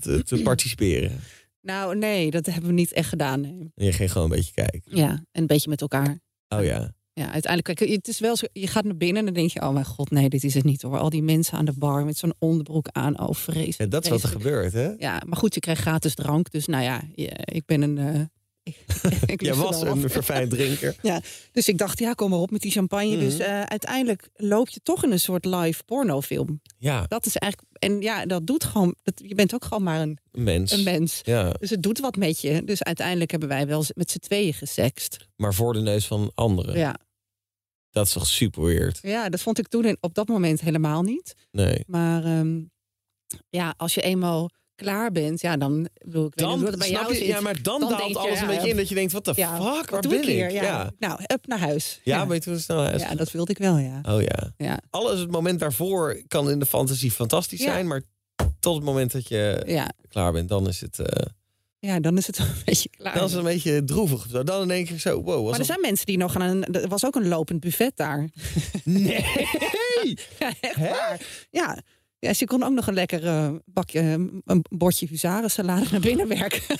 te 0.00 0.40
participeren? 0.42 1.20
Nou, 1.64 1.96
nee, 1.96 2.30
dat 2.30 2.46
hebben 2.46 2.66
we 2.66 2.72
niet 2.72 2.92
echt 2.92 3.08
gedaan. 3.08 3.40
Nee. 3.40 3.72
Je 3.74 3.92
ging 3.92 4.12
gewoon 4.12 4.30
een 4.30 4.36
beetje 4.36 4.52
kijken. 4.52 4.96
Ja, 4.96 5.10
en 5.10 5.40
een 5.40 5.46
beetje 5.46 5.70
met 5.70 5.80
elkaar. 5.80 6.18
Oh 6.48 6.64
ja. 6.64 6.92
Ja, 7.12 7.30
uiteindelijk, 7.30 7.78
kijk, 7.78 7.90
het 7.90 8.08
is 8.08 8.20
wel 8.20 8.36
zo, 8.36 8.46
je 8.52 8.66
gaat 8.66 8.84
naar 8.84 8.96
binnen 8.96 9.16
en 9.16 9.24
dan 9.24 9.34
denk 9.34 9.50
je, 9.50 9.62
oh 9.62 9.72
mijn 9.72 9.84
god, 9.84 10.10
nee, 10.10 10.28
dit 10.28 10.44
is 10.44 10.54
het 10.54 10.64
niet 10.64 10.82
hoor. 10.82 10.98
Al 10.98 11.10
die 11.10 11.22
mensen 11.22 11.58
aan 11.58 11.64
de 11.64 11.72
bar 11.72 12.04
met 12.04 12.16
zo'n 12.16 12.34
onderbroek 12.38 12.88
aan, 12.92 13.20
oh 13.20 13.34
ja 13.54 13.86
dat 13.86 14.04
is 14.04 14.10
wat 14.10 14.22
er 14.22 14.28
gebeurt, 14.28 14.72
hè? 14.72 14.92
Ja, 14.98 15.22
maar 15.26 15.38
goed, 15.38 15.54
je 15.54 15.60
krijgt 15.60 15.80
gratis 15.80 16.14
drank, 16.14 16.50
dus 16.50 16.66
nou 16.66 16.82
ja, 16.82 17.02
ik 17.44 17.62
ben 17.66 17.82
een... 17.82 18.30
ik, 18.64 18.76
ik 19.26 19.40
Jij 19.42 19.50
lust 19.56 19.80
er 19.82 19.86
was 19.88 20.02
een 20.02 20.10
verfijnd 20.10 20.50
drinker. 20.50 20.96
Dus 21.52 21.68
ik 21.68 21.78
dacht, 21.78 21.98
ja, 21.98 22.12
kom 22.12 22.30
maar 22.30 22.38
op 22.38 22.50
met 22.50 22.60
die 22.60 22.70
champagne. 22.70 23.18
Dus 23.18 23.32
Mhm. 23.34 23.42
eh, 23.42 23.60
uiteindelijk 23.62 24.28
loop 24.34 24.68
je 24.68 24.80
toch 24.82 25.04
in 25.04 25.12
een 25.12 25.20
soort 25.20 25.44
live 25.44 25.84
pornofilm. 25.84 26.60
Ja, 26.78 27.04
Dat 27.06 27.26
is 27.26 27.36
eigenlijk, 27.36 27.72
en 27.78 28.00
ja, 28.00 28.26
dat 28.26 28.46
doet 28.46 28.64
gewoon, 28.64 28.94
dat, 29.02 29.14
je 29.26 29.34
bent 29.34 29.54
ook 29.54 29.64
gewoon 29.64 29.82
maar 29.82 30.00
een, 30.00 30.18
mens. 30.30 30.70
een 30.72 30.82
mens. 30.82 31.20
Ja, 31.22 31.50
Dus 31.50 31.70
het 31.70 31.82
doet 31.82 32.00
wat 32.00 32.16
met 32.16 32.40
je. 32.40 32.64
Dus 32.64 32.82
uiteindelijk 32.82 33.30
hebben 33.30 33.48
wij 33.48 33.66
wel 33.66 33.84
met 33.94 34.10
z'n 34.10 34.18
tweeën 34.18 34.54
gesext. 34.54 35.16
maar 35.36 35.54
voor 35.54 35.72
de 35.72 35.80
neus 35.80 36.06
van 36.06 36.30
anderen. 36.34 36.78
Ja. 36.78 36.96
Dat 37.90 38.06
is 38.06 38.12
toch 38.12 38.26
super 38.26 38.62
weird? 38.62 38.98
ja, 39.02 39.28
dat 39.28 39.40
vond 39.40 39.58
ik 39.58 39.68
toen 39.68 39.96
op 40.00 40.14
dat 40.14 40.28
moment 40.28 40.60
helemaal 40.60 41.02
niet. 41.02 41.34
Nee. 41.50 41.84
Maar 41.86 42.24
ehm, 42.24 42.62
ja, 43.50 43.74
als 43.76 43.94
je 43.94 44.00
eenmaal 44.02 44.50
klaar 44.84 45.12
bent, 45.12 45.40
ja, 45.40 45.56
dan 45.56 45.88
bedoel 46.04 46.26
ik 46.26 46.32
weet 46.34 46.46
hoe 46.46 46.56
Dan, 46.56 46.66
het 46.66 46.78
bij 46.78 46.90
jou 46.90 47.14
je, 47.14 47.26
ja, 47.26 47.40
maar 47.40 47.62
dan, 47.62 47.80
Dan 47.80 47.88
daalt 47.88 48.12
je, 48.12 48.18
alles 48.18 48.40
een 48.40 48.46
beetje 48.46 48.68
in 48.68 48.76
dat 48.76 48.88
je 48.88 48.94
denkt, 48.94 49.12
wat 49.12 49.24
de 49.24 49.34
fuck, 49.34 49.46
waar 49.46 49.86
Wat 49.90 50.02
doe 50.02 50.12
ben 50.12 50.20
ik 50.20 50.28
hier? 50.28 50.52
Ja. 50.52 50.92
Nou, 50.98 51.20
up 51.32 51.46
naar 51.46 51.58
huis. 51.58 52.00
ja. 52.04 52.26
ben 52.26 52.34
je 52.34 52.42
toen 52.42 52.58
snel 52.58 52.76
naar 52.76 52.86
huis 52.86 53.02
Ja, 53.02 53.14
dat 53.14 53.30
wilde 53.30 53.50
ik 53.50 53.58
wel, 53.58 53.78
ja. 53.78 54.00
Oh 54.02 54.22
ja. 54.22 54.52
Ja, 54.56 54.80
Alles 54.90 55.18
het 55.20 55.30
moment 55.30 55.60
daarvoor 55.60 56.22
kan 56.28 56.50
in 56.50 56.58
de 56.58 56.66
fantasie 56.66 57.10
fantastisch 57.10 57.60
zijn, 57.60 57.86
maar 57.86 58.02
tot 58.60 58.74
het 58.74 58.84
moment 58.84 59.12
dat 59.12 59.28
je 59.28 59.62
ja. 59.66 59.92
klaar 60.08 60.32
bent, 60.32 60.48
dan 60.48 60.68
is 60.68 60.80
het, 60.80 60.98
eh, 60.98 61.26
ja, 61.84 62.00
dan 62.00 62.16
is 62.16 62.26
het 62.26 62.38
een 62.38 62.46
beetje 62.64 62.88
klaar. 62.88 63.14
dan 63.14 63.24
is 63.24 63.30
het 63.30 63.38
een 63.40 63.52
beetje 63.52 63.84
droevig. 63.84 64.26
Dan 64.26 64.68
denk 64.68 64.88
ik 64.88 65.00
zo, 65.00 65.22
wow. 65.22 65.50
maar 65.50 65.58
er 65.58 65.64
zijn 65.64 65.80
mensen 65.80 66.06
die 66.06 66.16
nog 66.16 66.36
aan 66.36 66.42
een. 66.42 66.74
Er 66.74 66.88
was 66.88 67.04
ook 67.04 67.14
een 67.14 67.28
lopend 67.28 67.60
buffet 67.60 67.96
daar. 67.96 68.28
Nee! 68.84 69.24
Ja, 70.38 70.52
echt 70.60 70.76
waar. 70.76 71.20
Ja. 71.50 71.78
Ja, 72.24 72.34
ze 72.34 72.44
kon 72.44 72.62
ook 72.62 72.72
nog 72.72 72.86
een 72.86 72.94
lekker 72.94 73.26
eh, 73.26 73.50
bakje, 73.64 74.00
een 74.44 74.64
bordje 74.68 75.06
huzarensalade 75.06 75.86
naar 75.90 76.00
binnen 76.00 76.28
werken. 76.28 76.62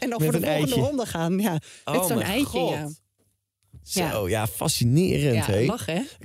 en 0.00 0.08
Met 0.08 0.08
voor 0.08 0.18
de 0.18 0.22
volgende 0.22 0.46
eitje. 0.46 0.74
ronde 0.80 1.06
gaan. 1.06 1.38
Ja, 1.38 1.52
met 1.52 1.62
Oh 1.84 2.06
zo'n 2.06 2.16
mijn 2.16 2.28
eitje. 2.30 2.46
God. 2.46 3.02
Ja, 3.82 4.10
Zo, 4.12 4.28
ja, 4.28 4.46
fascinerend, 4.46 5.46
ja 5.46 5.52
hè? 5.52 5.60
Ik 5.60 5.68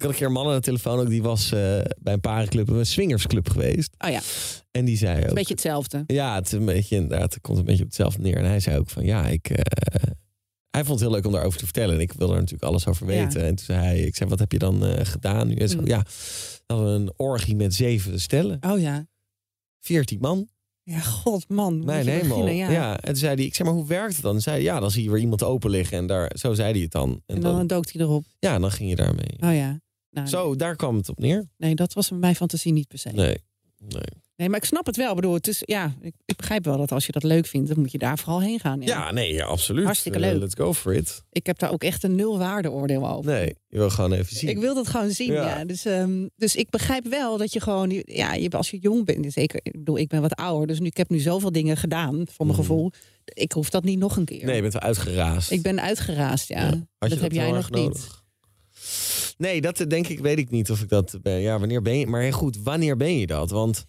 had 0.01 0.09
een 0.09 0.15
keer 0.15 0.25
een 0.27 0.31
man 0.31 0.47
aan 0.47 0.53
de 0.55 0.59
telefoon 0.61 0.99
ook, 0.99 1.09
die 1.09 1.21
was 1.21 1.51
eh, 1.51 1.59
bij 1.99 2.13
een 2.13 2.19
parenclub, 2.19 2.69
een 2.69 2.85
swingersclub 2.85 3.49
geweest. 3.49 3.95
Oh 3.97 4.09
ja, 4.11 4.19
En 4.71 4.85
die 4.85 4.97
zei 4.97 5.21
ook... 5.23 5.27
een 5.29 5.33
beetje 5.33 5.53
hetzelfde. 5.53 6.03
Ja, 6.07 6.35
het, 6.35 6.51
een 6.51 6.65
beetje, 6.65 6.95
inderdaad, 6.95 7.33
het 7.33 7.41
komt 7.41 7.57
een 7.57 7.65
beetje 7.65 7.81
op 7.83 7.87
hetzelfde 7.87 8.21
neer. 8.21 8.37
En 8.37 8.45
hij 8.45 8.59
zei 8.59 8.77
ook 8.77 8.89
van, 8.89 9.03
ja, 9.05 9.27
ik... 9.27 9.49
eh, 9.49 10.11
hij 10.69 10.83
vond 10.83 10.99
het 10.99 11.07
heel 11.09 11.11
leuk 11.17 11.25
om 11.25 11.31
daarover 11.31 11.59
te 11.59 11.65
vertellen. 11.65 11.95
En 11.95 12.01
ik 12.01 12.11
wilde 12.13 12.33
er 12.33 12.39
natuurlijk 12.39 12.69
alles 12.71 12.87
over 12.87 13.13
Ja. 13.13 13.23
weten. 13.23 13.41
En 13.41 13.55
toen 13.55 13.65
zei 13.65 13.79
hij, 13.79 13.99
ik 13.99 14.15
zei, 14.15 14.29
wat 14.29 14.39
heb 14.39 14.51
je 14.51 14.59
dan 14.59 14.85
eh, 14.85 15.05
gedaan 15.05 15.47
nu? 15.47 15.55
En 15.55 15.69
zo, 15.69 15.79
Mm. 15.79 15.87
ja, 15.87 16.05
we 16.77 16.83
een 16.83 17.13
orgie 17.15 17.55
met 17.55 17.73
zeven 17.73 18.19
stellen. 18.19 18.57
Oh 18.61 18.79
ja. 18.79 19.07
Veertien 19.79 20.19
man. 20.19 20.47
Ja, 20.83 20.99
god 20.99 21.49
man. 21.49 21.85
Mijn 21.85 22.07
hemel. 22.07 22.47
Ja. 22.47 22.69
Ja. 22.69 22.93
En 22.99 23.05
toen 23.05 23.15
zei 23.15 23.35
hij, 23.35 23.43
ik 23.45 23.55
zeg 23.55 23.65
maar, 23.67 23.75
hoe 23.75 23.87
werkt 23.87 24.13
het 24.13 24.23
dan? 24.23 24.35
En 24.35 24.41
zei 24.41 24.55
hij, 24.55 24.65
ja, 24.65 24.79
dan 24.79 24.91
zie 24.91 25.03
je 25.03 25.09
weer 25.09 25.19
iemand 25.19 25.43
open 25.43 25.69
liggen. 25.69 25.97
En 25.97 26.07
daar, 26.07 26.31
zo 26.37 26.53
zei 26.53 26.71
hij 26.71 26.81
het 26.81 26.91
dan. 26.91 27.09
En, 27.25 27.35
En 27.35 27.41
dan 27.41 27.55
dan, 27.55 27.67
dookt 27.67 27.93
hij 27.93 28.01
erop. 28.01 28.23
ja, 28.39 28.59
dan 28.59 28.71
ging 28.71 28.89
je 28.89 28.95
daarmee. 28.95 29.31
Oh 29.39 29.53
ja. 29.55 29.79
Nou, 30.09 30.27
Zo, 30.27 30.55
daar 30.55 30.75
kwam 30.75 30.95
het 30.95 31.09
op 31.09 31.19
neer. 31.19 31.49
Nee, 31.57 31.75
dat 31.75 31.93
was 31.93 32.11
mijn 32.11 32.35
fantasie 32.35 32.71
niet 32.71 32.87
per 32.87 32.97
se. 32.99 33.09
Nee. 33.09 33.37
Nee. 33.77 34.01
Nee. 34.39 34.49
maar 34.49 34.57
ik 34.59 34.65
snap 34.65 34.85
het 34.85 34.95
wel. 34.95 35.09
Ik 35.09 35.15
bedoel, 35.15 35.33
het 35.33 35.47
is, 35.47 35.61
ja, 35.65 35.93
ik, 36.01 36.13
ik 36.25 36.35
begrijp 36.37 36.65
wel 36.65 36.77
dat 36.77 36.91
als 36.91 37.05
je 37.05 37.11
dat 37.11 37.23
leuk 37.23 37.45
vindt, 37.45 37.67
dan 37.69 37.79
moet 37.79 37.91
je 37.91 37.97
daar 37.97 38.17
vooral 38.17 38.41
heen 38.41 38.59
gaan. 38.59 38.81
Ja. 38.81 38.87
Ja, 38.87 39.11
nee, 39.11 39.33
ja, 39.33 39.45
absoluut. 39.45 39.85
Hartstikke 39.85 40.19
Eh, 40.19 40.31
leuk. 40.31 40.39
let's 40.39 40.55
go 40.55 40.73
for 40.73 40.93
it. 40.93 41.23
Ik 41.31 41.45
heb 41.45 41.59
daar 41.59 41.71
ook 41.71 41.83
echt 41.83 42.03
een 42.03 42.15
nul 42.15 42.37
waardeoordeel 42.37 43.09
over. 43.09 43.31
Nee, 43.31 43.55
je 43.69 43.77
wil 43.77 43.89
gewoon 43.89 44.11
even 44.13 44.35
zien. 44.35 44.49
Ik 44.49 44.57
wil 44.57 44.73
dat 44.75 44.87
gewoon 44.87 45.09
zien, 45.11 45.31
Ja. 45.33 45.47
ja. 45.59 45.65
Dus, 45.65 45.85
ehm, 45.85 46.27
dus 46.35 46.55
ik 46.55 46.69
begrijp 46.69 47.05
wel 47.07 47.37
dat 47.37 47.53
je 47.53 47.59
gewoon, 47.61 48.01
ja, 48.05 48.33
je, 48.33 48.49
als 48.49 48.69
je 48.69 48.77
jong 48.79 49.05
bent, 49.05 49.33
zeker, 49.33 49.59
ik 49.63 49.71
bedoel, 49.71 49.97
ik 49.97 50.07
ben 50.07 50.21
wat 50.21 50.35
ouder, 50.35 50.67
dus 50.67 50.79
nu, 50.79 50.85
ik 50.85 50.97
heb 50.97 51.09
nu 51.09 51.19
zoveel 51.19 51.51
dingen 51.51 51.77
gedaan, 51.77 52.15
voor 52.15 52.45
mijn 52.45 52.57
Mhm. 52.57 52.67
gevoel. 52.67 52.91
Ik 53.33 53.51
hoef 53.51 53.69
dat 53.69 53.83
niet 53.83 53.99
nog 53.99 54.17
een 54.17 54.25
keer. 54.25 54.45
Nee, 54.45 54.55
je 54.55 54.61
bent 54.61 54.73
wel 54.73 54.81
uitgeraasd. 54.81 55.51
Ik 55.51 55.61
ben 55.61 55.81
uitgeraasd, 55.81 56.47
ja. 56.47 56.87
Dat 56.97 57.19
heb 57.19 57.31
jij 57.31 57.51
nog 57.51 57.71
niet. 57.71 58.07
Nee, 59.37 59.61
dat 59.61 59.85
denk 59.87 60.07
ik, 60.07 60.19
weet 60.19 60.37
ik 60.37 60.49
niet 60.49 60.71
of 60.71 60.81
ik 60.81 60.89
dat 60.89 61.17
ben. 61.21 61.39
Ja, 61.39 61.59
wanneer 61.59 61.81
ben 61.81 61.97
je? 61.99 62.07
Maar 62.07 62.21
heel 62.21 62.31
goed, 62.31 62.57
wanneer 62.63 62.97
ben 62.97 63.17
je 63.19 63.27
dat? 63.27 63.49
Want 63.49 63.85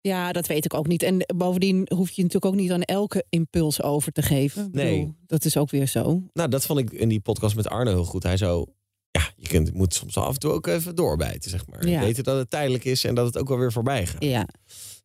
Ja, 0.00 0.32
dat 0.32 0.46
weet 0.46 0.64
ik 0.64 0.74
ook 0.74 0.86
niet. 0.86 1.02
En 1.02 1.24
bovendien 1.36 1.86
hoef 1.94 2.10
je 2.10 2.22
natuurlijk 2.22 2.52
ook 2.52 2.60
niet 2.60 2.70
aan 2.72 2.82
elke 2.82 3.24
impuls 3.28 3.82
over 3.82 4.12
te 4.12 4.22
geven. 4.22 4.68
Nee. 4.72 4.98
bedoel, 4.98 5.14
dat 5.26 5.44
is 5.44 5.56
ook 5.56 5.70
weer 5.70 5.86
zo. 5.86 6.22
nou, 6.32 6.48
dat 6.48 6.66
vond 6.66 6.78
ik 6.78 6.90
in 6.92 7.08
die 7.08 7.20
podcast 7.20 7.56
met 7.56 7.68
Arno 7.68 7.90
heel 7.90 8.04
goed. 8.04 8.22
Hij 8.22 8.36
zo, 8.36 8.66
ja, 9.10 9.22
je 9.36 9.48
kunt, 9.48 9.74
moet 9.74 9.94
soms 9.94 10.16
af 10.16 10.32
en 10.34 10.38
toe 10.40 10.52
ook 10.52 10.66
even 10.66 10.94
doorbijten, 10.94 11.50
zeg 11.50 11.66
maar. 11.66 11.88
Ja. 11.88 12.00
Weten 12.00 12.24
dat 12.24 12.38
het 12.38 12.50
tijdelijk 12.50 12.84
is 12.84 13.04
en 13.04 13.14
dat 13.14 13.26
het 13.26 13.38
ook 13.38 13.48
wel 13.48 13.58
weer 13.58 13.72
voorbij 13.72 14.06
gaat. 14.06 14.24
Ja, 14.24 14.48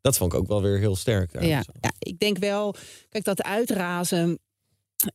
Dat 0.02 0.18
vond 0.18 0.34
ik 0.34 0.40
ook 0.40 0.48
wel 0.48 0.62
weer 0.62 0.80
heel 0.80 0.96
sterk. 0.96 1.32
ja. 1.42 1.64
Ja, 1.82 1.92
ik 2.00 2.20
denk 2.20 2.38
wel, 2.38 2.76
kijk, 3.10 3.24
dat 3.24 3.44
uitrazen 3.44 4.40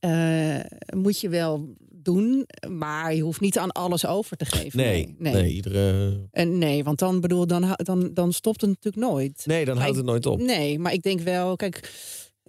eh, 0.01 0.61
moet 0.95 1.21
je 1.21 1.29
wel 1.29 1.75
doen, 2.12 2.47
maar 2.68 3.14
je 3.14 3.23
hoeft 3.23 3.40
niet 3.40 3.59
aan 3.59 3.73
alles 3.73 4.07
over 4.07 4.37
te 4.37 4.44
geven. 4.44 4.79
Nee, 4.79 5.14
nee, 5.18 5.53
iedere... 5.53 6.16
En 6.31 6.59
nee, 6.59 6.85
want 6.85 6.99
dan 6.99 7.21
bedoel, 7.21 7.47
dan, 7.47 7.75
dan, 7.77 8.11
dan 8.14 8.33
stopt 8.33 8.61
het 8.61 8.71
natuurlijk 8.71 9.07
nooit. 9.12 9.42
Nee, 9.47 9.64
dan 9.64 9.75
Maar 9.75 9.83
houdt 9.85 9.99
ik- 9.99 10.03
het 10.05 10.11
nooit 10.12 10.27
op. 10.27 10.40
Nee, 10.40 10.79
maar 10.79 10.92
ik 10.92 11.03
denk 11.03 11.21
wel, 11.21 11.57
kijk, 11.57 11.92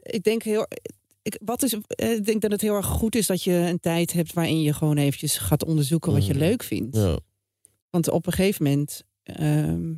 ik 0.01 0.23
denk 0.23 0.43
heel. 0.43 0.67
Ik, 1.21 1.39
wat 1.45 1.63
is, 1.63 1.73
eh, 1.87 2.11
ik 2.11 2.25
denk 2.25 2.41
dat 2.41 2.51
het 2.51 2.61
heel 2.61 2.75
erg 2.75 2.85
goed 2.85 3.15
is 3.15 3.27
dat 3.27 3.43
je 3.43 3.51
een 3.53 3.79
tijd 3.79 4.13
hebt 4.13 4.33
waarin 4.33 4.61
je 4.61 4.73
gewoon 4.73 4.97
eventjes 4.97 5.37
gaat 5.37 5.65
onderzoeken 5.65 6.11
wat 6.11 6.25
je 6.25 6.33
Mhm. 6.33 6.41
leuk 6.43 6.63
vindt. 6.63 6.95
Ja. 6.95 7.19
Want 7.89 8.09
op 8.09 8.25
een 8.25 8.33
gegeven 8.33 8.63
moment. 8.63 9.03
ehm, 9.23 9.91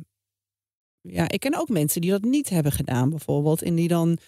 ja, 1.00 1.28
ik 1.28 1.40
ken 1.40 1.58
ook 1.60 1.68
mensen 1.68 2.00
die 2.00 2.10
dat 2.10 2.22
niet 2.22 2.48
hebben 2.48 2.72
gedaan, 2.72 3.10
bijvoorbeeld. 3.10 3.62
En 3.62 3.74
die 3.74 3.88
dan 3.88 4.18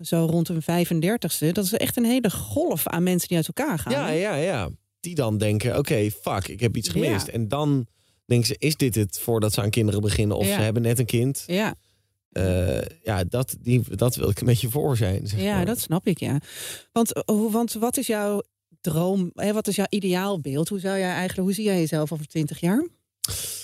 zo 0.00 0.26
rond 0.30 0.48
hun 0.48 0.62
35ste. 0.62 1.52
Dat 1.52 1.64
is 1.64 1.72
echt 1.72 1.96
een 1.96 2.04
hele 2.04 2.30
golf 2.30 2.86
aan 2.86 3.02
mensen 3.02 3.28
die 3.28 3.36
uit 3.36 3.46
elkaar 3.46 3.78
gaan. 3.78 3.92
ja, 3.92 4.08
ja, 4.08 4.34
ja. 4.34 4.70
Die 5.00 5.14
dan 5.14 5.38
denken, 5.38 5.78
oké, 5.78 6.10
fuck, 6.10 6.48
ik 6.48 6.60
heb 6.60 6.76
iets 6.76 6.88
gemist. 6.88 7.26
Ja. 7.26 7.32
En 7.32 7.48
dan 7.48 7.86
denken 8.24 8.46
ze, 8.46 8.56
is 8.58 8.76
dit 8.76 8.94
het 8.94 9.18
voordat 9.18 9.52
ze 9.52 9.60
aan 9.60 9.70
kinderen 9.70 10.00
beginnen? 10.00 10.36
Of 10.36 10.46
Ja. 10.46 10.54
ze 10.54 10.60
hebben 10.60 10.82
net 10.82 10.98
een 10.98 11.04
kind. 11.06 11.44
ja. 11.46 11.74
Eh, 12.30 12.80
ja, 13.02 13.24
dat, 13.24 13.56
die, 13.60 13.96
dat 13.96 14.16
wil 14.16 14.28
ik 14.30 14.40
een 14.40 14.46
beetje 14.46 14.70
voor 14.70 14.96
zijn. 14.96 15.26
Zeg 15.26 15.40
Ja, 15.40 15.56
maar. 15.56 15.66
dat 15.66 15.78
snap 15.80 16.06
ik, 16.06 16.18
ja. 16.20 16.38
Want, 16.92 17.12
eh, 17.12 17.52
want 17.52 17.72
wat 17.72 17.96
is 17.96 18.06
jouw 18.06 18.42
droom, 18.80 19.30
hè, 19.34 19.52
wat 19.52 19.66
is 19.68 19.76
jouw 19.76 19.86
ideaalbeeld? 19.88 20.68
Hoe 20.68 20.78
zou 20.80 20.98
jij 20.98 21.08
eigenlijk, 21.10 21.38
hoe 21.40 21.52
zie 21.52 21.64
jij 21.64 21.78
jezelf 21.78 22.12
over 22.12 22.26
twintig 22.26 22.60
jaar? 22.60 22.86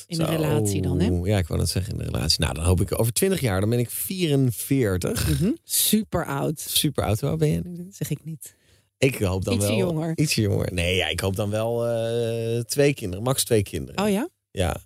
In 0.07 0.21
een 0.21 0.27
relatie 0.27 0.83
dan, 0.83 1.01
hè? 1.01 1.11
Ja, 1.23 1.39
ik 1.39 1.47
wou 1.47 1.61
net 1.61 1.69
zeggen 1.69 1.93
in 1.93 1.99
de 1.99 2.05
relatie. 2.05 2.41
Nou, 2.41 2.55
dan 2.55 2.65
hoop 2.65 2.81
ik 2.81 2.99
over 3.01 3.13
20 3.13 3.41
jaar, 3.41 3.61
dan 3.61 3.71
ben 3.71 3.79
ik 3.79 3.91
44. 3.91 5.29
Mhm. 5.29 5.51
Super 5.65 6.27
oud. 6.27 6.61
Super 6.61 7.05
oud, 7.05 7.21
hoe 7.21 7.29
oud 7.29 7.39
ben 7.39 7.49
je 7.49 7.61
nu? 7.65 7.87
Zeg 7.91 8.11
ik 8.11 8.25
niet. 8.25 8.57
Ik 8.99 9.19
hoop 9.19 9.45
dan 9.45 9.55
Ietsje 9.55 9.69
wel... 9.69 9.79
jonger. 9.79 10.19
Ietsje 10.19 10.41
jonger. 10.41 10.73
Nee, 10.73 10.97
ja, 10.97 11.09
ik 11.09 11.21
hoop 11.21 11.37
dan 11.37 11.51
wel 11.51 11.87
eh, 11.87 12.61
twee 12.61 12.95
kinderen. 12.95 13.25
Max 13.25 13.45
twee 13.45 13.63
kinderen. 13.63 14.05
Oh 14.05 14.11
ja? 14.11 14.29
Ja. 14.51 14.77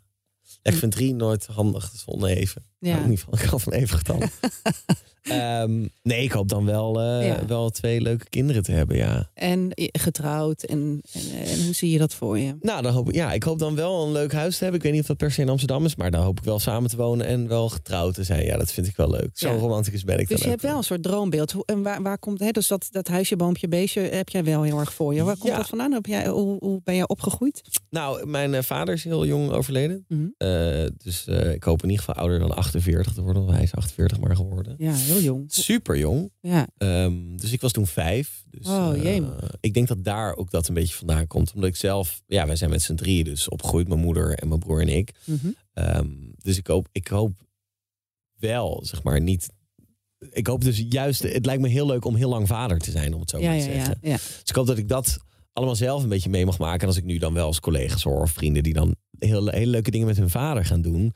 Ik 0.62 0.74
vind 0.74 0.92
drie 0.92 1.14
nooit 1.14 1.46
handig 1.46 1.92
zonder 1.96 2.28
even. 2.28 2.69
Ja. 2.80 2.96
In 2.96 3.02
ieder 3.10 3.18
geval, 3.18 3.56
ik 3.56 3.60
van 3.60 3.72
even 3.72 3.96
getallen. 3.98 4.30
Ehm, 5.22 5.86
nee, 6.02 6.22
ik 6.22 6.32
hoop 6.32 6.48
dan 6.48 6.64
wel, 6.64 7.00
eh, 7.00 7.26
Ja. 7.26 7.46
wel 7.46 7.70
twee 7.70 8.00
leuke 8.00 8.28
kinderen 8.28 8.62
te 8.62 8.72
hebben, 8.72 8.96
ja. 8.96 9.30
En 9.34 9.68
getrouwd. 9.92 10.62
En, 10.62 11.00
en, 11.12 11.22
en 11.46 11.64
hoe 11.64 11.74
zie 11.74 11.90
je 11.90 11.98
dat 11.98 12.14
voor 12.14 12.38
je? 12.38 12.56
Nou, 12.60 12.82
dan 12.82 12.92
hoop 12.92 13.08
ik, 13.08 13.14
ja, 13.14 13.32
ik 13.32 13.42
hoop 13.42 13.58
dan 13.58 13.74
wel 13.74 14.06
een 14.06 14.12
leuk 14.12 14.32
huis 14.32 14.56
te 14.56 14.62
hebben. 14.62 14.76
Ik 14.80 14.82
weet 14.86 14.92
niet 14.94 15.02
of 15.02 15.08
dat 15.08 15.16
per 15.16 15.32
se 15.32 15.40
in 15.40 15.48
Amsterdam 15.48 15.84
is, 15.84 15.96
maar 15.96 16.10
dan 16.10 16.22
hoop 16.22 16.38
ik 16.38 16.44
wel 16.44 16.58
samen 16.58 16.90
te 16.90 16.96
wonen 16.96 17.26
en 17.26 17.48
wel 17.48 17.68
getrouwd 17.68 18.14
te 18.14 18.24
zijn. 18.24 18.44
Ja, 18.44 18.56
dat 18.56 18.72
vind 18.72 18.86
ik 18.86 18.96
wel 18.96 19.10
leuk. 19.10 19.30
Zo 19.32 19.48
Ja. 19.52 19.58
romantisch 19.58 20.04
ben 20.04 20.18
ik 20.18 20.28
Dus 20.28 20.42
je 20.42 20.48
hebt 20.48 20.62
wel 20.62 20.76
een 20.76 20.82
soort 20.84 21.02
droombeeld. 21.02 21.52
Hoe, 21.52 21.62
en 21.66 21.82
waar, 21.82 22.02
waar 22.02 22.18
komt 22.18 22.40
hè, 22.40 22.50
dus 22.50 22.68
dat, 22.68 22.88
dat 22.90 23.08
huisje, 23.08 23.36
boompje, 23.36 23.68
beestje 23.68 24.00
heb 24.00 24.28
jij 24.28 24.44
wel 24.44 24.62
heel 24.62 24.78
erg 24.78 24.92
voor 24.94 25.14
je. 25.14 25.22
Waar 25.22 25.36
komt 25.36 25.56
dat 25.56 25.68
vandaan? 25.68 25.92
Heb 25.92 26.06
jij, 26.06 26.28
hoe, 26.28 26.56
hoe 26.60 26.80
ben 26.84 26.94
jij 26.94 27.08
opgegroeid? 27.08 27.62
Nou, 27.90 28.26
mijn 28.26 28.54
eh, 28.54 28.62
vader 28.62 28.94
is 28.94 29.04
heel 29.04 29.26
jong 29.26 29.50
overleden. 29.50 30.04
Mhm. 30.08 30.26
Eh, 30.36 30.86
dus 30.96 31.26
ik 31.26 31.62
hoop 31.64 31.82
in 31.82 31.88
ieder 31.90 32.04
geval 32.04 32.20
ouder 32.22 32.38
dan 32.38 32.54
48 32.74 33.12
te 33.12 33.22
worden. 33.22 33.48
Hij 33.48 33.62
is 33.62 33.74
48 33.74 34.20
maar 34.20 34.36
geworden. 34.36 34.74
Ja, 34.78 34.92
heel 34.92 35.20
jong. 35.20 35.44
Super 35.52 35.98
jong. 35.98 36.30
Ja, 36.40 36.68
Ehm, 36.76 37.36
dus 37.36 37.52
ik 37.52 37.60
was 37.60 37.72
toen 37.72 37.86
vijf. 37.86 38.44
Dus, 38.50 38.66
Oh, 38.66 38.92
eh, 38.94 39.02
jemig. 39.02 39.54
ik 39.60 39.74
denk 39.74 39.88
dat 39.88 40.04
daar 40.04 40.36
ook 40.36 40.50
dat 40.50 40.68
een 40.68 40.74
beetje 40.74 40.94
vandaan 40.94 41.26
komt. 41.26 41.52
Omdat 41.54 41.70
ik 41.70 41.76
zelf, 41.76 42.22
ja, 42.26 42.46
wij 42.46 42.56
zijn 42.56 42.70
met 42.70 42.82
z'n 42.82 42.94
drieën 42.94 43.24
dus 43.24 43.48
opgegroeid. 43.48 43.88
Mijn 43.88 44.00
moeder 44.00 44.32
en 44.34 44.48
mijn 44.48 44.60
broer 44.60 44.80
en 44.80 44.88
ik. 44.88 45.10
Ehm, 45.72 46.08
dus 46.36 46.56
ik 46.58 46.66
hoop, 46.66 46.88
ik 46.92 47.08
hoop 47.08 47.32
wel, 48.38 48.80
zeg 48.84 49.02
maar, 49.02 49.20
niet... 49.20 49.48
Ik 50.30 50.46
hoop 50.46 50.64
dus 50.64 50.84
juist, 50.88 51.22
het 51.22 51.46
lijkt 51.46 51.62
me 51.62 51.68
heel 51.68 51.86
leuk 51.86 52.04
om 52.04 52.14
heel 52.14 52.28
lang 52.28 52.46
vader 52.48 52.78
te 52.78 52.90
zijn, 52.90 53.14
om 53.14 53.20
het 53.20 53.30
zo 53.30 53.38
ja, 53.38 53.50
maar 53.50 53.58
te 53.60 53.64
ja, 53.68 53.72
zeggen. 53.74 53.98
ja. 54.02 54.16
Dus 54.16 54.42
ik 54.44 54.54
hoop 54.54 54.66
dat 54.66 54.78
ik 54.78 54.88
dat 54.88 55.18
allemaal 55.52 55.76
zelf 55.76 56.02
een 56.02 56.08
beetje 56.08 56.30
mee 56.30 56.44
mag 56.46 56.58
maken. 56.58 56.80
En 56.80 56.86
als 56.86 56.96
ik 56.96 57.04
nu 57.04 57.18
dan 57.18 57.34
wel 57.34 57.46
als 57.46 57.60
collega's 57.60 58.02
hoor 58.02 58.20
of 58.20 58.30
vrienden 58.30 58.62
die 58.62 58.72
dan 58.72 58.96
heel, 59.18 59.48
hele 59.48 59.70
leuke 59.70 59.90
dingen 59.90 60.06
met 60.06 60.16
hun 60.16 60.30
vader 60.30 60.64
gaan 60.64 60.82
doen, 60.82 61.12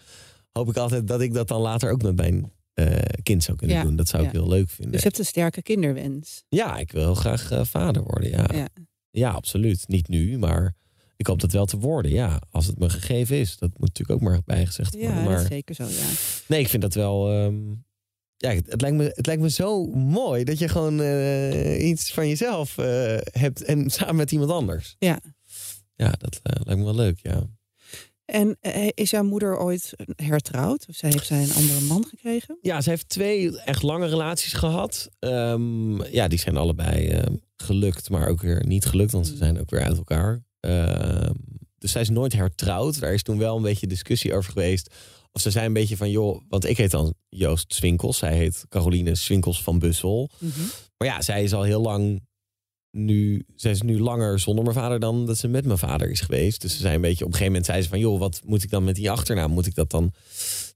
hoop 0.58 0.68
ik 0.68 0.76
altijd 0.76 1.06
dat 1.08 1.20
ik 1.20 1.34
dat 1.34 1.48
dan 1.48 1.60
later 1.60 1.90
ook 1.90 2.02
met 2.02 2.16
mijn 2.16 2.52
eh, 2.74 2.96
kind 3.22 3.42
zou 3.42 3.56
kunnen 3.56 3.76
Ja, 3.76 3.82
doen. 3.82 3.96
Dat 3.96 4.08
zou 4.08 4.24
ik 4.24 4.30
heel 4.32 4.48
leuk 4.48 4.68
vinden. 4.68 4.92
Dus 4.92 5.00
je 5.02 5.06
hebt 5.06 5.18
een 5.18 5.24
sterke 5.26 5.62
kinderwens. 5.62 6.44
Ja, 6.48 6.78
ik 6.78 6.92
wil 6.92 7.02
heel 7.02 7.14
graag 7.14 7.50
eh, 7.50 7.64
vader 7.64 8.02
worden. 8.02 8.30
Ja. 8.30 8.46
Ja. 8.54 8.68
Ja. 9.10 9.30
absoluut. 9.30 9.88
Niet 9.88 10.08
nu, 10.08 10.38
maar 10.38 10.74
ik 11.16 11.26
hoop 11.26 11.40
dat 11.40 11.52
wel 11.52 11.66
te 11.66 11.78
worden. 11.78 12.10
Ja, 12.10 12.40
als 12.50 12.66
het 12.66 12.78
me 12.78 12.90
gegeven 12.90 13.36
is. 13.36 13.56
Dat 13.58 13.70
moet 13.70 13.88
natuurlijk 13.88 14.10
ook 14.22 14.28
maar 14.28 14.40
bijgezegd 14.44 14.94
worden. 14.94 15.10
Ja, 15.14 15.22
maar 15.24 15.46
zeker 15.46 15.74
zo, 15.74 15.84
ja. 15.84 16.06
nee, 16.48 16.60
ik 16.60 16.68
vind 16.68 16.82
dat 16.82 16.94
wel. 16.94 17.30
ehm, 17.30 17.72
ja, 18.36 18.50
het, 18.50 18.70
het 18.70 18.80
lijkt 18.80 18.96
me, 18.96 19.04
het 19.14 19.26
lijkt 19.26 19.42
me 19.42 19.50
zo 19.50 19.86
mooi 19.94 20.44
dat 20.44 20.58
je 20.58 20.68
gewoon 20.68 21.00
eh, 21.00 21.88
iets 21.88 22.12
van 22.12 22.28
jezelf 22.28 22.76
hebt 23.30 23.62
en 23.62 23.90
samen 23.90 24.16
met 24.16 24.32
iemand 24.32 24.50
anders. 24.50 24.96
Ja. 24.98 25.20
Ja, 25.94 26.10
dat 26.18 26.40
lijkt 26.42 26.78
me 26.80 26.84
wel 26.84 26.94
leuk. 26.94 27.18
Ja. 27.22 27.46
En 28.24 28.56
eh, 28.60 28.88
is 28.94 29.10
jouw 29.10 29.24
moeder 29.24 29.58
ooit 29.58 29.92
hertrouwd? 30.16 30.86
Of 30.88 30.94
zij, 30.94 31.10
heeft 31.10 31.26
zij 31.26 31.42
een 31.42 31.54
andere 31.54 31.80
man 31.80 32.04
gekregen? 32.04 32.58
ja, 32.60 32.80
ze 32.80 32.90
heeft 32.90 33.08
twee 33.08 33.60
echt 33.60 33.82
lange 33.82 34.06
relaties 34.06 34.52
gehad. 34.52 35.10
Ehm, 35.18 36.02
ja, 36.02 36.28
die 36.28 36.38
zijn 36.38 36.56
allebei 36.56 37.08
ehm, 37.08 37.34
gelukt, 37.56 38.10
maar 38.10 38.28
ook 38.28 38.40
weer 38.40 38.66
niet 38.66 38.84
gelukt, 38.84 39.12
want 39.12 39.26
ze 39.26 39.36
zijn 39.36 39.60
ook 39.60 39.70
weer 39.70 39.82
uit 39.82 39.96
elkaar. 39.96 40.44
Ehm, 40.60 41.32
dus 41.78 41.92
zij 41.92 42.00
is 42.00 42.08
nooit 42.08 42.32
hertrouwd. 42.32 43.00
Daar 43.00 43.14
is 43.14 43.22
toen 43.22 43.38
wel 43.38 43.56
een 43.56 43.62
beetje 43.62 43.86
discussie 43.86 44.34
over 44.34 44.52
geweest. 44.52 44.94
Of 45.32 45.40
ze 45.40 45.50
zei 45.50 45.66
een 45.66 45.72
beetje 45.72 45.96
van, 45.96 46.10
joh, 46.10 46.40
want 46.48 46.64
ik 46.64 46.76
heet 46.76 46.90
dan 46.90 47.14
Joost 47.28 47.74
Swinkels. 47.74 48.18
Zij 48.18 48.36
heet 48.36 48.64
Caroline 48.68 49.14
Swinkels 49.14 49.62
van 49.62 49.78
Bussel. 49.78 50.30
Maar 50.96 51.08
ja, 51.08 51.22
zij 51.22 51.42
is 51.42 51.52
al 51.52 51.62
heel 51.62 51.80
lang 51.80 52.22
nu, 52.94 53.44
zij 53.54 53.70
is 53.70 53.82
nu 53.82 54.00
langer 54.00 54.38
zonder 54.40 54.64
mijn 54.64 54.76
vader 54.76 55.00
dan 55.00 55.26
dat 55.26 55.38
ze 55.38 55.48
met 55.48 55.64
mijn 55.64 55.78
vader 55.78 56.10
is 56.10 56.20
geweest. 56.20 56.60
Dus 56.60 56.72
ze 56.72 56.80
zei 56.80 56.94
een 56.94 57.00
beetje, 57.00 57.24
op 57.24 57.30
een 57.30 57.36
gegeven 57.36 57.52
moment 57.52 57.66
zei 57.66 57.82
ze 57.82 57.88
van, 57.88 57.98
joh, 57.98 58.18
wat 58.18 58.40
moet 58.44 58.62
ik 58.62 58.70
dan 58.70 58.84
met 58.84 58.94
die 58.94 59.10
achternaam? 59.10 59.50
Moet 59.50 59.66
ik 59.66 59.74
dat 59.74 59.90
dan? 59.90 60.10
Toen 60.10 60.12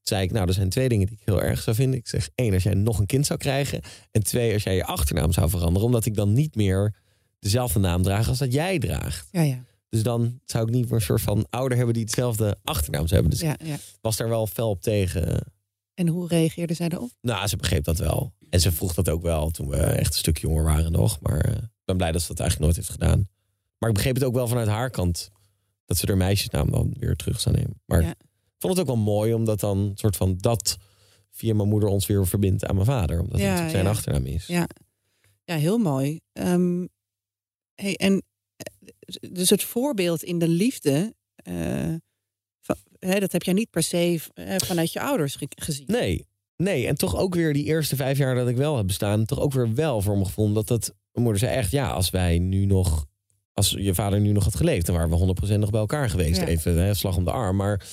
zei 0.02 0.22
ik, 0.22 0.32
nou, 0.32 0.46
er 0.46 0.54
zijn 0.54 0.68
twee 0.68 0.88
dingen 0.88 1.06
die 1.06 1.16
ik 1.20 1.22
heel 1.24 1.42
erg 1.42 1.62
zou 1.62 1.76
vinden. 1.76 1.98
Ik 1.98 2.08
zeg, 2.08 2.28
één, 2.34 2.54
als 2.54 2.62
jij 2.62 2.74
nog 2.74 2.98
een 2.98 3.06
kind 3.06 3.26
zou 3.26 3.38
krijgen. 3.38 3.80
En 4.10 4.22
twee, 4.22 4.52
als 4.52 4.62
jij 4.62 4.74
je 4.74 4.84
achternaam 4.84 5.32
zou 5.32 5.50
veranderen. 5.50 5.86
Omdat 5.86 6.06
ik 6.06 6.14
dan 6.14 6.32
niet 6.32 6.54
meer 6.54 6.94
dezelfde 7.38 7.78
naam 7.78 8.02
draag 8.02 8.28
als 8.28 8.38
dat 8.38 8.52
jij 8.52 8.78
draagt. 8.78 9.28
Ja, 9.30 9.42
ja. 9.42 9.64
Dus 9.88 10.02
dan 10.02 10.40
zou 10.44 10.66
ik 10.66 10.74
niet 10.74 10.84
meer 10.84 10.94
een 10.94 11.00
soort 11.00 11.20
van 11.20 11.46
ouder 11.50 11.76
hebben 11.76 11.94
die 11.94 12.04
hetzelfde 12.04 12.56
achternaam 12.64 13.06
zou 13.06 13.20
hebben. 13.20 13.30
Dus 13.30 13.48
ja, 13.48 13.56
ja. 13.64 13.76
was 14.00 14.16
daar 14.16 14.28
wel 14.28 14.46
fel 14.46 14.70
op 14.70 14.82
tegen. 14.82 15.52
En 15.94 16.08
hoe 16.08 16.28
reageerde 16.28 16.74
zij 16.74 16.88
daarop? 16.88 17.10
Nou, 17.20 17.46
ze 17.46 17.56
begreep 17.56 17.84
dat 17.84 17.98
wel. 17.98 18.32
En 18.50 18.60
ze 18.60 18.72
vroeg 18.72 18.94
dat 18.94 19.08
ook 19.08 19.22
wel 19.22 19.50
toen 19.50 19.68
we 19.68 19.76
echt 19.76 20.12
een 20.12 20.18
stuk 20.18 20.38
jonger 20.38 20.64
waren 20.64 20.92
nog. 20.92 21.20
Maar 21.20 21.40
eh, 21.40 21.56
ben 21.88 21.96
blij 21.96 22.12
dat 22.12 22.20
ze 22.22 22.28
dat 22.28 22.40
eigenlijk 22.40 22.70
nooit 22.72 22.86
heeft 22.86 22.98
gedaan. 23.00 23.28
Maar 23.78 23.88
ik 23.88 23.94
begreep 23.94 24.14
het 24.14 24.24
ook 24.24 24.34
wel 24.34 24.48
vanuit 24.48 24.68
haar 24.68 24.90
kant. 24.90 25.30
Dat 25.86 25.96
ze 25.96 26.06
haar 26.06 26.16
meisjesnaam 26.16 26.70
dan 26.70 26.94
weer 26.98 27.16
terug 27.16 27.40
zou 27.40 27.56
nemen. 27.56 27.80
Maar 27.84 28.02
Ja. 28.02 28.10
ik 28.10 28.16
vond 28.58 28.72
het 28.72 28.80
ook 28.88 28.94
wel 28.94 29.04
mooi 29.04 29.34
omdat 29.34 29.60
dan 29.60 29.92
soort 29.94 30.16
van 30.16 30.36
dat 30.36 30.76
via 31.30 31.54
mijn 31.54 31.68
moeder 31.68 31.88
ons 31.88 32.06
weer 32.06 32.26
verbindt 32.26 32.64
aan 32.66 32.74
mijn 32.74 32.86
vader. 32.86 33.20
Omdat 33.20 33.38
Ja, 33.40 33.44
het 33.44 33.48
natuurlijk 33.54 33.70
zijn 33.70 33.84
ja. 33.84 33.90
achternaam 33.90 34.26
is. 34.26 34.46
Ja, 34.46 34.68
ja 35.44 35.54
heel 35.56 35.78
mooi. 35.78 36.20
Ehm, 36.32 36.86
hey, 37.74 37.96
en 37.96 38.22
eh, 38.56 39.30
dus 39.32 39.50
het 39.50 39.62
voorbeeld 39.62 40.22
in 40.22 40.38
de 40.38 40.48
liefde, 40.48 41.14
eh, 41.36 41.94
van, 42.60 42.76
hè, 42.98 43.20
dat 43.20 43.32
heb 43.32 43.42
jij 43.42 43.54
niet 43.54 43.70
per 43.70 43.82
se 43.82 44.20
eh, 44.34 44.54
vanuit 44.56 44.92
je 44.92 45.00
ouders 45.00 45.34
ge- 45.36 45.48
gezien. 45.56 45.86
Nee, 45.86 46.26
nee. 46.56 46.86
En 46.86 46.94
toch 46.94 47.16
ook 47.16 47.34
weer 47.34 47.52
die 47.52 47.64
eerste 47.64 47.96
vijf 47.96 48.18
jaar 48.18 48.34
dat 48.34 48.48
ik 48.48 48.56
wel 48.56 48.76
heb 48.76 48.86
bestaan, 48.86 49.24
toch 49.24 49.38
ook 49.40 49.52
weer 49.52 49.74
wel 49.74 50.02
voor 50.02 50.14
mijn 50.14 50.26
gevoel. 50.26 50.44
Omdat 50.44 50.66
dat, 50.68 50.94
mijn 51.12 51.24
moeder 51.24 51.38
zei 51.38 51.54
echt, 51.56 51.70
ja, 51.70 51.90
als 51.90 52.10
wij 52.10 52.38
nu 52.38 52.64
nog, 52.66 53.06
als 53.52 53.70
je 53.78 53.94
vader 53.94 54.20
nu 54.20 54.32
nog 54.32 54.44
had 54.44 54.56
geleefd, 54.56 54.86
dan 54.86 54.94
waren 54.94 55.10
we 55.10 55.34
100% 55.54 55.58
nog 55.58 55.70
bij 55.70 55.80
elkaar 55.80 56.10
geweest. 56.10 56.40
Ja. 56.40 56.46
Even 56.46 56.76
hè, 56.76 56.94
slag 56.94 57.16
om 57.16 57.24
de 57.24 57.30
arm. 57.30 57.56
Maar 57.56 57.86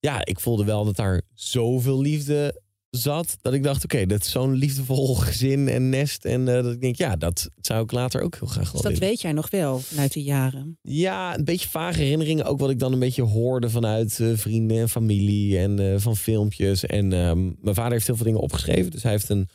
ja, 0.00 0.24
ik 0.24 0.40
voelde 0.40 0.64
wel 0.64 0.84
dat 0.84 0.96
daar 0.96 1.22
zoveel 1.34 2.00
liefde 2.00 2.60
zat, 2.90 3.36
dat 3.42 3.52
ik 3.52 3.62
dacht, 3.62 3.84
oké, 3.84 4.06
dat 4.06 4.20
is 4.20 4.30
zo'n 4.30 4.54
liefdevol 4.54 5.14
gezin 5.26 5.68
en 5.68 5.88
nest. 5.88 6.24
En 6.24 6.48
eh, 6.48 6.62
dat 6.62 6.72
ik 6.72 6.80
denk, 6.80 6.96
ja, 6.96 7.16
dat 7.16 7.50
zou 7.60 7.82
ik 7.82 7.92
later 7.92 8.22
ook 8.22 8.36
heel 8.38 8.48
graag 8.48 8.64
wel 8.64 8.72
Dus 8.72 8.82
dat 8.82 8.92
willen. 8.92 9.08
weet 9.08 9.20
jij 9.20 9.32
nog 9.32 9.50
wel 9.50 9.78
vanuit 9.78 10.12
de 10.12 10.22
jaren. 10.22 10.78
Ja, 10.82 11.36
een 11.38 11.44
beetje 11.44 11.68
vage 11.68 12.00
herinneringen. 12.00 12.44
Ook 12.44 12.58
wat 12.58 12.70
ik 12.70 12.78
dan 12.78 12.92
een 12.92 12.98
beetje 12.98 13.22
hoorde 13.22 13.70
vanuit 13.70 14.20
eh, 14.20 14.28
vrienden 14.34 14.78
en 14.78 14.88
familie 14.88 15.58
en 15.58 15.78
eh, 15.92 16.00
van 16.00 16.16
filmpjes. 16.16 16.86
En 16.86 17.12
ehm, 17.12 17.42
mijn 17.60 17.74
vader 17.74 17.92
heeft 17.92 18.06
heel 18.06 18.16
veel 18.16 18.24
dingen 18.24 18.40
opgeschreven. 18.40 18.90
Dus 18.90 19.02
hij 19.02 19.12
heeft 19.12 19.28
een 19.28 19.48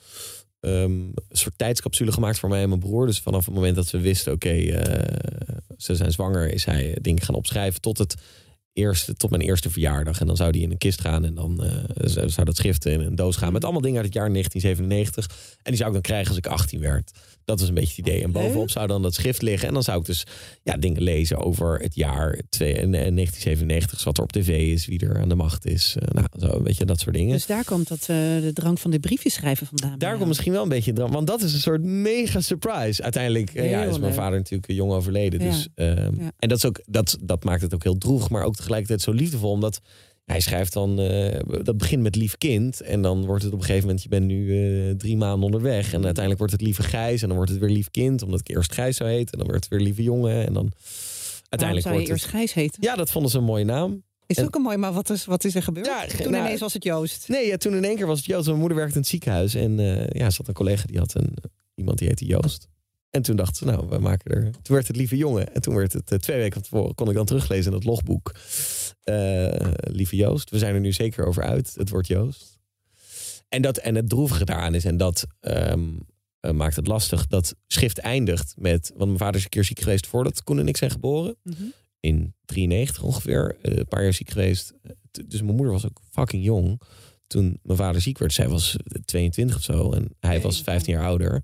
ehm, 0.64 1.00
soort 1.32 1.58
tijdscapsule 1.58 2.12
gemaakt 2.12 2.40
voor 2.40 2.50
mij 2.50 2.62
en 2.62 2.70
mijn 2.70 2.80
broer. 2.80 3.06
Dus 3.06 3.20
vanaf 3.20 3.46
het 3.46 3.56
moment 3.56 3.76
dat 3.76 3.92
we 3.92 4.00
wisten, 4.00 4.34
oké, 4.34 4.50
eh, 4.50 5.58
ze 5.78 5.96
zijn 5.96 6.12
zwanger, 6.12 6.54
is 6.54 6.66
hij 6.66 6.98
dingen 7.02 7.24
gaan 7.24 7.36
opschrijven 7.36 7.82
tot 7.82 7.98
het 7.98 8.16
eerste, 8.74 9.14
tot 9.16 9.30
mijn 9.30 9.42
eerste 9.42 9.70
verjaardag. 9.70 10.20
En 10.20 10.28
dan 10.28 10.36
zou 10.36 10.52
die 10.52 10.62
in 10.62 10.72
een 10.72 10.78
kist 10.78 11.02
gaan 11.02 11.26
en 11.26 11.34
dan 11.36 11.64
eh, 11.64 12.28
zou 12.28 12.46
dat 12.46 12.56
schrift 12.56 12.86
in 12.86 13.00
een 13.00 13.16
doos 13.16 13.36
gaan. 13.36 13.54
Met 13.54 13.64
allemaal 13.64 13.82
dingen 13.82 13.98
uit 13.98 14.06
het 14.06 14.16
jaar 14.16 14.30
1997. 14.30 15.58
En 15.64 15.72
die 15.72 15.76
zou 15.76 15.88
ik 15.88 15.94
dan 15.94 16.02
krijgen 16.02 16.28
als 16.28 16.38
ik 16.38 16.48
18 16.48 16.80
werd. 16.80 17.12
Dat 17.46 17.60
was 17.60 17.68
een 17.68 17.74
beetje 17.74 17.96
het 18.02 18.08
idee. 18.08 18.24
En 18.24 18.32
bovenop 18.32 18.70
zou 18.70 18.88
dan 18.88 19.02
dat 19.02 19.14
schrift 19.14 19.42
liggen. 19.42 19.68
En 19.68 19.74
dan 19.74 19.84
zou 19.84 20.00
ik 20.00 20.06
dus 20.06 20.24
ja, 20.64 20.78
dingen 20.78 21.02
lezen 21.02 21.38
over 21.38 21.80
het 21.80 21.96
jaar 21.96 22.42
twee- 22.50 22.74
en, 22.74 22.82
en 22.82 23.16
1997. 23.16 24.04
Wat 24.04 24.18
er 24.18 24.24
op 24.24 24.32
tv 24.32 24.72
is, 24.74 24.86
wie 24.86 25.00
er 25.00 25.20
aan 25.22 25.30
de 25.30 25.36
macht 25.36 25.66
is. 25.66 25.96
Eh, 26.00 26.08
nou, 26.08 26.28
zo 26.40 26.58
een 26.58 26.64
beetje 26.64 26.86
dat 26.86 27.00
soort 27.00 27.16
dingen. 27.16 27.32
Dus 27.34 27.46
daar 27.46 27.64
komt 27.64 27.88
dat, 27.88 28.00
eh, 28.00 28.08
de 28.08 28.52
drang 28.54 28.80
van 28.80 28.92
de 28.92 29.00
briefjes 29.00 29.34
schrijven 29.34 29.68
vandaan. 29.68 30.00
Daar 30.00 30.16
komt 30.16 30.28
misschien 30.28 30.52
wel 30.52 30.64
een 30.64 30.70
beetje 30.70 30.94
dran. 30.94 31.12
Want 31.12 31.28
dat 31.28 31.42
is 31.42 31.54
een 31.54 31.60
soort 31.60 31.84
mega 31.84 32.42
surprise. 32.42 33.04
Uiteindelijk 33.04 33.54
eh, 33.54 33.70
ja, 33.70 33.82
is 33.84 33.90
mijn 33.92 34.02
leuk. 34.02 34.14
vader 34.14 34.38
natuurlijk 34.38 34.72
jong 34.72 34.92
overleden. 34.92 35.40
Dus, 35.40 35.68
ehm, 35.76 35.92
Ja. 36.20 36.32
En 36.40 36.50
dat, 36.50 36.58
is 36.58 36.66
ook, 36.66 36.82
dat, 36.86 37.18
dat 37.22 37.44
maakt 37.44 37.62
het 37.62 37.74
ook 37.74 37.84
heel 37.84 37.98
droeg. 37.98 38.30
Maar 38.30 38.44
ook 38.44 38.56
tegelijkertijd 38.64 39.02
zo 39.02 39.12
liefdevol. 39.12 39.52
Omdat 39.52 39.80
hij 40.26 40.40
schrijft 40.40 40.74
dan... 40.74 41.00
eh, 41.00 41.40
dat 41.64 41.78
begint 41.78 42.02
met 42.02 42.16
lief 42.16 42.38
kind. 42.38 42.82
En 42.82 43.02
dan 43.02 43.26
wordt 43.26 43.44
het 43.44 43.54
op 43.54 43.60
een 43.60 43.66
gegeven 43.66 43.86
moment... 43.88 44.04
Je 44.04 44.10
bent 44.10 44.26
nu 44.26 44.40
eh, 44.52 44.96
drie 44.96 45.18
maanden 45.18 45.46
onderweg. 45.46 45.86
En 45.94 46.04
uiteindelijk 46.04 46.38
wordt 46.38 46.54
het 46.54 46.62
lieve 46.62 46.84
Gijs. 46.84 47.22
En 47.22 47.28
dan 47.28 47.38
wordt 47.38 47.52
het 47.52 47.60
weer 47.60 47.70
lief 47.70 47.92
kind. 47.92 48.22
Omdat 48.22 48.40
ik 48.40 48.48
eerst 48.56 48.74
Gijs 48.74 48.98
zou 48.98 49.10
heten. 49.10 49.32
En 49.32 49.38
dan 49.38 49.48
wordt 49.48 49.64
het 49.64 49.74
weer 49.74 49.84
lieve 49.84 50.04
jongen. 50.04 50.46
En 50.48 50.54
dan 50.54 50.72
uiteindelijk 51.50 51.82
zou 51.82 52.00
je 52.00 52.08
wordt 52.08 52.10
eerst 52.10 52.24
het... 52.24 52.32
Gijs 52.32 52.54
heten? 52.54 52.84
Ja, 52.84 52.96
dat 52.96 53.12
vonden 53.12 53.32
ze 53.32 53.38
een 53.38 53.44
mooie 53.44 53.66
naam. 53.66 54.04
Is 54.26 54.38
en- 54.38 54.46
ook 54.46 54.56
een 54.56 54.62
mooi, 54.62 54.78
maar 54.78 54.94
wat 54.94 55.10
is, 55.10 55.26
wat 55.26 55.44
is 55.44 55.56
er 55.56 55.64
gebeurd? 55.64 55.86
Ja, 55.86 56.06
Toen 56.06 56.32
nou, 56.32 56.46
ineens 56.46 56.60
was 56.60 56.74
het 56.74 56.84
Joost. 56.84 57.28
Nee, 57.28 57.48
ja, 57.48 57.58
toen 57.58 57.74
in 57.74 57.84
één 57.84 57.96
keer 57.96 58.08
was 58.08 58.18
het 58.18 58.26
Joost. 58.28 58.46
Mijn 58.46 58.60
moeder 58.60 58.78
werkte 58.78 58.96
in 58.96 59.02
het 59.02 59.10
ziekenhuis. 59.10 59.56
En 59.56 59.80
eh 59.80 60.20
ja, 60.20 60.30
ze 60.30 60.38
had 60.38 60.48
een 60.48 60.54
collega 60.54 60.86
die 60.86 60.98
had 60.98 61.16
een, 61.16 61.34
iemand 61.76 61.98
die 61.98 62.08
heette 62.08 62.26
Joost. 62.26 62.68
En 63.16 63.22
toen 63.22 63.36
dachten 63.36 63.56
ze, 63.56 63.66
nou, 63.66 63.88
we 63.90 63.98
maken 64.00 64.32
er... 64.32 64.52
Toen 64.52 64.76
werd 64.76 64.88
het 64.88 64.96
lieve 64.96 65.18
jongen. 65.18 65.54
En 65.54 65.62
toen 65.62 65.76
werd 65.76 65.94
het 65.94 66.12
eh, 66.12 66.18
twee 66.20 66.38
weken 66.38 66.54
van 66.54 66.62
tevoren... 66.62 66.96
kon 66.96 67.10
ik 67.10 67.16
dan 67.16 67.26
teruglezen 67.26 67.72
in 67.72 67.78
het 67.78 67.86
logboek. 67.86 68.36
Eh, 69.04 69.72
lieve 69.76 70.16
Joost. 70.16 70.50
We 70.50 70.58
zijn 70.58 70.74
er 70.76 70.80
nu 70.80 70.92
zeker 70.92 71.26
over 71.26 71.44
uit. 71.44 71.74
Het 71.76 71.90
wordt 71.90 72.08
Joost. 72.08 72.60
En, 73.50 73.62
dat, 73.62 73.78
en 73.78 73.96
het 73.96 74.10
droevige 74.10 74.46
daaraan 74.46 74.76
is... 74.76 74.86
en 74.86 74.98
dat 74.98 75.26
ehm, 75.40 75.90
eh, 76.40 76.52
maakt 76.52 76.76
het 76.76 76.88
lastig... 76.88 77.28
dat 77.28 77.56
schrift 77.68 77.98
eindigt 77.98 78.54
met... 78.58 78.92
want 78.96 79.06
mijn 79.06 79.18
vader 79.18 79.36
is 79.36 79.44
een 79.44 79.50
keer 79.50 79.64
ziek 79.64 79.80
geweest... 79.80 80.08
voordat 80.08 80.44
Koen 80.44 80.60
en 80.60 80.68
ik 80.68 80.78
zijn 80.78 80.92
geboren 80.92 81.36
Mhm. 81.44 81.64
in 82.00 82.34
93 82.46 83.04
ongeveer. 83.04 83.56
een 83.62 83.88
paar 83.88 84.04
jaar 84.04 84.14
ziek 84.14 84.30
geweest. 84.30 84.74
dus 85.26 85.42
mijn 85.42 85.56
moeder 85.56 85.74
was 85.74 85.86
ook 85.86 86.02
fucking 86.12 86.44
jong 86.44 86.82
toen 87.34 87.60
mijn 87.64 87.78
vader 87.78 88.02
ziek 88.02 88.18
werd. 88.18 88.34
Zij 88.34 88.48
was 88.48 88.76
22 89.06 89.56
of 89.56 89.64
zo 89.64 89.92
en 89.92 90.16
hij 90.20 90.42
was 90.42 90.62
15 90.62 90.94
jaar 90.94 91.06
ouder. 91.06 91.44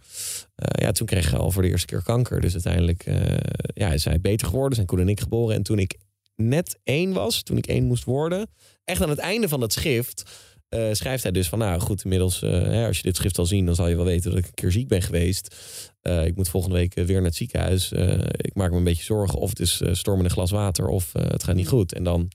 Eh, 0.55 0.83
ja, 0.83 0.91
toen 0.91 1.07
kreeg 1.07 1.29
hij 1.29 1.39
al 1.39 1.51
voor 1.51 1.61
de 1.61 1.69
eerste 1.69 1.85
keer 1.85 2.03
kanker. 2.03 2.41
Dus 2.41 2.53
uiteindelijk 2.53 3.03
eh, 3.03 3.37
ja, 3.73 3.93
is 3.93 4.05
hij 4.05 4.21
beter 4.21 4.47
geworden. 4.47 4.75
Zijn 4.75 4.87
Koen 4.87 4.99
en 4.99 5.09
ik 5.09 5.19
geboren. 5.19 5.55
En 5.55 5.63
toen 5.63 5.79
ik 5.79 5.97
net 6.35 6.79
één 6.83 7.13
was, 7.13 7.43
toen 7.43 7.57
ik 7.57 7.67
één 7.67 7.85
moest 7.85 8.03
worden, 8.03 8.49
echt 8.83 9.01
aan 9.01 9.09
het 9.09 9.19
einde 9.19 9.47
van 9.47 9.59
dat 9.59 9.73
schrift. 9.73 10.23
eh, 10.69 10.87
schrijft 10.91 11.23
hij 11.23 11.31
dus 11.31 11.49
van, 11.49 11.59
nou 11.59 11.79
goed, 11.79 12.03
inmiddels, 12.03 12.39
hè, 12.41 12.87
als 12.87 12.97
je 12.97 13.03
dit 13.03 13.15
schrift 13.15 13.37
al 13.37 13.45
zien, 13.45 13.65
dan 13.65 13.75
zal 13.75 13.87
je 13.87 13.95
wel 13.95 14.05
weten 14.05 14.29
dat 14.29 14.39
ik 14.39 14.45
een 14.45 14.53
keer 14.53 14.71
ziek 14.71 14.87
ben 14.87 15.01
geweest. 15.01 15.55
Ik 16.01 16.35
moet 16.35 16.49
volgende 16.49 16.75
week 16.75 16.93
weer 16.93 17.15
naar 17.15 17.23
het 17.23 17.35
ziekenhuis. 17.35 17.91
Ik 18.37 18.55
maak 18.55 18.71
me 18.71 18.77
een 18.77 18.83
beetje 18.83 19.03
zorgen 19.03 19.39
of 19.39 19.49
het 19.49 19.59
is 19.59 19.81
storm 19.91 20.19
in 20.19 20.25
een 20.25 20.31
glas 20.31 20.51
water 20.51 20.87
of 20.87 21.13
het 21.13 21.43
gaat 21.43 21.55
niet 21.55 21.67
goed. 21.67 21.93
En 21.93 22.03
dan 22.03 22.29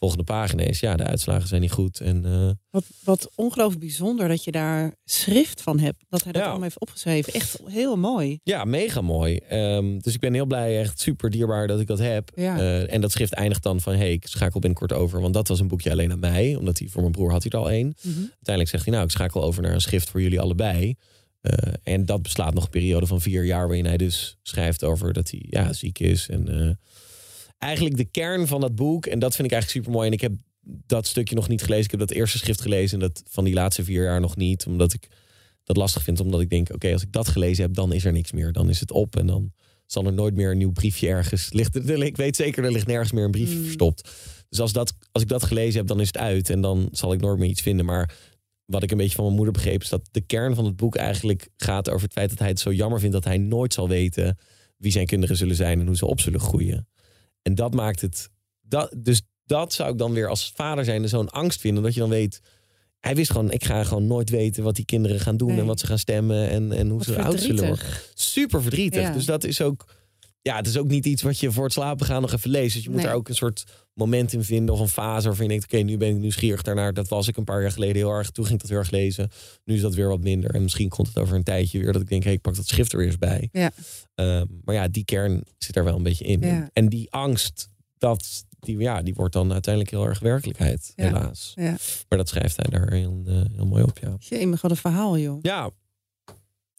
volgende 0.00 0.24
pagina 0.24 0.62
is, 0.62 0.80
ja, 0.80 0.96
de 0.96 1.04
uitslagen 1.04 1.48
zijn 1.48 1.60
niet 1.60 1.70
goed. 1.72 2.00
En 2.00 2.24
eh, 2.24 2.50
Wat, 2.70 2.84
wat 3.04 3.30
ongelooflijk 3.34 3.80
bijzonder 3.80 4.28
dat 4.28 4.44
je 4.44 4.50
daar 4.50 4.94
schrift 5.04 5.60
van 5.62 5.78
hebt. 5.78 6.04
Dat 6.08 6.22
hij 6.22 6.32
dat 6.32 6.40
Ja. 6.40 6.46
allemaal 6.46 6.64
heeft 6.66 6.80
opgeschreven. 6.80 7.32
Echt 7.32 7.58
heel 7.64 7.96
mooi. 7.96 8.38
ja, 8.42 8.64
mega 8.64 9.00
mooi. 9.00 9.36
Ehm, 9.36 9.98
dus 9.98 10.14
ik 10.14 10.20
ben 10.20 10.34
heel 10.34 10.46
blij, 10.46 10.80
echt 10.80 11.00
super 11.00 11.30
dierbaar 11.30 11.66
dat 11.66 11.80
ik 11.80 11.86
dat 11.86 11.98
heb. 11.98 12.30
Ja. 12.34 12.58
Eh, 12.58 12.92
en 12.92 13.00
dat 13.00 13.12
schrift 13.12 13.32
eindigt 13.32 13.62
dan 13.62 13.80
van, 13.80 13.94
hey, 13.94 14.12
ik 14.12 14.26
schakel 14.26 14.60
binnenkort 14.60 14.92
over. 14.92 15.20
Want 15.20 15.34
dat 15.34 15.48
was 15.48 15.60
een 15.60 15.68
boekje 15.68 15.90
alleen 15.90 16.12
aan 16.12 16.18
mij. 16.18 16.54
Omdat 16.54 16.78
hij 16.78 16.88
voor 16.88 17.00
mijn 17.00 17.12
broer 17.12 17.30
had 17.30 17.42
hij 17.42 17.52
er 17.52 17.58
al 17.58 17.70
één. 17.70 17.94
Mhm. 18.02 18.18
Uiteindelijk 18.18 18.68
zegt 18.68 18.84
hij, 18.84 18.92
nou, 18.92 19.04
ik 19.04 19.10
schakel 19.10 19.42
over 19.42 19.62
naar 19.62 19.74
een 19.74 19.80
schrift 19.80 20.10
voor 20.10 20.22
jullie 20.22 20.40
allebei. 20.40 20.94
Eh, 21.40 21.72
en 21.82 22.04
dat 22.06 22.22
beslaat 22.22 22.54
nog 22.54 22.64
een 22.64 22.70
periode 22.70 23.06
van 23.06 23.20
vier 23.20 23.44
jaar... 23.44 23.66
waarin 23.66 23.86
hij 23.86 23.96
dus 23.96 24.36
schrijft 24.42 24.84
over 24.84 25.12
dat 25.12 25.30
hij 25.30 25.46
ja, 25.48 25.72
ziek 25.72 25.98
is. 25.98 26.28
En 26.28 26.78
eigenlijk 27.60 27.96
de 27.96 28.04
kern 28.04 28.46
van 28.46 28.60
dat 28.60 28.74
boek... 28.74 29.06
en 29.06 29.18
dat 29.18 29.34
vind 29.34 29.46
ik 29.46 29.52
eigenlijk 29.52 29.84
super 29.84 29.98
mooi. 29.98 30.06
En 30.08 30.14
ik 30.14 30.20
heb 30.20 30.32
dat 30.86 31.06
stukje 31.06 31.34
nog 31.34 31.48
niet 31.48 31.62
gelezen. 31.62 31.84
Ik 31.84 31.90
heb 31.90 32.00
dat 32.00 32.10
eerste 32.10 32.38
schrift 32.38 32.60
gelezen... 32.60 33.00
en 33.00 33.08
dat 33.08 33.22
van 33.28 33.44
die 33.44 33.54
laatste 33.54 33.84
vier 33.84 34.02
jaar 34.04 34.20
nog 34.20 34.36
niet. 34.36 34.66
Omdat 34.66 34.92
ik 34.92 35.08
dat 35.64 35.76
lastig 35.76 36.02
vind. 36.02 36.20
Omdat 36.20 36.40
ik 36.40 36.50
denk, 36.50 36.74
oké, 36.74 36.92
als 36.92 37.02
ik 37.02 37.12
dat 37.12 37.28
gelezen 37.28 37.62
heb... 37.64 37.74
dan 37.74 37.92
is 37.92 38.04
er 38.04 38.12
niks 38.12 38.32
meer. 38.32 38.52
Dan 38.52 38.68
is 38.68 38.80
het 38.80 38.90
op 38.90 39.16
en 39.16 39.26
dan 39.26 39.52
zal 39.86 40.06
er 40.06 40.12
nooit 40.12 40.34
meer 40.34 40.50
een 40.50 40.58
nieuw 40.58 40.72
briefje 40.72 41.08
ergens... 41.08 41.52
Ligt, 41.52 41.76
er- 41.90 42.02
ik 42.02 42.16
weet 42.16 42.36
zeker, 42.36 42.64
er 42.64 42.72
ligt 42.72 42.86
nergens 42.86 43.12
meer 43.12 43.24
een 43.24 43.30
briefje 43.30 43.56
Mm. 43.58 43.64
verstopt. 43.64 44.10
Dus 44.48 44.60
als, 44.60 44.72
dat, 44.72 44.92
als 45.12 45.22
ik 45.22 45.28
dat 45.28 45.42
gelezen 45.44 45.78
heb, 45.78 45.86
dan 45.86 46.00
is 46.00 46.06
het 46.06 46.16
uit. 46.18 46.50
En 46.50 46.60
dan 46.60 46.88
zal 46.92 47.12
ik 47.12 47.20
nooit 47.20 47.38
meer 47.38 47.48
iets 47.48 47.62
vinden. 47.62 47.84
Maar 47.86 48.14
wat 48.64 48.82
ik 48.82 48.90
een 48.90 48.96
beetje 48.96 49.14
van 49.14 49.24
mijn 49.24 49.36
moeder 49.36 49.52
begreep, 49.54 49.82
is 49.82 49.88
dat 49.88 50.08
de 50.10 50.20
kern 50.20 50.54
van 50.54 50.64
het 50.64 50.76
boek 50.76 50.96
eigenlijk 50.96 51.48
gaat 51.56 51.88
over 51.90 52.02
het 52.02 52.12
feit 52.12 52.28
dat 52.30 52.38
hij 52.38 52.48
het 52.48 52.60
zo 52.60 52.72
jammer 52.72 52.98
vindt 53.00 53.14
dat 53.14 53.24
hij 53.24 53.38
nooit 53.38 53.72
zal 53.74 53.88
weten 53.88 54.38
wie 54.76 54.92
zijn 54.92 55.06
kinderen 55.06 55.36
zullen 55.36 55.56
zijn 55.56 55.80
en 55.80 55.86
hoe 55.86 55.96
ze 55.96 56.06
op 56.06 56.20
zullen 56.20 56.40
groeien. 56.40 56.88
En 57.42 57.54
dat 57.54 57.74
maakt 57.74 58.00
het. 58.00 58.30
Dat, 58.60 58.94
dus 58.96 59.22
dat 59.44 59.72
zou 59.72 59.92
ik 59.92 59.98
dan 59.98 60.12
weer 60.12 60.28
als 60.28 60.52
vader 60.54 60.84
zijn 60.84 61.08
zo'n 61.08 61.30
angst 61.30 61.60
vinden. 61.60 61.82
Dat 61.82 61.94
je 61.94 62.00
dan 62.00 62.08
weet. 62.08 62.40
Hij 63.00 63.14
wist 63.14 63.30
gewoon, 63.30 63.50
ik 63.50 63.64
ga 63.64 63.84
gewoon 63.84 64.06
nooit 64.06 64.30
weten 64.30 64.62
wat 64.62 64.76
die 64.76 64.84
kinderen 64.84 65.20
gaan 65.20 65.36
doen 65.36 65.48
Nee. 65.48 65.58
en 65.60 65.66
wat 65.66 65.80
ze 65.80 65.86
gaan 65.86 65.98
stemmen 65.98 66.48
en, 66.48 66.72
en 66.72 66.88
hoe 66.88 66.98
Wat 66.98 67.06
ze 67.06 67.22
oud 67.22 67.40
zullen 67.40 67.66
worden. 67.66 67.86
Super 68.14 68.62
verdrietig. 68.62 69.02
Ja. 69.02 69.12
Dus 69.12 69.24
dat 69.24 69.44
is 69.44 69.60
ook. 69.60 69.86
Ja, 70.42 70.56
het 70.56 70.66
is 70.66 70.76
ook 70.78 70.88
niet 70.88 71.06
iets 71.06 71.22
wat 71.22 71.38
je 71.38 71.52
voor 71.52 71.64
het 71.64 71.72
slapen 71.72 72.06
gaan 72.06 72.22
nog 72.22 72.32
even 72.32 72.50
leest. 72.50 72.74
Dus 72.74 72.82
je 72.82 72.88
moet 72.88 72.98
Nee. 72.98 73.06
daar 73.06 73.14
ook 73.16 73.28
een 73.28 73.34
soort 73.34 73.64
moment 73.94 74.32
in 74.32 74.44
vinden 74.44 74.74
of 74.74 74.80
een 74.80 74.88
fase 74.88 75.26
waarvan 75.26 75.44
je 75.44 75.50
denkt: 75.50 75.64
oké, 75.64 75.76
nu 75.82 75.96
ben 75.96 76.08
ik 76.08 76.16
nieuwsgierig 76.16 76.62
daarnaar. 76.62 76.92
Dat 76.94 77.08
was 77.08 77.28
ik 77.28 77.36
een 77.36 77.44
paar 77.44 77.60
jaar 77.60 77.72
geleden 77.72 77.96
heel 77.96 78.10
erg. 78.10 78.30
Toen 78.30 78.44
ging 78.44 78.54
ik 78.56 78.60
dat 78.60 78.70
heel 78.70 78.78
erg 78.80 78.90
lezen. 78.90 79.30
Nu 79.64 79.74
is 79.74 79.80
dat 79.80 79.94
weer 79.94 80.08
wat 80.08 80.20
minder. 80.20 80.54
En 80.54 80.62
misschien 80.62 80.88
komt 80.88 81.08
het 81.08 81.18
over 81.18 81.36
een 81.36 81.42
tijdje 81.42 81.78
weer 81.78 81.92
dat 81.92 82.02
ik 82.02 82.08
denk: 82.08 82.24
hé, 82.24 82.30
ik 82.30 82.40
pak 82.40 82.56
dat 82.56 82.66
schrift 82.66 82.92
er 82.92 82.98
weer 82.98 83.06
eens 83.06 83.18
bij. 83.18 83.48
Ja. 83.52 83.70
Ehm, 84.14 84.46
maar 84.64 84.74
ja, 84.74 84.88
die 84.88 85.04
kern 85.04 85.42
zit 85.58 85.76
er 85.76 85.84
wel 85.84 85.96
een 85.96 86.02
beetje 86.02 86.24
in. 86.24 86.40
Ja. 86.40 86.70
En 86.72 86.88
die 86.88 87.10
angst, 87.10 87.68
dat, 87.98 88.44
die, 88.60 88.78
ja, 88.78 89.02
die 89.02 89.14
wordt 89.14 89.32
dan 89.34 89.52
uiteindelijk 89.52 89.94
heel 89.94 90.06
erg 90.06 90.18
werkelijkheid, 90.18 90.92
Ja. 90.96 91.04
helaas. 91.04 91.52
Ja. 91.54 91.76
Maar 92.08 92.18
dat 92.18 92.28
schrijft 92.28 92.56
hij 92.56 92.66
daar 92.80 92.92
heel, 92.92 93.22
eh, 93.26 93.34
heel 93.54 93.66
mooi 93.66 93.82
op, 93.82 93.98
ja. 93.98 94.16
Jemig, 94.18 94.60
wat 94.60 94.70
een 94.70 94.76
verhaal, 94.76 95.18
joh. 95.18 95.38
Ja, 95.42 95.70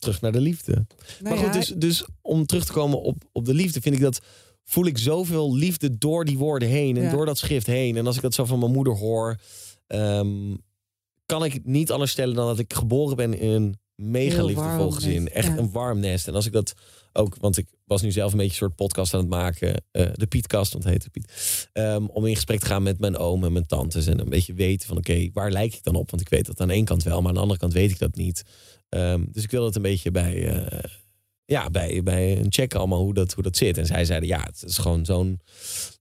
terug 0.02 0.22
naar 0.22 0.32
de 0.32 0.42
liefde. 0.42 0.72
Nou 0.74 0.86
maar 1.20 1.38
goed, 1.38 1.54
ja, 1.54 1.60
dus, 1.60 1.68
dus 1.68 2.06
om 2.22 2.46
terug 2.46 2.66
te 2.66 2.72
komen 2.72 3.02
op, 3.02 3.24
op 3.32 3.46
de 3.46 3.54
liefde, 3.54 3.82
vind 3.82 3.96
ik 3.96 4.02
dat. 4.02 4.22
Voel 4.64 4.86
ik 4.86 4.98
zoveel 4.98 5.56
liefde 5.56 5.98
door 5.98 6.26
die 6.26 6.38
woorden 6.38 6.68
heen 6.70 6.98
en 6.98 7.04
Ja. 7.04 7.12
door 7.12 7.26
dat 7.26 7.38
schrift 7.38 7.68
heen. 7.68 7.98
En 7.98 8.08
als 8.08 8.16
ik 8.16 8.22
dat 8.22 8.34
zo 8.34 8.46
van 8.46 8.60
mijn 8.60 8.72
moeder 8.72 8.98
hoor, 8.98 9.36
ehm, 9.88 10.56
kan 11.26 11.44
ik 11.44 11.66
niet 11.66 11.92
anders 11.92 12.12
stellen 12.12 12.36
dan 12.36 12.46
dat 12.48 12.60
ik 12.60 12.74
geboren 12.74 13.16
ben 13.16 13.40
in 13.40 13.50
een 13.52 13.80
mega 13.96 14.44
liefdevol 14.44 14.92
gezin. 14.92 15.30
Echt 15.30 15.48
ja. 15.48 15.58
een 15.58 15.72
warm 15.72 16.00
nest. 16.00 16.28
En 16.28 16.36
als 16.36 16.46
ik 16.46 16.52
dat 16.52 16.74
ook, 17.14 17.36
want 17.40 17.58
ik 17.58 17.68
was 17.86 18.02
nu 18.02 18.12
zelf 18.12 18.32
een 18.32 18.38
beetje 18.38 18.52
een 18.52 18.58
soort 18.58 18.76
podcast 18.76 19.14
aan 19.14 19.20
het 19.20 19.30
maken, 19.30 19.84
eh, 19.92 20.08
de 20.14 20.28
Pietkast, 20.28 20.72
want 20.72 20.84
het 20.84 20.94
heette 20.94 21.10
Piet. 21.10 21.68
Ehm, 21.74 22.06
om 22.06 22.26
in 22.26 22.36
gesprek 22.36 22.60
te 22.60 22.66
gaan 22.66 22.84
met 22.84 23.00
mijn 23.00 23.18
oom 23.18 23.44
en 23.44 23.52
mijn 23.52 23.66
tantes 23.66 24.08
en 24.08 24.20
een 24.20 24.30
beetje 24.30 24.54
weten 24.54 24.88
van 24.88 24.98
oké, 24.98 25.30
waar 25.34 25.52
lijk 25.52 25.74
ik 25.74 25.84
dan 25.84 25.96
op? 25.96 26.10
Want 26.10 26.22
ik 26.22 26.30
weet 26.30 26.46
dat 26.46 26.60
aan 26.62 26.70
één 26.70 26.86
kant 26.86 27.04
wel, 27.04 27.20
maar 27.20 27.28
aan 27.30 27.36
de 27.36 27.42
andere 27.42 27.60
kant 27.60 27.74
weet 27.74 27.92
ik 27.92 28.00
dat 28.00 28.16
niet. 28.16 28.44
Ehm, 28.92 29.24
dus 29.32 29.44
ik 29.44 29.52
wil 29.52 29.66
het 29.66 29.76
een 29.76 29.82
beetje 29.82 30.12
bij, 30.12 30.48
eh, 30.48 30.90
ja, 31.46 31.70
bij, 31.70 32.04
bij 32.04 32.38
een 32.38 32.52
check 32.52 32.74
allemaal 32.74 33.02
hoe 33.02 33.14
dat, 33.14 33.34
hoe 33.34 33.44
dat 33.44 33.58
zit. 33.58 33.78
En 33.78 33.86
zij 33.86 34.06
zeiden 34.06 34.30
ja, 34.30 34.44
het 34.44 34.64
is 34.64 34.78
gewoon 34.78 35.06
zo'n 35.06 35.40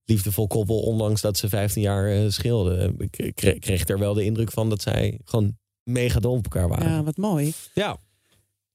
liefdevol 0.05 0.47
koppel, 0.47 0.81
ondanks 0.81 1.21
dat 1.21 1.37
ze 1.37 1.49
15 1.49 1.83
jaar 1.83 2.11
eh, 2.11 2.29
scheelden. 2.29 2.97
Ik 2.99 3.33
kreeg, 3.35 3.59
kreeg 3.59 3.89
er 3.89 3.99
wel 3.99 4.15
de 4.15 4.25
indruk 4.25 4.53
van 4.53 4.69
dat 4.69 4.83
zij 4.83 5.19
gewoon 5.25 5.59
mega 5.83 6.21
dol 6.21 6.37
op 6.37 6.45
elkaar 6.45 6.69
waren. 6.69 6.91
ja, 6.91 7.03
wat 7.03 7.17
mooi. 7.17 7.53
ja. 7.75 7.99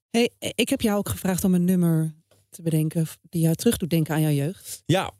Hey, 0.09 0.29
ik 0.39 0.69
heb 0.69 0.81
jou 0.81 0.97
ook 0.97 1.09
gevraagd 1.09 1.43
om 1.43 1.53
een 1.53 1.65
nummer 1.65 2.15
te 2.49 2.61
bedenken 2.61 3.07
die 3.29 3.41
jou 3.41 3.55
terug 3.55 3.77
doet 3.77 3.89
denken 3.89 4.13
aan 4.13 4.21
jouw 4.21 4.31
jeugd. 4.31 4.83
Ja. 4.85 5.11